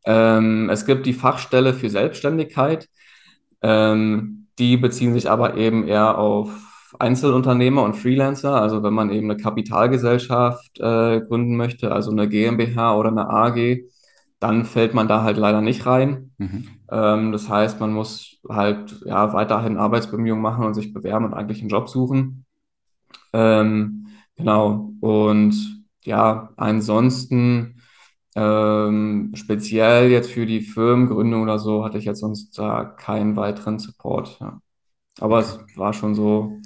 Ähm, 0.05 0.69
es 0.71 0.87
gibt 0.87 1.07
die 1.07 1.13
Fachstelle 1.13 1.75
für 1.75 1.91
Selbstständigkeit. 1.91 2.89
Ähm, 3.63 4.49
die 4.59 4.77
beziehen 4.77 5.15
sich 5.15 5.31
aber 5.31 5.57
eben 5.57 5.87
eher 5.87 6.19
auf 6.19 6.51
Einzelunternehmer 6.99 7.83
und 7.83 7.95
Freelancer. 7.95 8.61
Also 8.61 8.83
wenn 8.83 8.95
man 8.95 9.11
eben 9.11 9.31
eine 9.31 9.41
Kapitalgesellschaft 9.41 10.79
äh, 10.79 11.21
gründen 11.21 11.57
möchte, 11.57 11.93
also 11.93 12.11
eine 12.11 12.29
GmbH 12.29 12.97
oder 12.97 13.11
eine 13.11 13.29
AG, 13.29 13.85
dann 14.41 14.65
fällt 14.65 14.93
man 14.93 15.09
da 15.09 15.23
halt 15.23 15.37
leider 15.37 15.61
nicht 15.61 15.87
rein. 15.87 16.33
Mhm. 16.39 16.69
Ähm, 16.91 17.33
das 17.33 17.49
heißt, 17.49 17.81
man 17.81 17.93
muss 17.93 18.41
halt 18.49 19.03
ja 19.07 19.33
weiterhin 19.33 19.77
Arbeitsbemühungen 19.77 20.43
machen 20.43 20.67
und 20.67 20.75
sich 20.75 20.93
bewerben 20.93 21.27
und 21.27 21.35
eigentlich 21.35 21.61
einen 21.61 21.69
Job 21.69 21.89
suchen. 21.89 22.45
Ähm, 23.33 24.09
genau. 24.37 24.93
Und 25.01 25.85
ja, 26.05 26.51
ansonsten 26.57 27.82
ähm, 28.35 29.33
speziell 29.35 30.11
jetzt 30.11 30.31
für 30.31 30.47
die 30.47 30.61
Firmengründung 30.61 31.43
oder 31.43 31.59
so 31.59 31.85
hatte 31.85 31.99
ich 31.99 32.05
jetzt 32.05 32.21
sonst 32.21 32.59
da 32.59 32.85
keinen 32.85 33.37
weiteren 33.37 33.79
Support. 33.79 34.39
Ja. 34.41 34.61
Aber 35.21 35.41
es 35.41 35.59
war 35.77 35.93
schon 35.93 36.15
so 36.15 36.59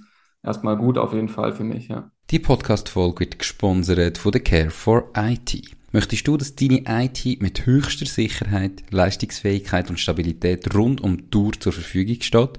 erstmal 0.43 0.77
gut 0.77 0.99
auf 0.99 1.12
jeden 1.12 1.29
Fall 1.29 1.53
für 1.53 1.64
mich, 1.64 1.89
ja. 1.89 2.11
Die 2.31 2.39
Podcast-Folge 2.39 3.21
wird 3.21 3.39
gesponsert 3.39 4.19
von 4.19 4.33
der 4.33 4.41
Care 4.43 4.71
for 4.71 5.11
IT. 5.17 5.77
Möchtest 5.93 6.27
du, 6.27 6.37
dass 6.37 6.57
deine 6.57 6.83
IT 6.87 7.41
mit 7.41 7.67
höchster 7.67 8.07
Sicherheit, 8.07 8.83
Leistungsfähigkeit 8.91 9.89
und 9.91 10.01
Stabilität 10.01 10.75
rund 10.75 11.01
um 11.01 11.17
die 11.17 11.31
Tour 11.31 11.53
zur 11.59 11.73
Verfügung 11.73 12.21
steht? 12.21 12.59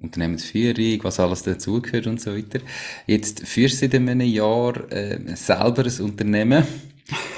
Unternehmensführung, 0.00 1.04
was 1.04 1.20
alles 1.20 1.42
dazugehört 1.42 2.06
und 2.06 2.20
so 2.20 2.34
weiter. 2.34 2.60
Jetzt 3.06 3.46
führst 3.46 3.74
du 3.76 3.86
seit 3.86 3.94
einem 3.94 4.20
Jahr 4.22 4.90
äh, 4.90 5.36
selber 5.36 5.84
ein 5.84 6.04
Unternehmen. 6.04 6.64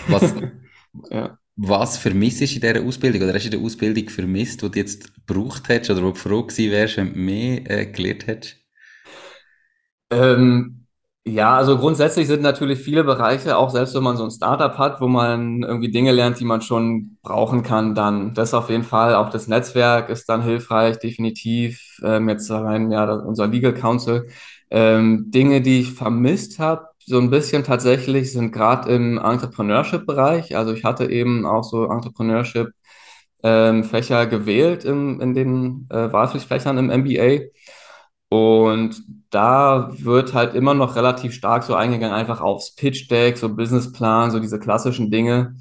Was, 0.09 0.35
ja. 1.11 1.39
was 1.57 1.99
vermisst 1.99 2.41
du 2.41 2.45
in 2.45 2.61
dieser 2.61 2.83
Ausbildung? 2.83 3.23
Oder 3.23 3.35
hast 3.35 3.45
du 3.45 3.47
in 3.49 3.53
der 3.53 3.61
Ausbildung 3.61 4.09
vermisst, 4.09 4.63
die 4.63 4.71
du 4.71 4.79
jetzt 4.79 5.15
gebraucht 5.15 5.69
hättest 5.69 5.91
oder 5.91 6.03
wo 6.03 6.11
du 6.11 6.15
froh 6.15 6.43
gewesen 6.45 6.71
wärst, 6.71 6.97
wenn 6.99 7.13
du 7.13 7.19
mehr 7.19 7.71
äh, 7.71 7.87
gelernt 7.87 8.27
hättest? 8.27 8.57
Ähm, 10.11 10.82
ja, 11.25 11.57
also 11.57 11.79
grundsätzlich 11.79 12.27
sind 12.27 12.43
natürlich 12.43 12.81
viele 12.81 13.05
Bereiche, 13.05 13.57
auch 13.57 13.71
selbst 13.71 13.95
wenn 13.95 14.03
man 14.03 14.17
so 14.17 14.25
ein 14.25 14.31
Startup 14.33 14.77
hat, 14.77 15.01
wo 15.01 15.07
man 15.07 15.63
irgendwie 15.63 15.91
Dinge 15.93 16.11
lernt, 16.11 16.41
die 16.41 16.45
man 16.45 16.63
schon 16.63 17.17
brauchen 17.23 17.63
kann, 17.63 17.95
dann 17.95 18.35
das 18.35 18.55
auf 18.55 18.71
jeden 18.71 18.83
Fall. 18.83 19.15
Auch 19.15 19.31
das 19.31 19.47
Netzwerk 19.47 20.09
ist 20.09 20.29
dann 20.29 20.43
hilfreich, 20.43 20.99
definitiv. 20.99 21.81
Ähm, 22.03 22.29
jetzt 22.29 22.51
allein 22.51 22.91
ja 22.91 23.05
unser 23.13 23.47
Legal 23.47 23.73
Counsel. 23.73 24.27
Ähm, 24.71 25.31
Dinge, 25.31 25.61
die 25.61 25.81
ich 25.81 25.93
vermisst 25.93 26.59
habe, 26.59 26.87
so 26.99 27.19
ein 27.21 27.31
bisschen 27.31 27.63
tatsächlich, 27.63 28.33
sind 28.33 28.51
gerade 28.53 28.91
im 28.93 29.19
Entrepreneurship-Bereich. 29.19 30.57
Also 30.57 30.73
ich 30.73 30.83
hatte 30.85 31.07
eben 31.11 31.47
auch 31.47 31.63
so 31.63 31.85
Entrepreneurship-Fächer 31.89 32.75
ähm, 33.45 34.31
gewählt 34.31 34.85
im, 34.85 35.21
in 35.21 35.35
den 35.35 35.87
äh, 35.91 36.13
Wahlpflichtfächern 36.13 36.79
im 36.79 36.91
MBA. 36.91 37.47
Und 38.33 39.03
da 39.31 39.91
wird 39.99 40.33
halt 40.35 40.55
immer 40.55 40.75
noch 40.75 40.97
relativ 40.97 41.35
stark 41.35 41.65
so 41.65 41.75
eingegangen, 41.75 42.15
einfach 42.17 42.41
aufs 42.41 42.75
Pitch 42.75 43.11
Deck, 43.11 43.37
so 43.39 43.55
Businessplan, 43.55 44.31
so 44.31 44.39
diese 44.41 44.59
klassischen 44.59 45.11
Dinge. 45.11 45.57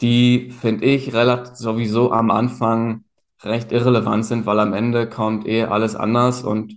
die, 0.00 0.50
finde 0.50 0.84
ich, 0.86 1.12
relativ 1.14 1.56
sowieso 1.56 2.12
am 2.12 2.30
Anfang 2.30 3.04
recht 3.42 3.72
irrelevant 3.72 4.24
sind, 4.26 4.46
weil 4.46 4.60
am 4.60 4.72
Ende 4.74 5.08
kommt 5.08 5.46
eh 5.46 5.64
alles 5.64 5.96
anders 5.96 6.42
und 6.42 6.76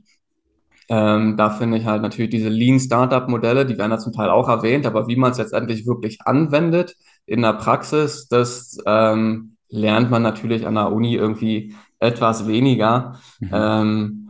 ähm, 0.89 1.37
da 1.37 1.49
finde 1.51 1.77
ich 1.77 1.85
halt 1.85 2.01
natürlich 2.01 2.31
diese 2.31 2.49
Lean 2.49 2.79
Startup 2.79 3.27
Modelle, 3.29 3.65
die 3.65 3.77
werden 3.77 3.91
da 3.91 3.99
zum 3.99 4.13
Teil 4.13 4.29
auch 4.29 4.49
erwähnt, 4.49 4.85
aber 4.85 5.07
wie 5.07 5.15
man 5.15 5.31
es 5.31 5.37
letztendlich 5.37 5.85
wirklich 5.87 6.19
anwendet 6.25 6.95
in 7.25 7.41
der 7.41 7.53
Praxis, 7.53 8.27
das 8.27 8.77
ähm, 8.85 9.55
lernt 9.69 10.11
man 10.11 10.21
natürlich 10.23 10.67
an 10.67 10.75
der 10.75 10.91
Uni 10.91 11.15
irgendwie 11.15 11.75
etwas 11.99 12.47
weniger. 12.47 13.19
Mhm. 13.39 13.49
Ähm, 13.53 14.20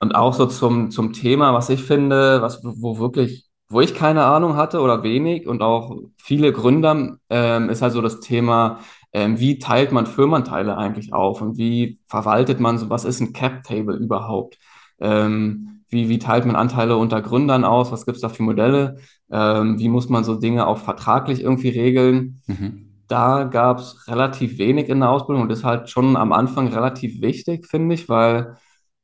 und 0.00 0.14
auch 0.14 0.34
so 0.34 0.46
zum, 0.46 0.90
zum 0.90 1.12
Thema, 1.12 1.54
was 1.54 1.68
ich 1.68 1.82
finde, 1.82 2.42
was, 2.42 2.60
wo 2.64 2.98
wirklich, 2.98 3.46
wo 3.68 3.80
ich 3.80 3.94
keine 3.94 4.24
Ahnung 4.24 4.56
hatte 4.56 4.80
oder 4.80 5.02
wenig 5.02 5.46
und 5.46 5.62
auch 5.62 5.96
viele 6.16 6.52
Gründer, 6.52 7.18
ähm, 7.28 7.68
ist 7.68 7.82
halt 7.82 7.92
so 7.92 8.02
das 8.02 8.20
Thema, 8.20 8.80
ähm, 9.12 9.38
wie 9.38 9.58
teilt 9.58 9.92
man 9.92 10.06
Firmenteile 10.06 10.76
eigentlich 10.76 11.12
auf 11.12 11.42
und 11.42 11.58
wie 11.58 12.00
verwaltet 12.08 12.60
man 12.60 12.78
so, 12.78 12.90
was 12.90 13.04
ist 13.04 13.20
ein 13.20 13.32
Cap-Table 13.32 13.96
überhaupt? 13.96 14.58
Ähm, 15.00 15.82
wie, 15.88 16.08
wie 16.08 16.18
teilt 16.18 16.46
man 16.46 16.56
Anteile 16.56 16.96
unter 16.96 17.20
Gründern 17.20 17.64
aus? 17.64 17.92
Was 17.92 18.06
gibt 18.06 18.16
es 18.16 18.22
da 18.22 18.28
für 18.28 18.42
Modelle? 18.42 18.98
Ähm, 19.30 19.78
wie 19.78 19.88
muss 19.88 20.08
man 20.08 20.24
so 20.24 20.36
Dinge 20.36 20.66
auch 20.66 20.78
vertraglich 20.78 21.42
irgendwie 21.42 21.70
regeln? 21.70 22.40
Mhm. 22.46 22.86
Da 23.08 23.44
gab 23.44 23.80
es 23.80 24.06
relativ 24.06 24.58
wenig 24.58 24.88
in 24.88 25.00
der 25.00 25.10
Ausbildung 25.10 25.42
und 25.42 25.50
ist 25.50 25.64
halt 25.64 25.90
schon 25.90 26.16
am 26.16 26.32
Anfang 26.32 26.68
relativ 26.68 27.20
wichtig, 27.20 27.66
finde 27.66 27.96
ich, 27.96 28.08
weil 28.08 28.56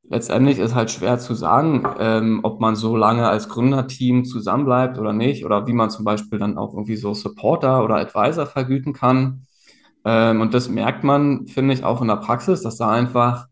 letztendlich 0.09 0.59
ist 0.59 0.74
halt 0.74 0.90
schwer 0.90 1.18
zu 1.18 1.34
sagen, 1.34 1.84
ähm, 1.98 2.40
ob 2.42 2.61
man 2.61 2.76
so 2.76 2.96
lange 2.96 3.28
als 3.28 3.48
Gründerteam 3.48 4.24
zusammenbleibt 4.24 4.98
oder 4.98 5.12
nicht 5.12 5.44
oder 5.44 5.66
wie 5.66 5.72
man 5.72 5.90
zum 5.90 6.04
Beispiel 6.04 6.38
dann 6.38 6.59
auch 6.59 6.74
irgendwie 6.74 6.96
so 6.96 7.14
Supporter 7.14 7.84
oder 7.84 7.96
Advisor 7.96 8.46
vergüten 8.46 8.92
kann. 8.92 9.46
Ähm, 10.04 10.40
und 10.40 10.54
das 10.54 10.68
merkt 10.68 11.04
man, 11.04 11.46
finde 11.46 11.74
ich, 11.74 11.84
auch 11.84 12.00
in 12.02 12.09
der 12.09 12.16
Praxis, 12.16 12.62
dass 12.62 12.76
da 12.76 12.90
einfach 12.90 13.46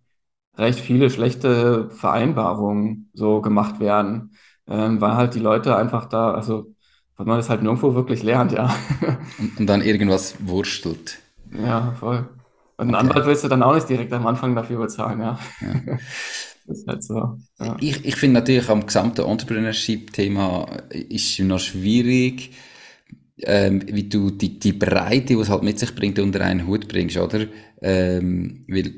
recht 0.56 0.78
viele 0.80 1.10
schlechte 1.10 1.90
Vereinbarungen 1.90 3.10
so 3.12 3.40
gemacht 3.40 3.80
werden, 3.80 4.32
ähm, 4.68 5.00
weil 5.00 5.16
halt 5.16 5.34
die 5.34 5.40
Leute 5.40 5.76
einfach 5.76 6.06
da, 6.06 6.32
also 6.32 6.74
weil 7.16 7.26
man 7.26 7.36
das 7.38 7.50
halt 7.50 7.62
nirgendwo 7.62 7.94
wirklich 7.94 8.22
lernt, 8.22 8.52
ja. 8.52 8.74
Und, 9.38 9.60
und 9.60 9.66
dann 9.66 9.82
irgendwas 9.82 10.36
wurstelt. 10.46 11.20
Ja, 11.52 11.92
voll. 11.92 12.28
Und 12.76 12.88
einen 12.88 12.94
okay. 12.94 13.08
Anwalt 13.08 13.26
willst 13.26 13.44
du 13.44 13.48
dann 13.48 13.62
auch 13.62 13.74
nicht 13.74 13.88
direkt 13.88 14.12
am 14.12 14.26
Anfang 14.26 14.54
dafür 14.54 14.80
bezahlen, 14.80 15.20
ja. 15.20 15.38
ja. 15.60 15.98
Das 16.66 16.78
ist 16.78 16.88
halt 16.88 17.02
so. 17.02 17.38
Ja. 17.60 17.76
Ich, 17.80 18.06
ich 18.06 18.16
finde 18.16 18.40
natürlich 18.40 18.70
am 18.70 18.86
gesamten 18.86 19.26
Entrepreneurship-Thema 19.26 20.66
ist 20.90 21.38
noch 21.40 21.58
schwierig, 21.58 22.52
ähm, 23.42 23.82
wie 23.86 24.08
du 24.08 24.30
die, 24.30 24.58
die 24.58 24.72
Breite, 24.72 25.34
die 25.34 25.34
es 25.34 25.50
halt 25.50 25.62
mit 25.62 25.78
sich 25.78 25.94
bringt, 25.94 26.18
unter 26.18 26.40
einen 26.40 26.66
Hut 26.66 26.88
bringst, 26.88 27.18
oder? 27.18 27.46
Ähm, 27.82 28.64
weil 28.66 28.94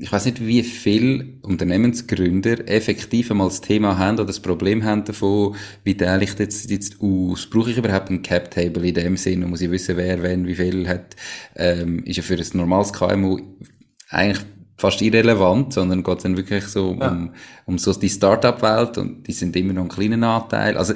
ich 0.00 0.12
weiß 0.12 0.26
nicht, 0.26 0.46
wie 0.46 0.62
viele 0.62 1.26
Unternehmensgründer 1.42 2.68
effektiv 2.68 3.32
einmal 3.32 3.48
das 3.48 3.60
Thema 3.60 3.98
haben 3.98 4.14
oder 4.14 4.26
das 4.26 4.38
Problem 4.38 4.84
haben 4.84 5.04
davon, 5.04 5.56
wie 5.82 5.96
teile 5.96 6.22
ich 6.22 6.36
das 6.36 6.70
jetzt 6.70 7.00
aus? 7.00 7.50
Brauche 7.50 7.72
ich 7.72 7.78
überhaupt 7.78 8.08
ein 8.08 8.22
Cap-Table 8.22 8.86
in 8.86 8.94
dem 8.94 9.16
Sinne? 9.16 9.48
Muss 9.48 9.60
ich 9.60 9.72
wissen, 9.72 9.96
wer, 9.96 10.22
wenn, 10.22 10.46
wie 10.46 10.54
viel 10.54 10.88
hat? 10.88 11.16
Ähm, 11.56 12.04
ist 12.04 12.16
ja 12.16 12.22
für 12.22 12.36
ein 12.36 12.46
normales 12.52 12.92
KMU 12.92 13.40
eigentlich 14.08 14.46
fast 14.76 15.02
irrelevant, 15.02 15.72
sondern 15.72 16.04
geht 16.04 16.24
dann 16.24 16.36
wirklich 16.36 16.64
so 16.66 16.96
ja. 16.98 17.10
um, 17.10 17.32
um 17.66 17.78
so 17.78 17.92
die 17.92 18.08
Startup-Welt 18.08 18.98
und 18.98 19.26
die 19.26 19.32
sind 19.32 19.56
immer 19.56 19.72
noch 19.72 19.82
ein 19.82 19.88
kleiner 19.88 20.28
Anteil. 20.28 20.76
Also 20.76 20.94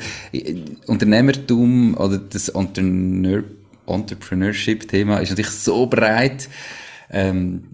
Unternehmertum 0.86 1.96
oder 1.96 2.18
das 2.18 2.50
Entrepreneur 2.50 3.42
Entrepreneurship-Thema 3.84 5.18
ist 5.18 5.30
natürlich 5.30 5.50
so 5.50 5.86
breit, 5.86 6.48
ähm, 7.10 7.64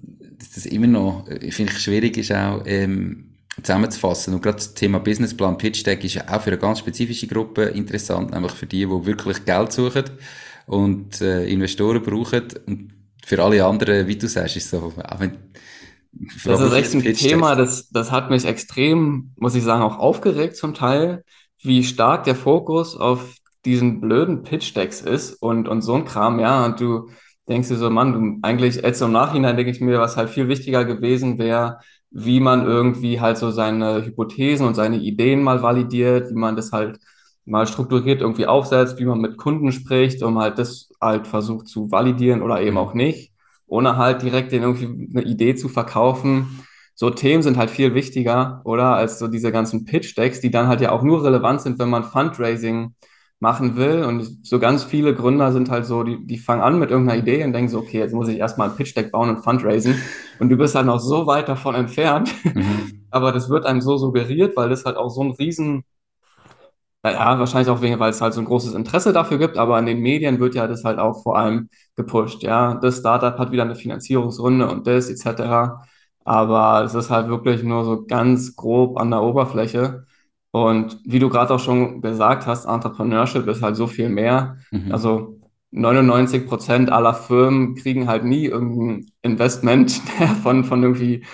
das 0.59 0.67
immer 0.67 0.87
noch, 0.87 1.29
äh, 1.29 1.51
finde 1.51 1.73
ich, 1.73 1.79
schwierig 1.79 2.17
ist 2.17 2.33
auch, 2.33 2.63
ähm, 2.67 3.29
zusammenzufassen. 3.63 4.35
Und 4.35 4.43
gerade 4.43 4.57
das 4.57 4.75
Thema 4.75 4.99
Businessplan 5.01 5.59
Pitch 5.59 5.85
Deck 5.85 6.05
ist 6.05 6.15
ja 6.15 6.23
auch 6.29 6.41
für 6.41 6.51
eine 6.51 6.59
ganz 6.59 6.79
spezifische 6.81 7.27
Gruppe 7.27 7.65
interessant, 7.65 8.31
nämlich 8.33 8.53
für 8.53 8.67
die, 8.67 8.87
die 8.87 9.07
wirklich 9.07 9.45
Geld 9.45 9.73
suchen 9.73 10.05
und 10.67 11.21
äh, 11.21 11.47
Investoren 11.47 12.03
brauchen. 12.03 12.45
Und 12.67 12.93
für 13.25 13.43
alle 13.43 13.65
anderen, 13.65 14.07
wie 14.07 14.17
du 14.17 14.29
sagst, 14.29 14.57
ist 14.57 14.71
so, 14.71 14.93
auch 14.97 15.21
wenn, 15.21 15.37
das 16.45 16.61
ist 16.61 16.73
echt 16.73 16.95
ein 16.95 17.15
Thema, 17.15 17.55
das, 17.55 17.91
das 17.91 18.11
hat 18.11 18.31
mich 18.31 18.45
extrem, 18.45 19.33
muss 19.37 19.55
ich 19.55 19.63
sagen, 19.63 19.83
auch 19.83 19.99
aufgeregt 19.99 20.57
zum 20.57 20.75
Teil, 20.75 21.23
wie 21.63 21.85
stark 21.85 22.25
der 22.25 22.35
Fokus 22.35 22.97
auf 22.97 23.37
diesen 23.65 24.01
blöden 24.01 24.43
Pitch-Decks 24.43 25.03
ist 25.03 25.35
und, 25.35 25.69
und 25.69 25.83
so 25.83 25.95
ein 25.95 26.05
Kram, 26.05 26.39
ja, 26.39 26.65
und 26.65 26.81
du, 26.81 27.11
denkst 27.49 27.69
du 27.69 27.77
so, 27.77 27.91
Mann, 27.91 28.13
du, 28.13 28.39
eigentlich 28.47 28.77
jetzt 28.77 29.03
im 29.03 29.13
Nachhinein 29.13 29.57
denke 29.57 29.71
ich 29.71 29.81
mir, 29.81 29.99
was 29.99 30.17
halt 30.17 30.31
viel 30.31 30.49
wichtiger 30.49 30.85
gewesen 30.85 31.39
wäre, 31.39 31.79
wie 32.11 32.41
man 32.41 32.65
irgendwie 32.67 33.21
halt 33.21 33.39
so 33.39 33.51
seine 33.51 34.05
Hypothesen 34.05 34.67
und 34.67 34.75
seine 34.75 34.97
Ideen 34.97 35.43
mal 35.43 35.63
validiert, 35.63 36.31
wie 36.31 36.35
man 36.39 36.57
das 36.57 36.73
halt 36.73 36.99
mal 37.45 37.67
strukturiert 37.67 38.21
irgendwie 38.21 38.47
aufsetzt, 38.47 38.99
wie 38.99 39.05
man 39.05 39.21
mit 39.21 39.39
Kunden 39.39 39.73
spricht, 39.73 40.23
um 40.23 40.39
halt 40.39 40.59
das 40.59 40.91
halt 41.01 41.27
versucht 41.27 41.69
zu 41.69 41.91
validieren 41.91 42.43
oder 42.43 42.61
eben 42.61 42.77
auch 42.77 42.95
nicht, 42.95 43.33
ohne 43.67 43.97
halt 43.97 44.23
direkt 44.23 44.53
den 44.53 44.63
irgendwie 44.63 45.11
eine 45.15 45.27
Idee 45.27 45.55
zu 45.55 45.69
verkaufen. 45.69 46.65
So 46.95 47.11
Themen 47.11 47.43
sind 47.43 47.57
halt 47.57 47.71
viel 47.71 47.95
wichtiger, 47.95 48.61
oder, 48.65 48.97
als 48.97 49.19
so 49.19 49.29
diese 49.29 49.53
ganzen 49.53 49.85
Pitch-Decks, 49.85 50.41
die 50.41 50.51
dann 50.51 50.67
halt 50.69 50.81
ja 50.81 50.91
auch 50.93 51.03
nur 51.03 51.25
relevant 51.25 51.61
sind, 51.63 51.79
wenn 51.79 51.89
man 51.89 52.05
Fundraising 52.05 52.95
machen 53.41 53.77
will. 53.77 54.05
Und 54.05 54.47
so 54.47 54.59
ganz 54.59 54.85
viele 54.85 55.15
Gründer 55.15 55.53
sind 55.53 55.71
halt 55.71 55.87
so, 55.87 56.03
die, 56.03 56.25
die 56.27 56.39
fangen 56.39 56.63
an 56.63 56.79
mit 56.79 56.91
irgendeiner 56.91 57.21
Idee 57.21 57.45
und 57.45 57.53
denken 57.53 57.71
so, 57.71 57.79
okay, 57.79 57.99
jetzt 57.99 58.15
muss 58.15 58.29
ich 58.29 58.39
erstmal 58.39 58.71
ein 58.71 58.77
Pitch-Deck 58.77 59.13
bauen 59.13 59.31
und 59.31 59.43
Fundraising. 59.43 59.95
Und 60.39 60.49
du 60.49 60.57
bist 60.57 60.75
halt 60.75 60.87
noch 60.87 61.01
so 61.01 61.27
weit 61.27 61.49
davon 61.49 61.75
entfernt. 61.75 62.33
Mhm. 62.45 63.07
Aber 63.11 63.33
das 63.33 63.49
wird 63.49 63.65
einem 63.67 63.81
so 63.81 63.97
suggeriert, 63.97 64.57
weil 64.57 64.69
das 64.69 64.85
halt 64.85 64.97
auch 64.97 65.09
so 65.09 65.23
ein 65.23 65.31
riesen, 65.33 65.85
ja, 67.05 67.39
wahrscheinlich 67.39 67.71
auch 67.71 67.81
wegen, 67.81 67.99
weil 67.99 68.11
es 68.11 68.21
halt 68.21 68.35
so 68.35 68.41
ein 68.41 68.45
großes 68.47 68.75
Interesse 68.75 69.13
dafür 69.13 69.39
gibt, 69.39 69.57
aber 69.57 69.79
in 69.79 69.87
den 69.87 70.01
Medien 70.01 70.41
wird 70.41 70.55
ja 70.55 70.67
das 70.67 70.85
halt 70.85 70.99
auch 70.99 71.23
vor 71.23 71.39
allem 71.39 71.69
gepusht. 71.97 72.43
Ja, 72.43 72.75
das 72.75 72.99
Startup 72.99 73.39
hat 73.39 73.51
wieder 73.53 73.63
eine 73.63 73.77
Finanzierungsrunde 73.77 74.69
und 74.69 74.87
das 74.87 75.09
etc. 75.09 75.81
Aber 76.25 76.85
es 76.85 76.95
ist 76.95 77.11
halt 77.11 77.29
wirklich 77.29 77.63
nur 77.63 77.85
so 77.85 78.05
ganz 78.07 78.57
grob 78.57 78.99
an 79.01 79.11
der 79.11 79.23
Oberfläche. 79.23 80.07
Und 80.51 80.99
wie 81.05 81.19
du 81.19 81.29
gerade 81.29 81.55
auch 81.55 81.61
schon 81.61 82.01
gesagt 82.01 82.47
hast, 82.47 82.65
Entrepreneurship 82.65 83.47
ist 83.47 83.63
halt 83.63 83.77
so 83.77 83.87
viel 83.87 84.09
mehr. 84.09 84.57
Mhm. 84.71 84.93
Also 84.93 85.41
99 85.71 86.47
Prozent 86.47 86.91
aller 86.91 87.15
Firmen 87.15 87.75
kriegen 87.75 88.09
halt 88.09 88.25
nie 88.25 88.47
irgendein 88.47 89.07
Investment 89.23 89.91
von, 90.43 90.65
von 90.65 90.83
irgendwie 90.83 91.25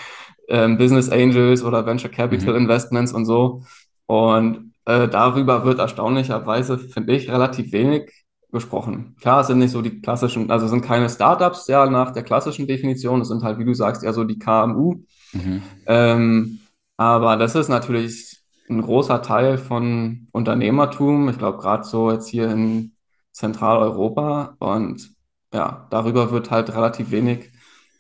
ähm, 0.49 0.77
Business 0.77 1.09
Angels 1.11 1.63
oder 1.63 1.87
Venture 1.87 2.11
Capital 2.11 2.55
mhm. 2.55 2.63
Investments 2.63 3.13
und 3.13 3.25
so. 3.25 3.63
Und 4.07 4.73
äh, 4.85 5.09
darüber 5.09 5.65
wird 5.65 5.79
erstaunlicherweise, 5.79 6.79
finde 6.79 7.15
ich, 7.15 7.31
relativ 7.31 7.73
wenig 7.73 8.11
gesprochen. 8.53 9.17
Klar, 9.21 9.41
es 9.41 9.49
sind 9.49 9.59
nicht 9.59 9.73
so 9.73 9.83
die 9.83 10.01
klassischen, 10.01 10.51
also 10.51 10.67
es 10.67 10.71
sind 10.71 10.85
keine 10.85 11.09
Startups, 11.09 11.67
ja, 11.67 11.87
nach 11.87 12.13
der 12.13 12.23
klassischen 12.23 12.67
Definition. 12.67 13.21
Es 13.21 13.29
sind 13.29 13.43
halt, 13.43 13.59
wie 13.59 13.65
du 13.65 13.75
sagst, 13.75 14.05
eher 14.05 14.13
so 14.13 14.25
die 14.25 14.39
KMU. 14.39 15.03
Mhm. 15.33 15.63
Ähm, 15.87 16.59
aber 16.97 17.37
das 17.37 17.55
ist 17.55 17.69
natürlich 17.69 18.34
ein 18.69 18.83
großer 18.83 19.23
Teil 19.23 19.59
von 19.59 20.27
Unternehmertum. 20.33 21.29
Ich 21.29 21.39
glaube, 21.39 21.59
gerade 21.59 21.85
so 21.85 22.11
jetzt 22.11 22.29
hier 22.29 22.51
in 22.51 22.93
Zentraleuropa. 23.33 24.57
Und 24.59 25.11
ja, 25.53 25.87
darüber 25.91 26.31
wird 26.31 26.51
halt 26.51 26.71
relativ 26.75 27.11
wenig, 27.11 27.53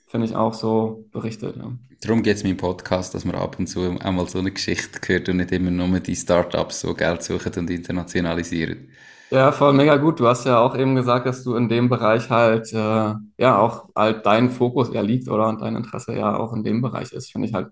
finde 0.06 0.26
ich, 0.26 0.34
auch 0.34 0.54
so 0.54 1.06
berichtet. 1.12 1.56
Ja. 1.56 1.72
Darum 2.02 2.22
geht 2.22 2.36
es 2.36 2.44
mir 2.44 2.50
im 2.50 2.56
Podcast, 2.56 3.14
dass 3.14 3.24
man 3.24 3.34
ab 3.36 3.58
und 3.58 3.66
zu 3.66 3.98
einmal 4.00 4.28
so 4.28 4.38
eine 4.38 4.50
Geschichte 4.50 5.00
hört 5.06 5.28
und 5.28 5.38
nicht 5.38 5.52
immer 5.52 5.70
nur 5.70 6.00
die 6.00 6.16
Startups 6.16 6.80
so 6.80 6.94
Geld 6.94 7.22
suchen 7.22 7.52
und 7.56 7.70
internationalisieren. 7.70 8.88
Ja, 9.30 9.52
voll 9.52 9.72
mega 9.72 9.96
gut. 9.96 10.20
Du 10.20 10.28
hast 10.28 10.44
ja 10.44 10.60
auch 10.60 10.76
eben 10.76 10.94
gesagt, 10.94 11.26
dass 11.26 11.42
du 11.42 11.56
in 11.56 11.68
dem 11.68 11.88
Bereich 11.88 12.30
halt, 12.30 12.72
äh, 12.72 13.14
ja, 13.38 13.58
auch 13.58 13.88
halt 13.96 14.24
dein 14.26 14.50
Fokus 14.50 14.90
eher 14.90 15.02
liegt 15.02 15.28
oder 15.28 15.48
und 15.48 15.60
dein 15.60 15.76
Interesse 15.76 16.14
ja 16.14 16.36
auch 16.36 16.52
in 16.52 16.62
dem 16.62 16.82
Bereich 16.82 17.10
ist. 17.12 17.32
Finde 17.32 17.48
ich 17.48 17.54
halt 17.54 17.68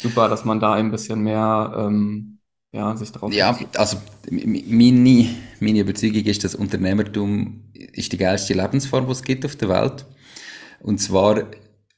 super, 0.00 0.28
dass 0.28 0.44
man 0.44 0.60
da 0.60 0.74
ein 0.74 0.90
bisschen 0.90 1.22
mehr 1.22 1.74
ähm, 1.76 2.38
ja, 2.72 2.96
sich 2.96 3.12
drauf 3.12 3.32
Ja, 3.32 3.56
also 3.76 3.98
meine, 4.30 5.28
meine 5.60 5.80
Überzeugung 5.80 6.24
ist, 6.24 6.42
dass 6.42 6.56
Unternehmertum 6.56 7.70
ist 7.72 8.12
die 8.12 8.18
geilste 8.18 8.54
Lebensform, 8.54 9.06
die 9.06 9.12
es 9.12 9.22
gibt 9.22 9.44
auf 9.44 9.54
der 9.56 9.68
Welt. 9.68 10.04
Und 10.80 10.98
zwar, 10.98 11.44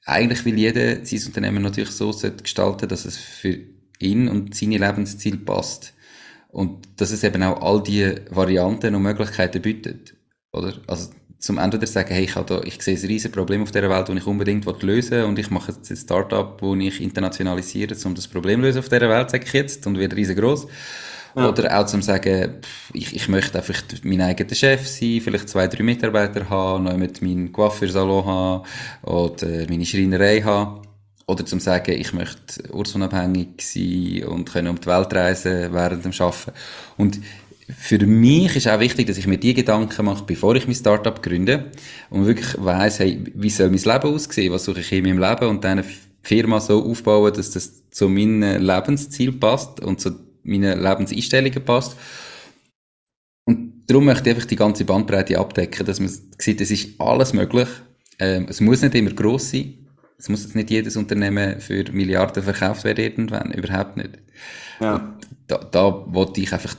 eigentlich 0.04 0.44
will 0.44 0.58
jeder 0.58 1.04
sein 1.04 1.22
Unternehmen 1.26 1.62
natürlich 1.62 1.90
so 1.92 2.10
gestalten, 2.10 2.88
dass 2.88 3.06
es 3.06 3.16
für 3.16 3.58
ihn 3.98 4.28
und 4.28 4.54
seine 4.54 4.78
Lebensziele 4.78 5.38
passt. 5.38 5.94
Und 6.48 6.86
dass 6.96 7.10
es 7.10 7.24
eben 7.24 7.42
auch 7.42 7.62
all 7.62 7.82
die 7.82 8.14
Varianten 8.30 8.94
und 8.94 9.02
Möglichkeiten 9.02 9.62
bietet. 9.62 10.14
Oder? 10.52 10.74
Also, 10.86 11.10
zum 11.38 11.58
entweder 11.58 11.86
sagen, 11.86 12.14
hey, 12.14 12.24
ich, 12.24 12.34
habe 12.34 12.46
da, 12.46 12.62
ich 12.62 12.80
sehe 12.82 12.96
ein 12.96 13.06
riesiges 13.06 13.32
Problem 13.32 13.62
auf 13.62 13.70
dieser 13.70 13.90
Welt, 13.90 14.08
das 14.08 14.16
ich 14.16 14.26
unbedingt 14.26 14.64
lösen 14.82 15.10
will 15.10 15.24
und 15.24 15.38
ich 15.38 15.50
mache 15.50 15.72
jetzt 15.72 15.90
ein 15.90 15.96
Startup, 15.96 16.56
wo 16.60 16.74
ich 16.74 17.00
internationalisiere, 17.00 17.94
um 18.04 18.14
das 18.14 18.26
Problem 18.26 18.60
zu 18.60 18.66
lösen 18.66 18.78
auf 18.78 18.88
dieser 18.88 19.08
Welt, 19.08 19.30
sage 19.30 19.44
ich 19.46 19.52
jetzt, 19.52 19.86
und 19.86 19.98
wird 19.98 20.16
riesengroß. 20.16 20.66
Ja. 21.36 21.50
Oder 21.50 21.78
auch 21.78 21.84
zum 21.84 22.00
sagen, 22.00 22.62
ich, 22.94 23.14
ich 23.14 23.28
möchte 23.28 23.58
einfach 23.58 23.82
mein 24.02 24.22
eigener 24.22 24.54
Chef 24.54 24.88
sein, 24.88 25.20
vielleicht 25.20 25.50
zwei, 25.50 25.68
drei 25.68 25.82
Mitarbeiter 25.82 26.48
haben, 26.48 26.84
noch 26.84 26.96
mit 26.96 27.20
meinen 27.20 27.52
Coiffeursalon 27.52 28.24
haben 28.24 28.62
oder 29.02 29.46
meine 29.68 29.84
Schreinerei 29.84 30.40
haben. 30.40 30.80
Oder 31.26 31.44
zum 31.44 31.60
sagen, 31.60 31.90
ich 31.90 32.12
möchte 32.14 32.72
ortsunabhängig 32.72 33.60
sein 33.60 34.24
und 34.28 34.50
können 34.50 34.68
um 34.68 34.80
die 34.80 34.86
Welt 34.86 35.12
reisen 35.12 35.74
während 35.74 36.04
dem 36.04 36.12
Arbeiten. 36.12 36.52
Und 36.96 37.18
für 37.68 37.98
mich 38.06 38.54
ist 38.54 38.68
auch 38.68 38.78
wichtig, 38.78 39.06
dass 39.06 39.18
ich 39.18 39.26
mir 39.26 39.38
die 39.38 39.54
Gedanken 39.54 40.04
mache, 40.04 40.24
bevor 40.24 40.54
ich 40.54 40.66
mein 40.66 40.76
Startup 40.76 41.20
gründe 41.20 41.72
und 42.10 42.26
wirklich 42.26 42.54
weiss, 42.58 43.00
hey, 43.00 43.24
wie 43.34 43.50
soll 43.50 43.70
mein 43.70 43.78
Leben 43.78 44.14
aussehen, 44.14 44.52
was 44.52 44.64
suche 44.64 44.80
ich 44.80 44.92
in 44.92 45.04
meinem 45.04 45.18
Leben 45.18 45.48
und 45.48 45.64
dann 45.64 45.78
eine 45.78 45.88
Firma 46.22 46.60
so 46.60 46.84
aufbauen, 46.84 47.32
dass 47.32 47.50
das 47.50 47.90
zu 47.90 48.08
meinem 48.08 48.42
Lebensziel 48.64 49.32
passt 49.32 49.80
und 49.80 50.00
zu 50.00 50.12
meinen 50.44 50.80
Lebenseinstellungen 50.80 51.64
passt. 51.64 51.96
Und 53.44 53.84
darum 53.86 54.04
möchte 54.04 54.30
ich 54.30 54.36
einfach 54.36 54.48
die 54.48 54.56
ganze 54.56 54.84
Bandbreite 54.84 55.38
abdecken, 55.38 55.86
dass 55.86 56.00
man 56.00 56.10
sieht, 56.38 56.60
es 56.60 56.70
ist 56.70 57.00
alles 57.00 57.32
möglich. 57.32 57.68
Ähm, 58.18 58.46
es 58.48 58.60
muss 58.60 58.82
nicht 58.82 58.94
immer 58.94 59.10
gross 59.10 59.50
sein. 59.50 59.74
Es 60.18 60.28
muss 60.28 60.44
jetzt 60.44 60.54
nicht 60.54 60.70
jedes 60.70 60.96
Unternehmen 60.96 61.60
für 61.60 61.84
Milliarden 61.92 62.42
verkauft 62.42 62.84
werden 62.84 63.04
irgendwann. 63.04 63.52
Überhaupt 63.52 63.96
nicht. 63.96 64.10
Ja. 64.80 65.16
Da, 65.46 65.58
da 65.58 66.04
wollte 66.06 66.40
ich 66.40 66.52
einfach 66.52 66.74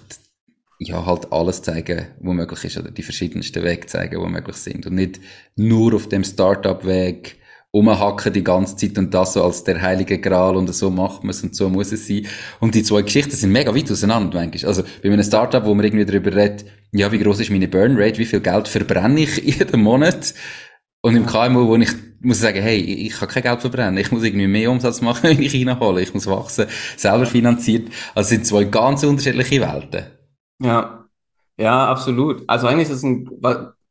ja, 0.80 1.06
halt 1.06 1.32
alles 1.32 1.62
zeigen, 1.62 2.08
was 2.20 2.36
möglich 2.36 2.66
ist, 2.66 2.78
oder 2.78 2.92
die 2.92 3.04
verschiedensten 3.04 3.64
Wege 3.64 3.88
zeigen, 3.88 4.22
die 4.22 4.30
möglich 4.30 4.58
sind. 4.58 4.86
Und 4.86 4.96
nicht 4.96 5.20
nur 5.56 5.96
auf 5.96 6.08
dem 6.10 6.24
Startup-Weg 6.24 7.38
umhacken 7.72 8.34
die 8.34 8.44
ganze 8.44 8.76
Zeit 8.76 8.98
und 8.98 9.14
das 9.14 9.34
so 9.34 9.44
als 9.44 9.64
der 9.64 9.82
heilige 9.82 10.20
Gral 10.20 10.56
und 10.56 10.74
so 10.74 10.90
macht 10.90 11.24
man 11.24 11.32
es 11.32 11.44
und 11.44 11.56
so 11.56 11.70
muss 11.70 11.92
es 11.92 12.08
sein. 12.08 12.26
Und 12.60 12.76
die 12.76 12.84
zwei 12.84 13.02
Geschichten 13.02 13.36
sind 13.36 13.52
mega 13.52 13.76
weit 13.76 13.92
auseinander, 13.92 14.40
manchmal. 14.40 14.70
Also, 14.70 14.84
bei 15.04 15.12
einem 15.12 15.24
Startup, 15.24 15.66
wo 15.66 15.74
man 15.74 15.86
irgendwie 15.86 16.06
darüber 16.06 16.36
redet, 16.36 16.66
ja, 16.92 17.12
wie 17.12 17.20
groß 17.20 17.42
ist 17.42 17.52
meine 17.52 17.68
Burn 17.68 17.98
Rate, 17.98 18.18
wie 18.20 18.26
viel 18.26 18.40
Geld 18.40 18.68
verbrenne 18.68 19.22
ich 19.22 19.38
jeden 19.44 19.82
Monat? 19.82 20.34
Und 21.02 21.16
im 21.16 21.26
KMU, 21.26 21.68
wo 21.68 21.76
ich 21.76 21.92
muss 22.22 22.40
sagen, 22.40 22.62
hey, 22.62 22.78
ich, 22.78 23.06
ich 23.08 23.14
kann 23.14 23.30
kein 23.30 23.44
Geld 23.44 23.62
verbrennen, 23.62 23.98
ich 23.98 24.12
muss 24.12 24.24
irgendwie 24.24 24.48
mehr 24.48 24.72
Umsatz 24.72 25.02
machen, 25.02 25.24
wenn 25.30 25.42
ich 25.42 25.54
reinhole, 25.54 26.02
ich 26.02 26.14
muss 26.14 26.28
wachsen, 26.28 26.66
selber 26.96 27.26
finanziert. 27.26 27.90
Also, 28.16 28.26
es 28.26 28.30
sind 28.30 28.46
zwei 28.46 28.64
ganz 28.64 29.04
unterschiedliche 29.04 29.62
Welten. 29.62 30.17
Ja, 30.60 31.06
ja, 31.58 31.88
absolut. 31.88 32.44
Also 32.48 32.68
eigentlich 32.68 32.90
ist 32.90 32.98
es 32.98 33.04
ein, 33.04 33.30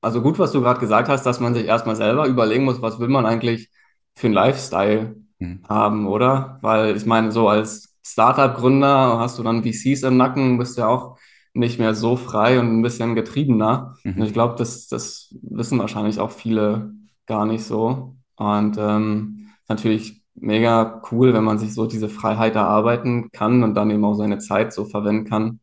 also 0.00 0.22
gut, 0.22 0.38
was 0.38 0.52
du 0.52 0.60
gerade 0.60 0.80
gesagt 0.80 1.08
hast, 1.08 1.24
dass 1.24 1.40
man 1.40 1.54
sich 1.54 1.66
erstmal 1.66 1.96
selber 1.96 2.26
überlegen 2.26 2.64
muss, 2.64 2.82
was 2.82 3.00
will 3.00 3.08
man 3.08 3.26
eigentlich 3.26 3.70
für 4.14 4.28
einen 4.28 4.34
Lifestyle 4.34 5.16
mhm. 5.38 5.62
haben, 5.68 6.06
oder? 6.06 6.58
Weil 6.62 6.96
ich 6.96 7.06
meine, 7.06 7.32
so 7.32 7.48
als 7.48 7.96
Startup-Gründer 8.04 9.18
hast 9.18 9.38
du 9.38 9.42
dann 9.42 9.64
VCs 9.64 10.02
im 10.04 10.16
Nacken, 10.16 10.58
bist 10.58 10.78
ja 10.78 10.86
auch 10.86 11.18
nicht 11.54 11.78
mehr 11.78 11.94
so 11.94 12.16
frei 12.16 12.60
und 12.60 12.78
ein 12.78 12.82
bisschen 12.82 13.14
getriebener. 13.14 13.96
Mhm. 14.04 14.20
Und 14.20 14.26
ich 14.26 14.32
glaube, 14.32 14.54
das, 14.56 14.86
das 14.88 15.34
wissen 15.42 15.78
wahrscheinlich 15.78 16.20
auch 16.20 16.30
viele 16.30 16.92
gar 17.26 17.46
nicht 17.46 17.64
so. 17.64 18.16
Und 18.36 18.76
ähm, 18.78 19.48
natürlich 19.68 20.22
mega 20.34 21.02
cool, 21.10 21.32
wenn 21.34 21.44
man 21.44 21.58
sich 21.58 21.74
so 21.74 21.86
diese 21.86 22.08
Freiheit 22.08 22.54
erarbeiten 22.54 23.30
kann 23.32 23.62
und 23.62 23.74
dann 23.74 23.90
eben 23.90 24.04
auch 24.04 24.14
seine 24.14 24.38
Zeit 24.38 24.72
so 24.72 24.84
verwenden 24.84 25.24
kann, 25.24 25.60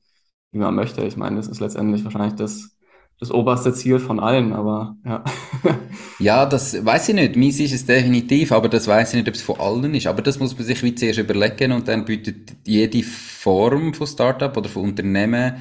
wie 0.54 0.60
man 0.60 0.76
möchte. 0.76 1.04
Ich 1.04 1.18
meine, 1.18 1.36
das 1.36 1.48
ist 1.48 1.60
letztendlich 1.60 2.04
wahrscheinlich 2.06 2.36
das, 2.36 2.78
das 3.20 3.32
oberste 3.32 3.74
Ziel 3.74 4.00
von 4.00 4.20
allen, 4.20 4.54
aber 4.54 4.96
ja. 5.06 5.24
ja, 6.20 6.46
das 6.46 6.86
weiß 6.86 7.10
ich 7.10 7.16
nicht. 7.16 7.36
Meins 7.36 7.60
ist 7.60 7.74
es 7.74 7.86
definitiv, 7.86 8.52
aber 8.52 8.70
das 8.70 8.88
weiß 8.88 9.10
ich 9.10 9.16
nicht, 9.18 9.28
ob 9.28 9.36
es 9.36 9.42
von 9.42 9.60
allen 9.60 9.94
ist. 9.96 10.08
Aber 10.08 10.22
das 10.22 10.40
muss 10.40 10.56
man 10.56 10.66
sich 10.66 10.82
wie 10.84 10.96
zuerst 10.96 11.20
überlegen 11.20 11.72
und 11.72 11.88
dann 11.88 12.06
bietet 12.06 12.54
jede 12.66 13.04
Form 13.04 13.94
von 13.94 14.08
Startup 14.08 14.56
oder 14.56 14.70
von 14.70 14.84
Unternehmen 14.84 15.56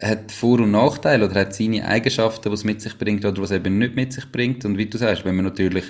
hat 0.00 0.32
Vor- 0.32 0.60
und 0.60 0.72
Nachteile 0.72 1.26
oder 1.26 1.40
hat 1.40 1.54
seine 1.54 1.86
Eigenschaften, 1.86 2.50
was 2.50 2.64
mit 2.64 2.80
sich 2.80 2.98
bringt 2.98 3.24
oder 3.24 3.40
was 3.40 3.52
eben 3.52 3.78
nicht 3.78 3.94
mit 3.94 4.12
sich 4.12 4.30
bringt. 4.32 4.64
Und 4.64 4.76
wie 4.78 4.86
du 4.86 4.98
sagst, 4.98 5.24
wenn 5.24 5.36
man 5.36 5.44
natürlich 5.44 5.84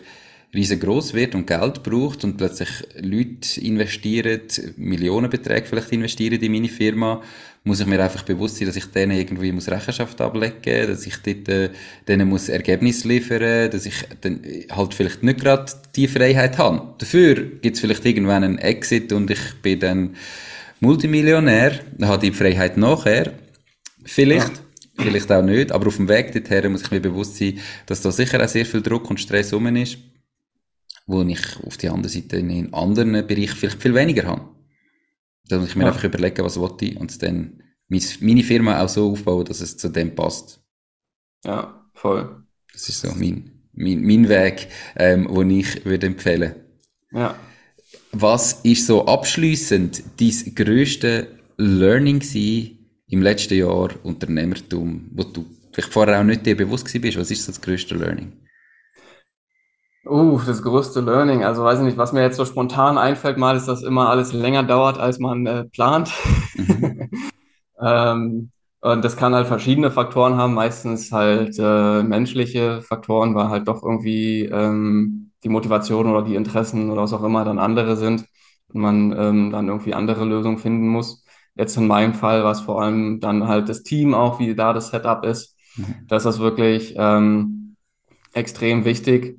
riesengroß 0.55 1.14
wird 1.14 1.34
und 1.34 1.47
Geld 1.47 1.82
braucht 1.82 2.24
und 2.24 2.36
plötzlich 2.36 2.68
Leute 3.01 3.61
investieren, 3.61 4.43
Millionenbeträge 4.76 5.66
vielleicht 5.66 5.93
investieren 5.93 6.40
in 6.40 6.53
meine 6.53 6.68
Firma, 6.68 7.22
muss 7.64 7.80
ich 7.80 7.86
mir 7.86 8.02
einfach 8.02 8.22
bewusst 8.24 8.56
sein, 8.56 8.66
dass 8.66 8.76
ich 8.76 8.86
denen 8.86 9.16
irgendwie 9.16 9.52
muss 9.52 9.70
Rechenschaft 9.70 10.20
ablegen, 10.20 10.88
dass 10.88 11.06
ich 11.06 11.16
dort, 11.18 11.48
äh, 11.48 11.70
denen 12.08 12.28
muss 12.28 12.48
Ergebnis 12.48 13.04
liefern, 13.04 13.70
dass 13.70 13.86
ich 13.86 13.94
dann 14.20 14.40
halt 14.70 14.94
vielleicht 14.94 15.22
nicht 15.22 15.40
gerade 15.40 15.72
die 15.94 16.08
Freiheit 16.08 16.58
habe. 16.58 16.94
Dafür 16.98 17.34
gibt 17.34 17.76
es 17.76 17.80
vielleicht 17.80 18.04
irgendwann 18.04 18.44
einen 18.44 18.58
Exit 18.58 19.12
und 19.12 19.30
ich 19.30 19.40
bin 19.62 19.78
dann 19.80 20.16
Multimillionär, 20.80 21.78
dann 21.96 22.08
habe 22.08 22.26
ich 22.26 22.32
die 22.32 22.36
Freiheit 22.36 22.76
nachher, 22.76 23.32
vielleicht. 24.04 24.48
Ja 24.48 24.62
vielleicht 24.94 25.32
auch 25.32 25.42
nicht, 25.42 25.72
aber 25.72 25.88
auf 25.88 25.96
dem 25.96 26.06
Weg 26.06 26.32
dorthin 26.32 26.70
muss 26.70 26.82
ich 26.82 26.90
mir 26.90 27.00
bewusst 27.00 27.36
sein, 27.36 27.58
dass 27.86 28.02
da 28.02 28.12
sicher 28.12 28.44
auch 28.44 28.48
sehr 28.48 28.66
viel 28.66 28.82
Druck 28.82 29.08
und 29.08 29.18
Stress 29.18 29.52
rum 29.52 29.74
ist 29.74 29.96
wo 31.06 31.22
ich 31.22 31.40
auf 31.66 31.76
die 31.76 31.88
andere 31.88 32.08
Seite 32.08 32.36
in 32.36 32.72
anderen 32.72 33.26
Bereichen 33.26 33.56
vielleicht 33.56 33.82
viel 33.82 33.94
weniger 33.94 34.24
habe. 34.24 34.48
Da 35.49 35.59
muss 35.59 35.68
ich 35.68 35.76
mir 35.76 35.84
ja. 35.84 35.88
einfach 35.88 36.05
überlegen, 36.05 36.45
was 36.45 36.59
wollte 36.59 36.84
ich 36.86 36.97
und 36.97 37.22
dann 37.22 37.62
meine 38.20 38.43
Firma 38.43 38.82
auch 38.82 38.88
so 38.88 39.11
aufbauen, 39.11 39.45
dass 39.45 39.61
es 39.61 39.76
zu 39.76 39.88
dem 39.88 40.14
passt. 40.14 40.62
Ja, 41.45 41.90
voll. 41.95 42.45
Das 42.72 42.88
ist 42.88 43.01
so 43.01 43.12
mein, 43.14 43.51
mein, 43.74 44.03
mein 44.03 44.28
Weg, 44.28 44.68
ähm, 44.97 45.26
den 45.26 45.51
ich 45.51 45.84
würde 45.84 46.07
empfehlen. 46.07 46.55
Ja. 47.12 47.38
Was 48.12 48.61
ist 48.62 48.86
so 48.86 49.07
abschließend 49.07 50.03
dein 50.18 50.55
grösste 50.55 51.28
Learning 51.57 52.22
im 53.09 53.22
letzten 53.22 53.55
Jahr 53.55 53.90
Unternehmertum, 54.05 55.11
wo 55.12 55.24
du 55.24 55.45
vielleicht 55.72 55.93
vorher 55.93 56.20
auch 56.20 56.24
nicht 56.24 56.47
dir 56.47 56.57
bewusst 56.57 56.90
bist? 57.01 57.18
Was 57.18 57.30
ist 57.30 57.45
so 57.45 57.53
das 57.53 57.61
grösste 57.61 57.95
Learning? 57.95 58.32
Uh, 60.05 60.40
das 60.44 60.62
größte 60.62 61.00
Learning. 61.00 61.44
Also 61.44 61.62
weiß 61.62 61.78
ich 61.78 61.84
nicht, 61.84 61.96
was 61.96 62.12
mir 62.12 62.22
jetzt 62.22 62.36
so 62.36 62.44
spontan 62.44 62.98
einfällt, 62.98 63.38
mal 63.38 63.57
ist, 63.57 63.68
dass 63.68 63.82
immer 63.82 64.09
alles 64.09 64.32
länger 64.32 64.64
dauert, 64.64 64.98
als 64.98 65.18
man 65.20 65.46
äh, 65.46 65.64
plant. 65.64 66.11
Mhm. 66.57 67.11
ähm, 67.80 68.50
und 68.80 69.05
das 69.05 69.16
kann 69.16 69.32
halt 69.34 69.46
verschiedene 69.46 69.92
Faktoren 69.92 70.36
haben, 70.36 70.55
meistens 70.55 71.12
halt 71.12 71.57
äh, 71.59 72.03
menschliche 72.03 72.82
Faktoren, 72.82 73.36
weil 73.36 73.48
halt 73.48 73.68
doch 73.68 73.84
irgendwie 73.84 74.44
ähm, 74.46 75.30
die 75.44 75.48
Motivation 75.48 76.09
oder 76.09 76.22
die 76.22 76.34
Interessen 76.34 76.90
oder 76.90 77.03
was 77.03 77.12
auch 77.12 77.22
immer 77.22 77.44
dann 77.44 77.61
andere 77.61 77.96
sind 77.96 78.26
und 78.68 78.80
man 78.80 79.12
ähm, 79.16 79.50
dann 79.53 79.68
irgendwie 79.68 79.94
andere 79.94 80.24
Lösungen 80.24 80.59
finden 80.59 80.88
muss. 80.88 81.24
Jetzt 81.55 81.76
in 81.76 81.86
meinem 81.86 82.14
Fall 82.14 82.42
war 82.42 82.50
es 82.50 82.61
vor 82.61 82.82
allem 82.82 83.20
dann 83.20 83.46
halt 83.46 83.68
das 83.68 83.84
Team 83.84 84.14
auch, 84.14 84.40
wie 84.40 84.57
da 84.57 84.72
das 84.72 84.88
Setup 84.88 85.24
ist. 85.24 85.57
Mhm. 85.76 86.07
Das 86.09 86.24
ist 86.24 86.40
wirklich 86.40 86.94
ähm, 86.96 87.76
extrem 88.32 88.84
wichtig. 88.84 89.38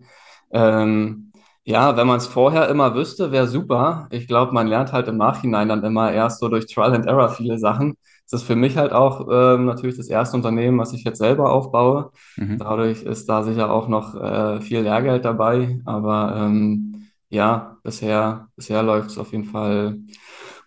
Ähm, 0.53 1.31
ja, 1.65 1.95
wenn 1.95 2.07
man 2.07 2.17
es 2.17 2.27
vorher 2.27 2.67
immer 2.69 2.93
wüsste, 2.95 3.31
wäre 3.31 3.47
super. 3.47 4.07
Ich 4.11 4.27
glaube, 4.27 4.53
man 4.53 4.67
lernt 4.67 4.91
halt 4.91 5.07
im 5.07 5.17
Nachhinein 5.17 5.69
dann 5.69 5.83
immer 5.83 6.11
erst 6.11 6.39
so 6.39 6.49
durch 6.49 6.67
Trial 6.67 6.93
and 6.93 7.05
Error 7.05 7.29
viele 7.29 7.57
Sachen. 7.57 7.95
Das 8.29 8.41
ist 8.41 8.47
für 8.47 8.55
mich 8.55 8.77
halt 8.77 8.91
auch 8.91 9.27
ähm, 9.31 9.65
natürlich 9.65 9.97
das 9.97 10.07
erste 10.07 10.35
Unternehmen, 10.37 10.77
was 10.79 10.93
ich 10.93 11.03
jetzt 11.03 11.19
selber 11.19 11.51
aufbaue. 11.51 12.11
Mhm. 12.37 12.57
Dadurch 12.57 13.03
ist 13.03 13.29
da 13.29 13.43
sicher 13.43 13.71
auch 13.71 13.87
noch 13.87 14.15
äh, 14.15 14.61
viel 14.61 14.81
Lehrgeld 14.81 15.25
dabei. 15.25 15.79
Aber 15.85 16.35
ähm, 16.37 17.07
ja, 17.29 17.77
bisher, 17.83 18.47
bisher 18.55 18.83
läuft 18.83 19.11
es 19.11 19.17
auf 19.17 19.31
jeden 19.31 19.45
Fall 19.45 19.99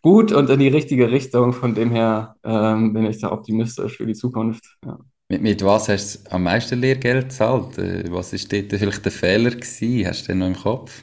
gut 0.02 0.32
und 0.32 0.48
in 0.50 0.60
die 0.60 0.68
richtige 0.68 1.10
Richtung. 1.10 1.52
Von 1.52 1.74
dem 1.74 1.90
her 1.90 2.36
ähm, 2.44 2.92
bin 2.92 3.04
ich 3.04 3.20
da 3.20 3.32
optimistisch 3.32 3.96
für 3.98 4.06
die 4.06 4.14
Zukunft. 4.14 4.64
Ja. 4.84 4.98
Mit, 5.28 5.40
mit 5.42 5.64
was 5.64 5.88
hast 5.88 6.26
du 6.26 6.32
am 6.32 6.42
meisten 6.42 6.80
Lehrgeld 6.80 7.28
gezahlt? 7.28 7.78
Äh, 7.78 8.10
was 8.12 8.32
war 8.32 8.40
dort 8.60 8.72
vielleicht 8.80 9.04
der 9.04 9.12
Fehler 9.12 9.50
gewesen? 9.50 10.06
Hast 10.06 10.24
du 10.24 10.32
den 10.32 10.38
noch 10.38 10.46
im 10.48 10.56
Kopf? 10.56 11.02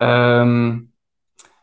Ähm, 0.00 0.92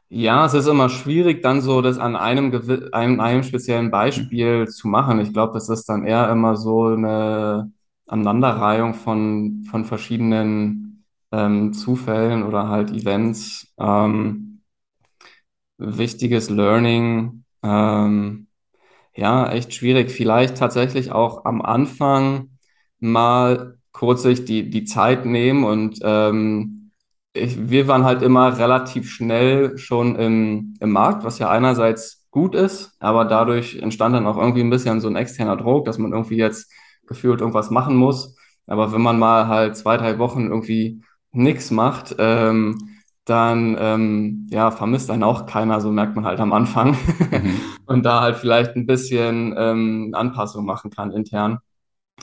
ja, 0.09 0.45
es 0.45 0.53
ist 0.53 0.67
immer 0.67 0.89
schwierig, 0.89 1.41
dann 1.43 1.61
so 1.61 1.81
das 1.81 1.97
an 1.99 2.15
einem, 2.15 2.53
einem, 2.93 3.19
einem 3.19 3.43
speziellen 3.43 3.91
Beispiel 3.91 4.65
mhm. 4.65 4.67
zu 4.67 4.87
machen. 4.87 5.19
Ich 5.21 5.33
glaube, 5.33 5.53
das 5.53 5.69
ist 5.69 5.87
dann 5.89 6.05
eher 6.05 6.29
immer 6.31 6.57
so 6.57 6.87
eine 6.87 7.71
Aneinanderreihung 8.07 8.93
von, 8.95 9.65
von 9.71 9.85
verschiedenen 9.85 11.05
ähm, 11.31 11.73
Zufällen 11.73 12.43
oder 12.43 12.69
halt 12.69 12.91
Events. 12.91 13.73
Ähm, 13.79 14.61
wichtiges 15.77 16.49
Learning. 16.49 17.43
Ähm, 17.63 18.44
ja, 19.15 19.51
echt 19.51 19.73
schwierig. 19.73 20.11
Vielleicht 20.11 20.57
tatsächlich 20.57 21.11
auch 21.11 21.45
am 21.45 21.61
Anfang 21.61 22.49
mal 22.99 23.77
kurz 23.91 24.23
sich 24.23 24.45
die, 24.45 24.69
die 24.69 24.85
Zeit 24.85 25.25
nehmen 25.25 25.63
und 25.63 25.99
ähm, 26.03 26.91
ich, 27.33 27.69
wir 27.69 27.87
waren 27.87 28.03
halt 28.05 28.21
immer 28.21 28.57
relativ 28.57 29.09
schnell 29.09 29.77
schon 29.77 30.15
im, 30.15 30.75
im 30.79 30.91
Markt, 30.91 31.23
was 31.23 31.39
ja 31.39 31.49
einerseits 31.49 32.27
gut 32.31 32.55
ist, 32.55 32.93
aber 32.99 33.25
dadurch 33.25 33.77
entstand 33.77 34.15
dann 34.15 34.27
auch 34.27 34.37
irgendwie 34.37 34.61
ein 34.61 34.69
bisschen 34.69 34.99
so 35.01 35.07
ein 35.07 35.15
externer 35.15 35.57
Druck, 35.57 35.85
dass 35.85 35.97
man 35.97 36.11
irgendwie 36.13 36.37
jetzt 36.37 36.71
gefühlt 37.07 37.39
irgendwas 37.41 37.69
machen 37.71 37.95
muss. 37.95 38.35
Aber 38.67 38.91
wenn 38.91 39.01
man 39.01 39.19
mal 39.19 39.47
halt 39.47 39.77
zwei, 39.77 39.97
drei 39.97 40.17
Wochen 40.19 40.47
irgendwie 40.47 41.01
nichts 41.31 41.71
macht, 41.71 42.15
ähm, 42.19 42.94
dann 43.25 43.75
ähm, 43.79 44.47
ja, 44.51 44.71
vermisst 44.71 45.09
einen 45.09 45.23
auch 45.23 45.47
keiner, 45.47 45.81
so 45.81 45.91
merkt 45.91 46.15
man 46.15 46.25
halt 46.25 46.39
am 46.39 46.53
Anfang. 46.53 46.91
Mhm. 47.31 47.59
und 47.87 48.03
da 48.05 48.21
halt 48.21 48.37
vielleicht 48.37 48.75
ein 48.75 48.85
bisschen 48.85 49.53
ähm, 49.57 50.11
Anpassung 50.13 50.65
machen 50.65 50.91
kann 50.91 51.11
intern. 51.11 51.59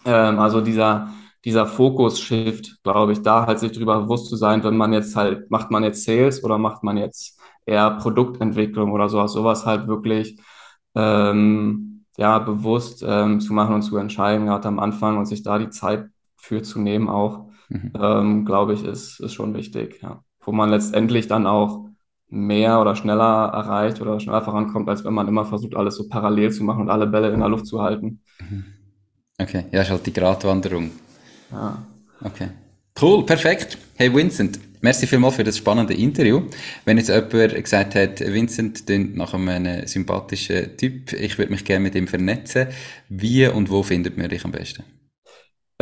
Ähm, 0.05 0.39
also 0.39 0.61
dieser, 0.61 1.09
dieser 1.45 1.67
Fokus-Shift, 1.67 2.83
glaube 2.85 3.13
ich, 3.13 3.23
da 3.23 3.47
halt 3.47 3.59
sich 3.59 3.73
darüber 3.73 4.03
bewusst 4.03 4.29
zu 4.29 4.37
sein, 4.37 4.63
wenn 4.65 4.77
man 4.77 4.93
jetzt 4.93 5.17
halt, 5.17 5.51
macht 5.51 5.71
man 5.71 5.83
jetzt 5.83 6.05
Sales 6.05 6.45
oder 6.45 6.57
macht 6.59 6.85
man 6.85 6.97
jetzt 6.97 7.39
eher 7.67 7.91
Produktentwicklung 7.93 8.93
oder 8.93 9.09
sowas, 9.09 9.33
sowas 9.33 9.67
halt 9.67 9.89
wirklich 9.89 10.41
ähm, 10.95 12.05
ja, 12.17 12.39
bewusst 12.39 13.05
ähm, 13.07 13.41
zu 13.41 13.53
machen 13.55 13.75
und 13.75 13.83
zu 13.83 13.97
entscheiden, 13.97 14.47
gerade 14.47 14.69
am 14.69 14.79
Anfang 14.79 15.19
und 15.19 15.27
sich 15.27 15.43
da 15.43 15.59
die 15.59 15.71
Zeit 15.71 16.07
für 16.37 16.63
zu 16.63 16.81
nehmen 16.81 17.09
auch, 17.09 17.47
mhm. 17.69 17.93
ähm, 17.99 18.45
glaube 18.45 18.75
ich, 18.75 18.85
ist, 18.85 19.21
ist 19.21 19.33
schon 19.35 19.55
wichtig, 19.55 20.01
ja. 20.03 20.23
Wo 20.43 20.53
man 20.53 20.71
letztendlich 20.71 21.29
dann 21.29 21.47
auch 21.47 21.87
mehr 22.29 22.81
oder 22.81 22.97
schneller 22.97 23.51
erreicht 23.53 24.01
oder 24.01 24.19
schneller 24.19 24.43
vorankommt, 24.43 24.89
als 24.89 25.05
wenn 25.05 25.13
man 25.13 25.29
immer 25.29 25.45
versucht, 25.45 25.77
alles 25.77 25.97
so 25.97 26.09
parallel 26.09 26.51
zu 26.51 26.65
machen 26.65 26.83
und 26.83 26.91
alle 26.91 27.07
Bälle 27.07 27.31
in 27.31 27.41
der 27.41 27.49
Luft 27.49 27.67
zu 27.67 27.83
halten. 27.83 28.21
Mhm. 28.41 28.65
Okay, 29.39 29.65
ja, 29.71 29.83
ist 29.83 29.91
halt 29.91 30.07
die 30.07 30.13
Gratwanderung. 30.13 30.91
Ja. 31.51 31.83
Okay. 32.25 32.49
Cool, 33.01 33.25
perfekt. 33.27 33.79
Hey 33.97 34.15
Vincent, 34.15 34.61
merci 34.81 35.07
vielmals 35.07 35.37
für 35.37 35.45
das 35.45 35.59
spannende 35.59 35.95
Interview. 35.95 36.43
Wenn 36.85 36.99
jetzt 36.99 37.09
jemand 37.09 37.55
gesagt 37.55 37.95
hat, 37.95 38.21
Vincent 38.21 38.87
klingt 38.87 39.17
nach 39.17 39.35
einem 39.35 39.87
sympathischen 39.87 40.77
Typ, 40.77 41.13
ich 41.13 41.39
würde 41.39 41.51
mich 41.51 41.65
gerne 41.65 41.83
mit 41.83 41.95
ihm 41.95 42.07
vernetzen, 42.07 42.69
wie 43.09 43.47
und 43.47 43.71
wo 43.71 43.83
findet 43.83 44.17
man 44.17 44.29
dich 44.29 44.45
am 44.45 44.53
besten? 44.53 44.85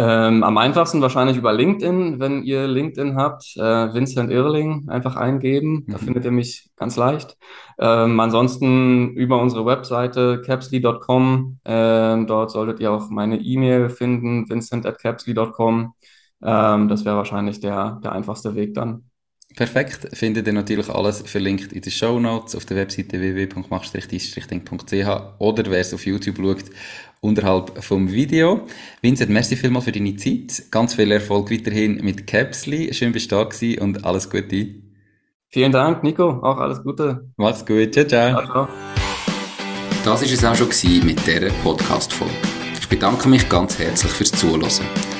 Ähm, 0.02 0.44
am 0.44 0.56
einfachsten 0.56 1.02
wahrscheinlich 1.02 1.36
über 1.36 1.52
LinkedIn, 1.52 2.20
wenn 2.20 2.42
ihr 2.42 2.66
LinkedIn 2.66 3.16
habt. 3.16 3.54
Äh, 3.58 3.92
Vincent 3.92 4.30
Irling 4.30 4.88
einfach 4.88 5.14
eingeben, 5.16 5.84
da 5.88 5.98
mhm. 5.98 6.02
findet 6.02 6.24
ihr 6.24 6.30
mich 6.30 6.70
ganz 6.76 6.96
leicht. 6.96 7.36
Ähm, 7.78 8.18
ansonsten 8.18 9.10
über 9.10 9.38
unsere 9.38 9.66
Webseite 9.66 10.40
capsly.com. 10.40 11.58
Ähm, 11.66 12.26
dort 12.26 12.50
solltet 12.50 12.80
ihr 12.80 12.90
auch 12.92 13.10
meine 13.10 13.40
E-Mail 13.40 13.90
finden, 13.90 14.48
vincent 14.48 14.86
at 14.86 14.98
capsly.com. 14.98 15.92
Ähm, 16.42 16.88
das 16.88 17.04
wäre 17.04 17.16
wahrscheinlich 17.16 17.60
der, 17.60 18.00
der 18.02 18.12
einfachste 18.12 18.54
Weg 18.54 18.72
dann. 18.72 19.09
Perfekt. 19.56 20.08
Findet 20.12 20.46
ihr 20.46 20.52
natürlich 20.52 20.88
alles 20.88 21.22
verlinkt 21.22 21.72
in 21.72 21.80
den 21.80 21.90
Show 21.90 22.20
Notes 22.20 22.54
auf 22.54 22.64
der 22.66 22.76
Webseite 22.76 23.20
www.mach-dies-ding.ch 23.20 25.22
oder 25.38 25.70
wer 25.70 25.80
es 25.80 25.92
auf 25.92 26.06
YouTube 26.06 26.36
schaut, 26.36 26.64
unterhalb 27.20 27.82
vom 27.82 28.10
Video. 28.10 28.66
Vincent, 29.02 29.30
merci 29.30 29.56
vielmals 29.56 29.86
für 29.86 29.92
deine 29.92 30.16
Zeit. 30.16 30.70
Ganz 30.70 30.94
viel 30.94 31.10
Erfolg 31.10 31.50
weiterhin 31.50 31.96
mit 31.96 32.26
Capsly. 32.26 32.94
Schön 32.94 33.12
bist 33.12 33.32
du 33.32 33.36
da 33.36 33.44
gewesen 33.44 33.80
und 33.80 34.04
alles 34.04 34.30
Gute. 34.30 34.68
Vielen 35.48 35.72
Dank, 35.72 36.04
Nico. 36.04 36.28
Auch 36.42 36.58
alles 36.58 36.82
Gute. 36.82 37.28
Mach's 37.36 37.66
gut. 37.66 37.92
Ciao, 37.92 38.06
ciao. 38.06 38.32
ciao, 38.32 38.46
ciao. 38.46 38.68
Das 40.04 40.22
war 40.22 40.22
es 40.22 40.44
auch 40.44 40.72
schon 40.72 41.04
mit 41.04 41.26
dieser 41.26 41.50
Podcast-Folge. 41.62 42.32
Ich 42.80 42.88
bedanke 42.88 43.28
mich 43.28 43.48
ganz 43.48 43.78
herzlich 43.78 44.12
fürs 44.12 44.32
Zuhören. 44.32 45.19